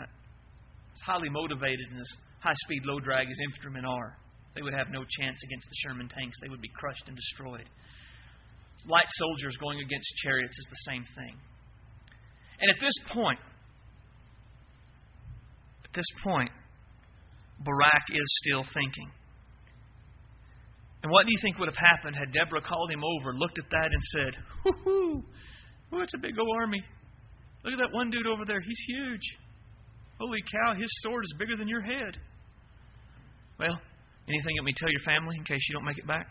It's 0.00 1.02
highly 1.04 1.28
motivated 1.28 1.86
and 1.90 2.00
as 2.00 2.12
high 2.40 2.54
speed, 2.64 2.82
low 2.84 3.00
drag 3.00 3.28
as 3.28 3.38
infantrymen 3.42 3.84
are. 3.84 4.16
They 4.54 4.62
would 4.62 4.74
have 4.74 4.88
no 4.90 5.04
chance 5.18 5.38
against 5.42 5.66
the 5.68 5.76
Sherman 5.82 6.08
tanks. 6.08 6.36
They 6.42 6.48
would 6.48 6.60
be 6.60 6.70
crushed 6.76 7.08
and 7.08 7.16
destroyed. 7.16 7.68
Light 8.86 9.08
soldiers 9.16 9.56
going 9.56 9.80
against 9.80 10.06
chariots 10.22 10.58
is 10.58 10.66
the 10.68 10.82
same 10.90 11.04
thing. 11.16 11.34
And 12.60 12.70
at 12.70 12.76
this 12.80 12.94
point, 13.12 13.38
at 15.84 15.94
this 15.94 16.06
point, 16.22 16.50
Barak 17.64 18.04
is 18.10 18.40
still 18.44 18.64
thinking. 18.74 19.10
And 21.02 21.10
what 21.10 21.26
do 21.26 21.32
you 21.32 21.38
think 21.42 21.58
would 21.58 21.68
have 21.68 21.78
happened 21.78 22.16
had 22.16 22.32
Deborah 22.32 22.62
called 22.62 22.90
him 22.90 23.02
over, 23.02 23.32
looked 23.34 23.58
at 23.58 23.70
that, 23.70 23.90
and 23.90 24.02
said, 24.14 24.32
Whoo 24.64 25.24
hoo, 25.90 26.02
it's 26.02 26.14
a 26.14 26.18
big 26.18 26.38
old 26.38 26.54
army. 26.60 26.82
Look 27.64 27.74
at 27.74 27.78
that 27.78 27.94
one 27.94 28.10
dude 28.10 28.26
over 28.26 28.44
there. 28.44 28.60
He's 28.60 28.78
huge. 28.86 29.22
Holy 30.22 30.38
cow, 30.46 30.78
his 30.78 30.86
sword 31.02 31.26
is 31.26 31.34
bigger 31.34 31.58
than 31.58 31.66
your 31.66 31.82
head. 31.82 32.14
Well, 33.58 33.74
anything 34.30 34.54
that 34.54 34.62
me 34.62 34.70
tell 34.78 34.86
your 34.86 35.02
family 35.02 35.34
in 35.34 35.42
case 35.42 35.58
you 35.66 35.74
don't 35.74 35.84
make 35.84 35.98
it 35.98 36.06
back? 36.06 36.30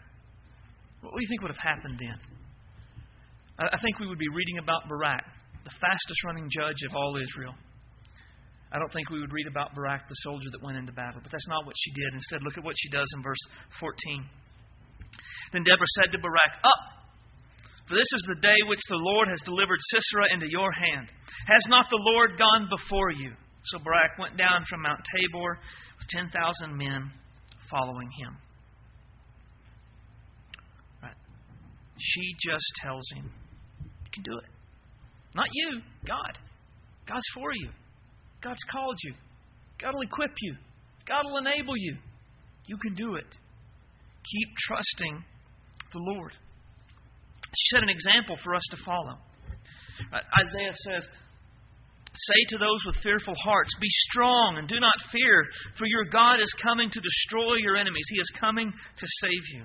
What 1.04 1.12
do 1.12 1.20
you 1.20 1.28
think 1.28 1.44
would 1.44 1.52
have 1.52 1.60
happened 1.60 2.00
then? 2.00 2.16
I 3.60 3.78
think 3.84 4.00
we 4.00 4.08
would 4.08 4.18
be 4.18 4.32
reading 4.32 4.64
about 4.64 4.88
Barak 4.88 5.28
the 5.64 5.76
fastest 5.78 6.24
running 6.26 6.50
judge 6.50 6.82
of 6.90 6.96
all 6.96 7.20
Israel. 7.20 7.54
I 8.72 8.80
don't 8.80 8.92
think 8.96 9.12
we 9.12 9.20
would 9.20 9.36
read 9.36 9.46
about 9.46 9.76
Barak, 9.76 10.08
the 10.08 10.24
soldier 10.24 10.48
that 10.56 10.64
went 10.64 10.80
into 10.80 10.96
battle, 10.96 11.20
but 11.22 11.30
that's 11.30 11.52
not 11.52 11.68
what 11.68 11.76
she 11.76 11.92
did. 11.92 12.16
Instead, 12.16 12.42
look 12.42 12.58
at 12.58 12.64
what 12.64 12.80
she 12.80 12.90
does 12.90 13.06
in 13.14 13.22
verse 13.22 13.44
14. 13.80 14.24
Then 15.52 15.68
Deborah 15.68 15.94
said 16.00 16.16
to 16.16 16.18
Barak, 16.18 16.54
Up! 16.64 16.82
For 17.92 18.00
this 18.00 18.08
is 18.08 18.24
the 18.32 18.40
day 18.40 18.56
which 18.72 18.82
the 18.88 19.04
Lord 19.04 19.28
has 19.28 19.44
delivered 19.44 19.78
Sisera 19.92 20.32
into 20.34 20.48
your 20.48 20.72
hand. 20.72 21.12
Has 21.52 21.66
not 21.68 21.92
the 21.92 22.00
Lord 22.00 22.40
gone 22.40 22.72
before 22.72 23.12
you? 23.12 23.36
So 23.66 23.80
Barak 23.84 24.18
went 24.18 24.38
down 24.38 24.66
from 24.70 24.82
Mount 24.82 25.02
Tabor 25.16 25.60
with 26.00 26.08
10,000 26.10 26.78
men 26.78 27.12
following 27.70 28.10
him. 28.18 28.38
she 32.02 32.36
just 32.44 32.66
tells 32.82 33.04
him, 33.16 33.30
You 33.80 34.12
can 34.12 34.24
do 34.24 34.38
it. 34.38 34.50
Not 35.36 35.48
you, 35.54 35.82
God. 36.06 36.38
God's 37.08 37.26
for 37.34 37.52
you. 37.54 37.70
God's 38.42 38.64
called 38.72 38.98
you. 39.04 39.14
God 39.80 39.94
will 39.94 40.02
equip 40.02 40.32
you. 40.42 40.56
God 41.08 41.24
will 41.26 41.38
enable 41.38 41.78
you. 41.78 41.98
You 42.68 42.78
can 42.78 42.96
do 42.96 43.16
it. 43.16 43.28
Keep 44.32 44.50
trusting 44.68 45.24
the 45.94 46.00
Lord. 46.00 46.32
Set 47.72 47.84
an 47.84 47.90
example 47.90 48.38
for 48.44 48.56
us 48.56 48.64
to 48.72 48.78
follow. 48.86 49.18
Isaiah 50.14 50.74
says, 50.74 51.04
Say 52.14 52.40
to 52.50 52.58
those 52.58 52.82
with 52.86 53.04
fearful 53.04 53.36
hearts, 53.44 53.72
Be 53.80 53.88
strong 54.12 54.58
and 54.58 54.68
do 54.68 54.80
not 54.80 55.12
fear, 55.12 55.46
for 55.78 55.88
your 55.88 56.06
God 56.12 56.42
is 56.42 56.54
coming 56.62 56.90
to 56.92 57.00
destroy 57.00 57.56
your 57.64 57.78
enemies. 57.78 58.06
He 58.10 58.20
is 58.20 58.32
coming 58.40 58.72
to 58.72 59.08
save 59.22 59.46
you. 59.56 59.64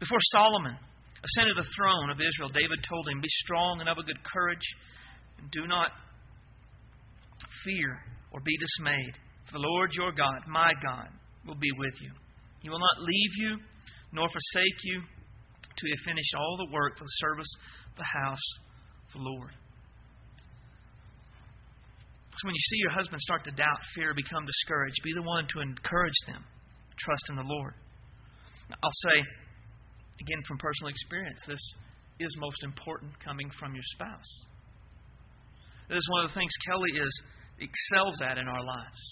Before 0.00 0.18
Solomon 0.34 0.74
ascended 1.22 1.56
the 1.56 1.70
throne 1.76 2.10
of 2.10 2.18
Israel, 2.18 2.50
David 2.50 2.82
told 2.88 3.08
him, 3.08 3.20
Be 3.20 3.30
strong 3.46 3.80
and 3.80 3.88
of 3.88 3.98
a 3.98 4.02
good 4.02 4.18
courage, 4.26 4.66
and 5.38 5.50
do 5.50 5.66
not 5.66 5.90
fear 7.64 8.02
or 8.32 8.40
be 8.40 8.56
dismayed. 8.58 9.14
For 9.46 9.52
the 9.52 9.66
Lord 9.66 9.90
your 9.94 10.12
God, 10.12 10.46
my 10.46 10.72
God, 10.84 11.08
will 11.46 11.58
be 11.58 11.72
with 11.78 11.94
you. 12.02 12.10
He 12.60 12.70
will 12.70 12.82
not 12.82 13.06
leave 13.06 13.34
you 13.38 13.58
nor 14.12 14.28
forsake 14.28 14.78
you 14.82 15.00
till 15.78 15.88
you 15.88 15.96
have 16.06 16.40
all 16.40 16.56
the 16.58 16.72
work 16.72 16.98
for 16.98 17.04
the 17.04 17.18
service 17.22 17.54
of 17.92 17.96
the 17.96 18.10
house 18.24 18.46
of 19.06 19.20
the 19.20 19.22
Lord. 19.22 19.54
So 22.38 22.46
when 22.46 22.54
you 22.54 22.66
see 22.70 22.78
your 22.78 22.94
husband 22.94 23.20
start 23.20 23.42
to 23.44 23.50
doubt, 23.50 23.82
fear, 23.96 24.14
become 24.14 24.46
discouraged, 24.46 24.94
be 25.02 25.10
the 25.12 25.26
one 25.26 25.48
to 25.50 25.58
encourage 25.58 26.20
them. 26.30 26.44
Trust 26.94 27.24
in 27.30 27.36
the 27.36 27.42
Lord. 27.42 27.74
I'll 28.70 29.00
say, 29.10 29.18
again 29.18 30.42
from 30.46 30.58
personal 30.58 30.90
experience, 30.94 31.40
this 31.48 31.58
is 32.20 32.30
most 32.38 32.62
important 32.62 33.10
coming 33.18 33.50
from 33.58 33.74
your 33.74 33.82
spouse. 33.98 34.30
This 35.88 35.98
is 35.98 36.08
one 36.10 36.26
of 36.26 36.30
the 36.30 36.38
things 36.38 36.52
Kelly 36.66 36.94
is 36.94 37.22
excels 37.58 38.20
at 38.22 38.38
in 38.38 38.46
our 38.46 38.62
lives. 38.62 39.02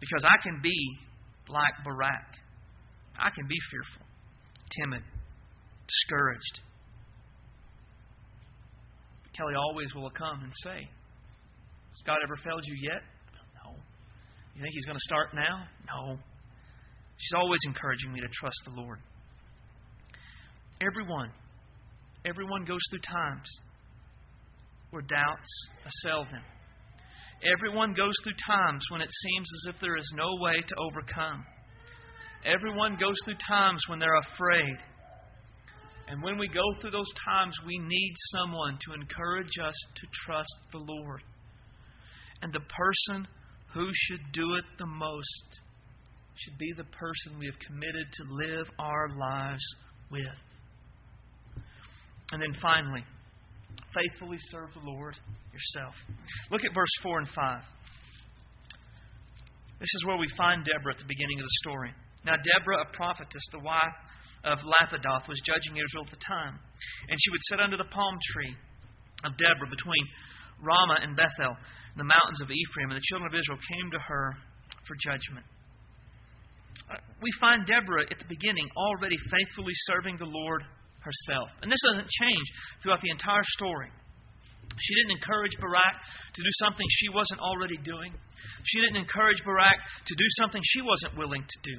Because 0.00 0.24
I 0.28 0.36
can 0.42 0.60
be 0.62 0.76
like 1.48 1.80
Barak. 1.82 2.28
I 3.18 3.30
can 3.30 3.48
be 3.48 3.56
fearful, 3.72 4.06
timid, 4.76 5.02
discouraged. 5.88 6.60
Kelly 9.32 9.54
always 9.54 9.94
will 9.94 10.10
come 10.10 10.42
and 10.42 10.52
say, 10.62 10.88
Has 11.98 12.06
God 12.06 12.18
ever 12.22 12.36
failed 12.36 12.62
you 12.62 12.78
yet? 12.80 13.02
No. 13.58 13.74
You 14.54 14.62
think 14.62 14.72
He's 14.72 14.86
going 14.86 14.94
to 14.96 15.08
start 15.10 15.34
now? 15.34 15.66
No. 15.90 16.14
She's 17.16 17.34
always 17.34 17.58
encouraging 17.66 18.12
me 18.12 18.20
to 18.20 18.28
trust 18.38 18.54
the 18.64 18.70
Lord. 18.70 19.00
Everyone, 20.80 21.30
everyone 22.24 22.64
goes 22.64 22.78
through 22.90 23.02
times 23.02 23.50
where 24.90 25.02
doubts 25.02 25.50
assail 25.82 26.22
them. 26.30 26.42
Everyone 27.42 27.94
goes 27.94 28.14
through 28.22 28.38
times 28.46 28.84
when 28.92 29.00
it 29.00 29.10
seems 29.10 29.48
as 29.58 29.74
if 29.74 29.80
there 29.80 29.96
is 29.96 30.12
no 30.14 30.36
way 30.38 30.54
to 30.54 30.74
overcome. 30.78 31.44
Everyone 32.46 32.94
goes 32.94 33.16
through 33.24 33.42
times 33.42 33.82
when 33.88 33.98
they're 33.98 34.22
afraid. 34.34 34.78
And 36.06 36.22
when 36.22 36.38
we 36.38 36.46
go 36.46 36.62
through 36.80 36.92
those 36.92 37.10
times, 37.26 37.56
we 37.66 37.76
need 37.76 38.14
someone 38.30 38.78
to 38.86 38.94
encourage 38.94 39.58
us 39.58 39.74
to 39.96 40.06
trust 40.24 40.56
the 40.70 40.78
Lord. 40.78 41.22
And 42.42 42.52
the 42.52 42.60
person 42.60 43.26
who 43.74 43.88
should 43.92 44.32
do 44.32 44.54
it 44.54 44.64
the 44.78 44.86
most 44.86 45.48
should 46.36 46.58
be 46.58 46.72
the 46.76 46.84
person 46.84 47.38
we 47.38 47.46
have 47.46 47.58
committed 47.66 48.06
to 48.12 48.22
live 48.30 48.66
our 48.78 49.08
lives 49.18 49.64
with. 50.10 50.38
And 52.30 52.40
then 52.40 52.54
finally, 52.60 53.02
faithfully 53.94 54.38
serve 54.50 54.70
the 54.74 54.84
Lord 54.84 55.16
yourself. 55.52 55.94
Look 56.50 56.62
at 56.64 56.74
verse 56.74 56.94
4 57.02 57.18
and 57.18 57.28
5. 57.28 57.62
This 59.80 59.94
is 59.94 60.04
where 60.06 60.18
we 60.18 60.26
find 60.36 60.64
Deborah 60.64 60.94
at 60.94 60.98
the 60.98 61.08
beginning 61.08 61.38
of 61.38 61.46
the 61.46 61.58
story. 61.62 61.90
Now, 62.26 62.34
Deborah, 62.34 62.82
a 62.82 62.88
prophetess, 62.94 63.42
the 63.52 63.62
wife 63.62 63.98
of 64.44 64.58
Lapidoth, 64.66 65.26
was 65.30 65.38
judging 65.46 65.78
Israel 65.78 66.04
at 66.06 66.10
the 66.10 66.22
time. 66.26 66.58
And 67.08 67.16
she 67.18 67.30
would 67.30 67.44
sit 67.50 67.60
under 67.62 67.78
the 67.78 67.88
palm 67.90 68.14
tree 68.34 68.54
of 69.24 69.38
Deborah 69.38 69.70
between 69.70 70.04
Ramah 70.62 71.00
and 71.02 71.14
Bethel, 71.14 71.54
the 71.98 72.06
mountains 72.06 72.40
of 72.40 72.48
Ephraim, 72.48 72.94
and 72.94 72.98
the 72.98 73.08
children 73.10 73.28
of 73.28 73.34
Israel 73.34 73.58
came 73.58 73.90
to 73.92 74.00
her 74.00 74.26
for 74.86 74.94
judgment. 75.02 75.46
Uh, 76.88 76.96
we 77.20 77.28
find 77.42 77.66
Deborah 77.66 78.08
at 78.08 78.18
the 78.18 78.28
beginning 78.30 78.64
already 78.76 79.18
faithfully 79.28 79.74
serving 79.90 80.16
the 80.16 80.30
Lord 80.30 80.64
herself. 81.04 81.48
And 81.60 81.70
this 81.70 81.82
doesn't 81.84 82.08
change 82.08 82.46
throughout 82.82 83.02
the 83.02 83.10
entire 83.10 83.44
story. 83.58 83.90
She 84.78 84.94
didn't 85.02 85.18
encourage 85.18 85.52
Barak 85.60 85.96
to 86.34 86.40
do 86.42 86.52
something 86.62 86.86
she 87.02 87.08
wasn't 87.10 87.40
already 87.40 87.76
doing. 87.82 88.14
She 88.64 88.80
didn't 88.80 89.02
encourage 89.02 89.42
Barak 89.44 89.78
to 90.06 90.14
do 90.14 90.28
something 90.38 90.62
she 90.64 90.82
wasn't 90.82 91.18
willing 91.18 91.42
to 91.42 91.58
do. 91.62 91.76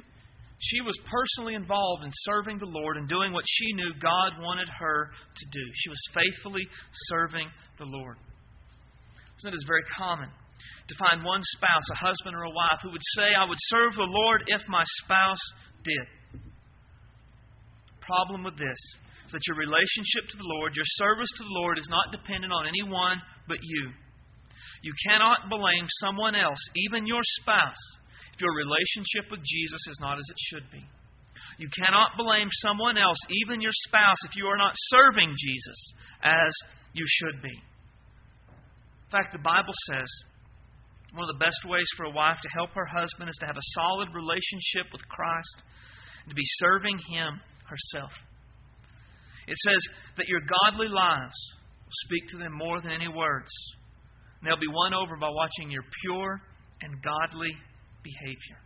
She 0.60 0.82
was 0.82 0.98
personally 1.08 1.56
involved 1.56 2.04
in 2.04 2.12
serving 2.28 2.60
the 2.60 2.68
Lord 2.68 2.98
and 2.98 3.08
doing 3.08 3.32
what 3.32 3.46
she 3.48 3.72
knew 3.74 3.94
God 4.02 4.44
wanted 4.44 4.68
her 4.68 5.08
to 5.08 5.46
do. 5.52 5.66
She 5.76 5.90
was 5.90 6.02
faithfully 6.14 6.68
serving 7.08 7.48
the 7.78 7.86
Lord. 7.86 8.18
Isn't 9.40 9.56
it 9.56 9.56
is 9.56 9.68
very 9.68 9.88
common 9.96 10.28
to 10.28 10.96
find 11.00 11.24
one 11.24 11.40
spouse, 11.56 11.88
a 11.94 12.04
husband 12.04 12.36
or 12.36 12.44
a 12.44 12.52
wife, 12.52 12.84
who 12.84 12.92
would 12.92 13.08
say, 13.16 13.32
I 13.32 13.48
would 13.48 13.62
serve 13.72 13.96
the 13.96 14.10
Lord 14.10 14.44
if 14.48 14.62
my 14.68 14.84
spouse 15.04 15.46
did. 15.84 16.42
Problem 18.02 18.44
with 18.44 18.58
this 18.58 18.82
is 19.30 19.32
that 19.32 19.48
your 19.48 19.56
relationship 19.56 20.28
to 20.28 20.38
the 20.38 20.50
Lord, 20.60 20.76
your 20.76 20.90
service 20.98 21.30
to 21.38 21.44
the 21.46 21.56
Lord, 21.62 21.78
is 21.78 21.88
not 21.88 22.12
dependent 22.12 22.52
on 22.52 22.68
anyone 22.68 23.22
but 23.48 23.62
you. 23.62 23.94
You 24.82 24.94
cannot 25.08 25.48
blame 25.48 25.86
someone 26.04 26.36
else, 26.36 26.60
even 26.90 27.06
your 27.06 27.24
spouse, 27.40 27.84
if 28.34 28.42
your 28.42 28.56
relationship 28.56 29.30
with 29.32 29.40
Jesus 29.46 29.84
is 29.88 30.00
not 30.02 30.18
as 30.18 30.26
it 30.28 30.40
should 30.50 30.68
be. 30.72 30.84
You 31.60 31.70
cannot 31.76 32.18
blame 32.18 32.50
someone 32.66 32.98
else, 32.98 33.20
even 33.46 33.62
your 33.62 33.76
spouse, 33.88 34.20
if 34.26 34.36
you 34.36 34.48
are 34.48 34.58
not 34.58 34.74
serving 34.90 35.36
Jesus 35.38 35.80
as 36.24 36.52
you 36.94 37.06
should 37.08 37.44
be. 37.44 37.56
In 39.10 39.18
fact, 39.18 39.34
the 39.34 39.42
Bible 39.42 39.74
says 39.90 40.06
one 41.18 41.26
of 41.26 41.34
the 41.34 41.44
best 41.44 41.58
ways 41.66 41.90
for 41.98 42.06
a 42.06 42.14
wife 42.14 42.38
to 42.44 42.50
help 42.54 42.70
her 42.78 42.86
husband 42.86 43.28
is 43.28 43.36
to 43.42 43.48
have 43.48 43.58
a 43.58 43.72
solid 43.74 44.14
relationship 44.14 44.86
with 44.94 45.02
Christ 45.10 45.66
and 46.22 46.30
to 46.30 46.36
be 46.36 46.46
serving 46.62 47.00
Him 47.10 47.42
herself. 47.66 48.14
It 49.48 49.58
says 49.58 49.82
that 50.18 50.28
your 50.28 50.42
godly 50.46 50.88
lives 50.88 51.34
will 51.82 52.00
speak 52.06 52.30
to 52.30 52.38
them 52.38 52.54
more 52.54 52.82
than 52.82 52.92
any 52.92 53.08
words. 53.08 53.50
And 54.40 54.46
they'll 54.46 54.62
be 54.62 54.70
won 54.70 54.94
over 54.94 55.18
by 55.18 55.30
watching 55.34 55.72
your 55.72 55.84
pure 56.06 56.40
and 56.82 56.94
godly 57.02 57.50
behavior. 58.04 58.62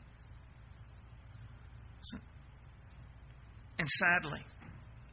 And 3.80 3.88
sadly, 3.88 4.44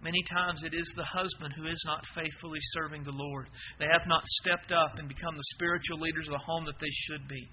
many 0.02 0.22
times 0.30 0.62
it 0.64 0.74
is 0.74 0.90
the 0.96 1.04
husband 1.04 1.54
who 1.56 1.66
is 1.66 1.82
not 1.86 2.04
faithfully 2.14 2.60
serving 2.72 3.04
the 3.04 3.12
Lord. 3.12 3.48
They 3.78 3.86
have 3.90 4.06
not 4.06 4.24
stepped 4.40 4.72
up 4.72 4.98
and 4.98 5.08
become 5.08 5.36
the 5.36 5.52
spiritual 5.54 6.00
leaders 6.00 6.26
of 6.28 6.32
the 6.32 6.44
home 6.44 6.64
that 6.66 6.80
they 6.80 6.90
should 6.90 7.28
be. 7.28 7.48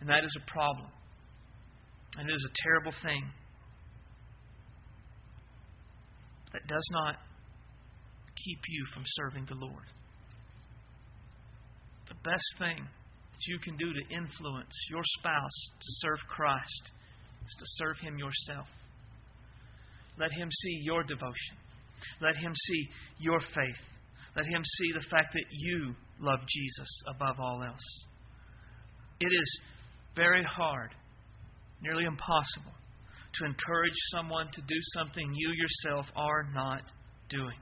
And 0.00 0.08
that 0.08 0.24
is 0.24 0.36
a 0.36 0.50
problem. 0.50 0.88
And 2.18 2.28
it 2.28 2.32
is 2.32 2.48
a 2.48 2.62
terrible 2.62 2.92
thing. 3.02 3.24
That 6.52 6.66
does 6.68 6.88
not 6.92 7.16
keep 8.44 8.60
you 8.68 8.84
from 8.92 9.04
serving 9.06 9.46
the 9.46 9.54
Lord. 9.54 9.86
The 12.08 12.28
best 12.28 12.44
thing 12.58 12.76
that 12.76 13.44
you 13.46 13.58
can 13.58 13.76
do 13.76 13.92
to 13.92 14.14
influence 14.14 14.74
your 14.90 15.02
spouse 15.18 15.58
to 15.80 15.86
serve 16.02 16.18
Christ 16.28 16.90
is 17.46 17.54
to 17.58 17.64
serve 17.80 17.96
Him 18.00 18.18
yourself. 18.18 18.66
Let 20.18 20.30
Him 20.32 20.48
see 20.50 20.80
your 20.82 21.02
devotion. 21.04 21.56
Let 22.20 22.36
Him 22.36 22.52
see 22.54 22.88
your 23.18 23.40
faith. 23.40 23.82
Let 24.36 24.46
Him 24.46 24.62
see 24.64 24.92
the 24.94 25.04
fact 25.10 25.32
that 25.34 25.44
you 25.50 25.94
love 26.20 26.40
Jesus 26.48 26.88
above 27.08 27.40
all 27.40 27.62
else. 27.62 28.04
It 29.20 29.32
is 29.32 29.60
very 30.16 30.44
hard, 30.44 30.90
nearly 31.82 32.04
impossible, 32.04 32.72
to 33.34 33.44
encourage 33.44 33.96
someone 34.14 34.48
to 34.52 34.60
do 34.60 34.80
something 34.94 35.34
you 35.34 35.50
yourself 35.50 36.06
are 36.16 36.48
not 36.54 36.82
doing. 37.28 37.58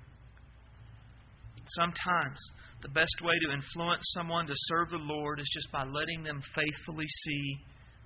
Sometimes 1.77 2.39
the 2.83 2.89
best 2.89 3.15
way 3.23 3.35
to 3.47 3.53
influence 3.53 4.03
someone 4.15 4.47
to 4.47 4.55
serve 4.57 4.91
the 4.91 4.97
Lord 4.97 5.39
is 5.39 5.49
just 5.53 5.71
by 5.71 5.85
letting 5.85 6.25
them 6.25 6.43
faithfully 6.55 7.07
see 7.07 7.57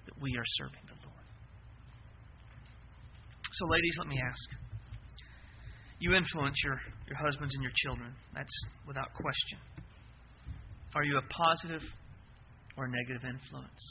that 0.07 0.20
we 0.20 0.30
are 0.37 0.45
serving 0.59 0.85
the 0.87 0.99
Lord. 1.07 1.24
So, 3.53 3.66
ladies, 3.68 3.95
let 3.99 4.09
me 4.09 4.18
ask. 4.20 4.63
You 6.01 6.14
influence 6.14 6.57
your, 6.64 6.80
your 7.09 7.16
husbands 7.16 7.55
and 7.55 7.62
your 7.62 7.72
children. 7.86 8.12
That's 8.34 8.55
without 8.86 9.14
question. 9.14 9.59
Are 10.95 11.05
you 11.05 11.18
a 11.18 11.22
positive 11.32 11.82
or 12.76 12.88
negative 12.88 13.22
influence? 13.22 13.82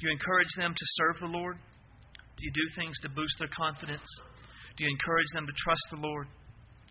Do 0.00 0.08
you 0.08 0.12
encourage 0.12 0.52
them 0.56 0.72
to 0.72 0.86
serve 0.96 1.20
the 1.20 1.26
Lord? 1.26 1.56
Do 1.56 2.40
you 2.42 2.52
do 2.52 2.66
things 2.74 2.98
to 3.02 3.08
boost 3.10 3.36
their 3.38 3.52
confidence? 3.56 4.08
Do 4.76 4.80
Do 4.80 4.84
you 4.84 4.96
encourage 4.96 5.28
them 5.34 5.44
to 5.44 5.52
trust 5.62 5.82
the 5.90 6.00
Lord? 6.00 6.26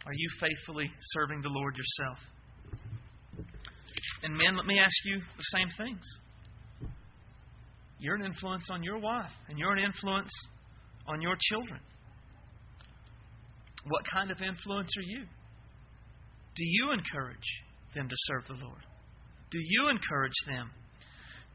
Are 0.06 0.14
you 0.14 0.30
faithfully 0.40 0.92
serving 1.18 1.42
the 1.42 1.50
Lord 1.50 1.74
yourself? 1.74 2.20
And 4.22 4.38
men, 4.38 4.56
let 4.56 4.68
me 4.68 4.78
ask 4.78 4.94
you 5.06 5.18
the 5.18 5.58
same 5.58 5.70
things. 5.76 6.06
You're 7.98 8.14
an 8.14 8.24
influence 8.24 8.70
on 8.70 8.84
your 8.84 9.00
wife, 9.00 9.32
and 9.48 9.58
you're 9.58 9.74
an 9.74 9.84
influence 9.84 10.30
on 11.08 11.20
your 11.20 11.36
children. 11.50 11.80
What 13.86 14.04
kind 14.12 14.32
of 14.32 14.42
influence 14.42 14.90
are 14.98 15.08
you? 15.08 15.24
Do 16.56 16.64
you 16.66 16.92
encourage 16.92 17.48
them 17.96 18.10
to 18.10 18.16
serve 18.28 18.48
the 18.48 18.66
Lord? 18.66 18.84
Do 19.52 19.60
you 19.62 19.90
encourage 19.90 20.36
them 20.46 20.70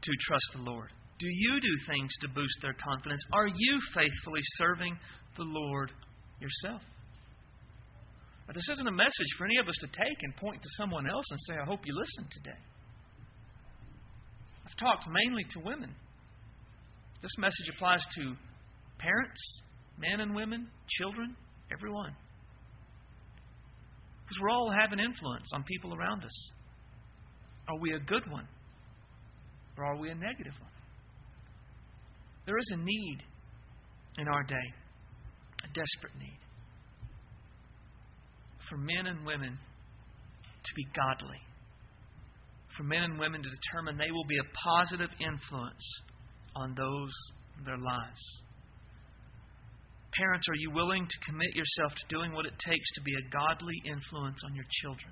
to 0.01 0.11
trust 0.27 0.49
the 0.55 0.61
Lord? 0.61 0.89
Do 1.19 1.27
you 1.29 1.61
do 1.61 1.85
things 1.87 2.11
to 2.21 2.27
boost 2.27 2.59
their 2.61 2.75
confidence? 2.83 3.21
Are 3.31 3.47
you 3.47 3.79
faithfully 3.93 4.41
serving 4.57 4.97
the 5.37 5.43
Lord 5.43 5.91
yourself? 6.41 6.81
This 8.53 8.69
isn't 8.73 8.87
a 8.87 8.91
message 8.91 9.31
for 9.37 9.45
any 9.45 9.57
of 9.57 9.67
us 9.67 9.75
to 9.81 9.87
take 9.87 10.17
and 10.21 10.35
point 10.35 10.61
to 10.61 10.69
someone 10.77 11.09
else 11.09 11.25
and 11.31 11.39
say, 11.47 11.53
I 11.59 11.65
hope 11.65 11.79
you 11.85 11.95
listen 11.97 12.29
today. 12.31 12.59
I've 14.65 14.75
talked 14.77 15.07
mainly 15.09 15.43
to 15.51 15.59
women. 15.59 15.95
This 17.21 17.31
message 17.39 17.67
applies 17.75 18.05
to 18.17 18.35
parents, 18.99 19.61
men 19.97 20.19
and 20.19 20.35
women, 20.35 20.67
children, 20.87 21.35
everyone. 21.71 22.15
Because 24.23 24.37
we're 24.41 24.49
all 24.49 24.71
having 24.71 24.99
influence 24.99 25.49
on 25.53 25.63
people 25.63 25.93
around 25.93 26.23
us. 26.23 26.51
Are 27.67 27.79
we 27.79 27.93
a 27.93 27.99
good 27.99 28.29
one? 28.31 28.47
Or 29.77 29.85
are 29.85 29.97
we 29.97 30.09
a 30.09 30.15
negative 30.15 30.53
one? 30.59 30.71
There 32.45 32.57
is 32.57 32.71
a 32.73 32.77
need 32.77 33.17
in 34.17 34.27
our 34.27 34.43
day, 34.43 34.67
a 35.63 35.67
desperate 35.67 36.15
need, 36.19 36.39
for 38.69 38.77
men 38.77 39.07
and 39.07 39.25
women 39.25 39.57
to 39.57 40.71
be 40.75 40.85
godly, 40.95 41.41
for 42.77 42.83
men 42.83 43.03
and 43.03 43.19
women 43.19 43.41
to 43.43 43.49
determine 43.49 43.97
they 43.97 44.11
will 44.11 44.25
be 44.27 44.37
a 44.37 44.47
positive 44.63 45.09
influence 45.19 45.85
on 46.55 46.75
those 46.75 47.13
in 47.57 47.65
their 47.65 47.77
lives. 47.77 48.21
Parents, 50.17 50.47
are 50.47 50.55
you 50.55 50.71
willing 50.71 51.05
to 51.05 51.25
commit 51.27 51.55
yourself 51.55 51.91
to 51.91 52.15
doing 52.15 52.31
what 52.31 52.45
it 52.45 52.53
takes 52.63 52.87
to 52.95 53.01
be 53.01 53.11
a 53.15 53.29
godly 53.29 53.75
influence 53.83 54.39
on 54.45 54.55
your 54.55 54.65
children? 54.81 55.11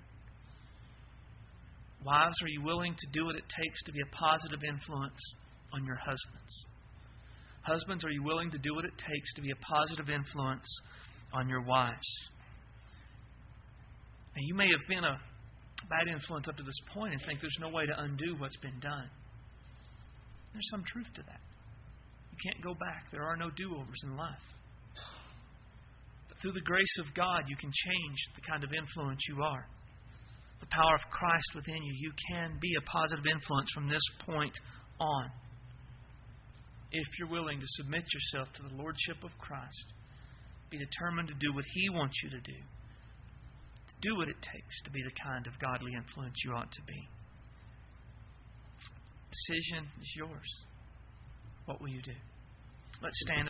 Wives, 2.05 2.35
are 2.41 2.47
you 2.47 2.63
willing 2.63 2.95
to 2.95 3.07
do 3.11 3.25
what 3.25 3.35
it 3.35 3.43
takes 3.47 3.83
to 3.83 3.91
be 3.91 3.99
a 3.99 4.15
positive 4.15 4.59
influence 4.63 5.19
on 5.73 5.83
your 5.85 5.95
husbands? 5.95 6.53
Husbands, 7.63 8.03
are 8.03 8.11
you 8.11 8.23
willing 8.23 8.51
to 8.51 8.57
do 8.59 8.75
what 8.75 8.85
it 8.85 8.95
takes 8.95 9.33
to 9.35 9.41
be 9.41 9.51
a 9.51 9.59
positive 9.63 10.09
influence 10.09 10.67
on 11.33 11.47
your 11.47 11.63
wives? 11.63 12.11
And 14.35 14.47
you 14.47 14.55
may 14.55 14.67
have 14.67 14.87
been 14.87 15.03
a 15.03 15.19
bad 15.89 16.07
influence 16.11 16.47
up 16.47 16.55
to 16.57 16.63
this 16.63 16.79
point 16.93 17.13
and 17.13 17.21
think 17.27 17.39
there's 17.39 17.59
no 17.59 17.69
way 17.69 17.85
to 17.85 17.95
undo 18.03 18.35
what's 18.37 18.57
been 18.57 18.79
done. 18.79 19.09
There's 20.51 20.69
some 20.71 20.83
truth 20.91 21.07
to 21.15 21.23
that. 21.23 21.39
You 22.31 22.37
can't 22.43 22.63
go 22.63 22.73
back. 22.73 23.11
There 23.11 23.23
are 23.23 23.35
no 23.35 23.49
do 23.55 23.75
overs 23.75 24.01
in 24.03 24.15
life. 24.15 24.43
Through 26.43 26.59
the 26.59 26.67
grace 26.67 26.95
of 26.99 27.07
God, 27.15 27.47
you 27.47 27.55
can 27.55 27.71
change 27.71 28.19
the 28.35 28.43
kind 28.43 28.67
of 28.67 28.75
influence 28.75 29.23
you 29.31 29.41
are. 29.41 29.63
The 30.59 30.67
power 30.75 30.95
of 30.95 31.07
Christ 31.07 31.55
within 31.55 31.79
you, 31.79 31.93
you 31.95 32.11
can 32.29 32.59
be 32.59 32.75
a 32.75 32.83
positive 32.83 33.23
influence 33.23 33.71
from 33.71 33.87
this 33.87 34.03
point 34.27 34.51
on. 34.99 35.31
If 36.91 37.07
you're 37.17 37.31
willing 37.31 37.61
to 37.63 37.75
submit 37.79 38.03
yourself 38.03 38.51
to 38.59 38.63
the 38.67 38.75
Lordship 38.75 39.23
of 39.23 39.31
Christ, 39.39 39.87
be 40.69 40.77
determined 40.77 41.29
to 41.29 41.39
do 41.39 41.55
what 41.55 41.63
He 41.73 41.89
wants 41.89 42.19
you 42.21 42.29
to 42.35 42.43
do, 42.43 42.59
to 42.59 43.95
do 44.03 44.17
what 44.19 44.27
it 44.27 44.35
takes 44.43 44.75
to 44.83 44.91
be 44.91 44.99
the 44.99 45.15
kind 45.23 45.47
of 45.47 45.55
godly 45.63 45.95
influence 45.95 46.35
you 46.43 46.51
ought 46.51 46.71
to 46.75 46.83
be. 46.83 47.07
Decision 49.31 49.87
is 49.95 50.11
yours. 50.17 50.51
What 51.71 51.79
will 51.79 51.87
you 51.87 52.01
do? 52.03 52.19
Let's 53.01 53.15
stand. 53.23 53.39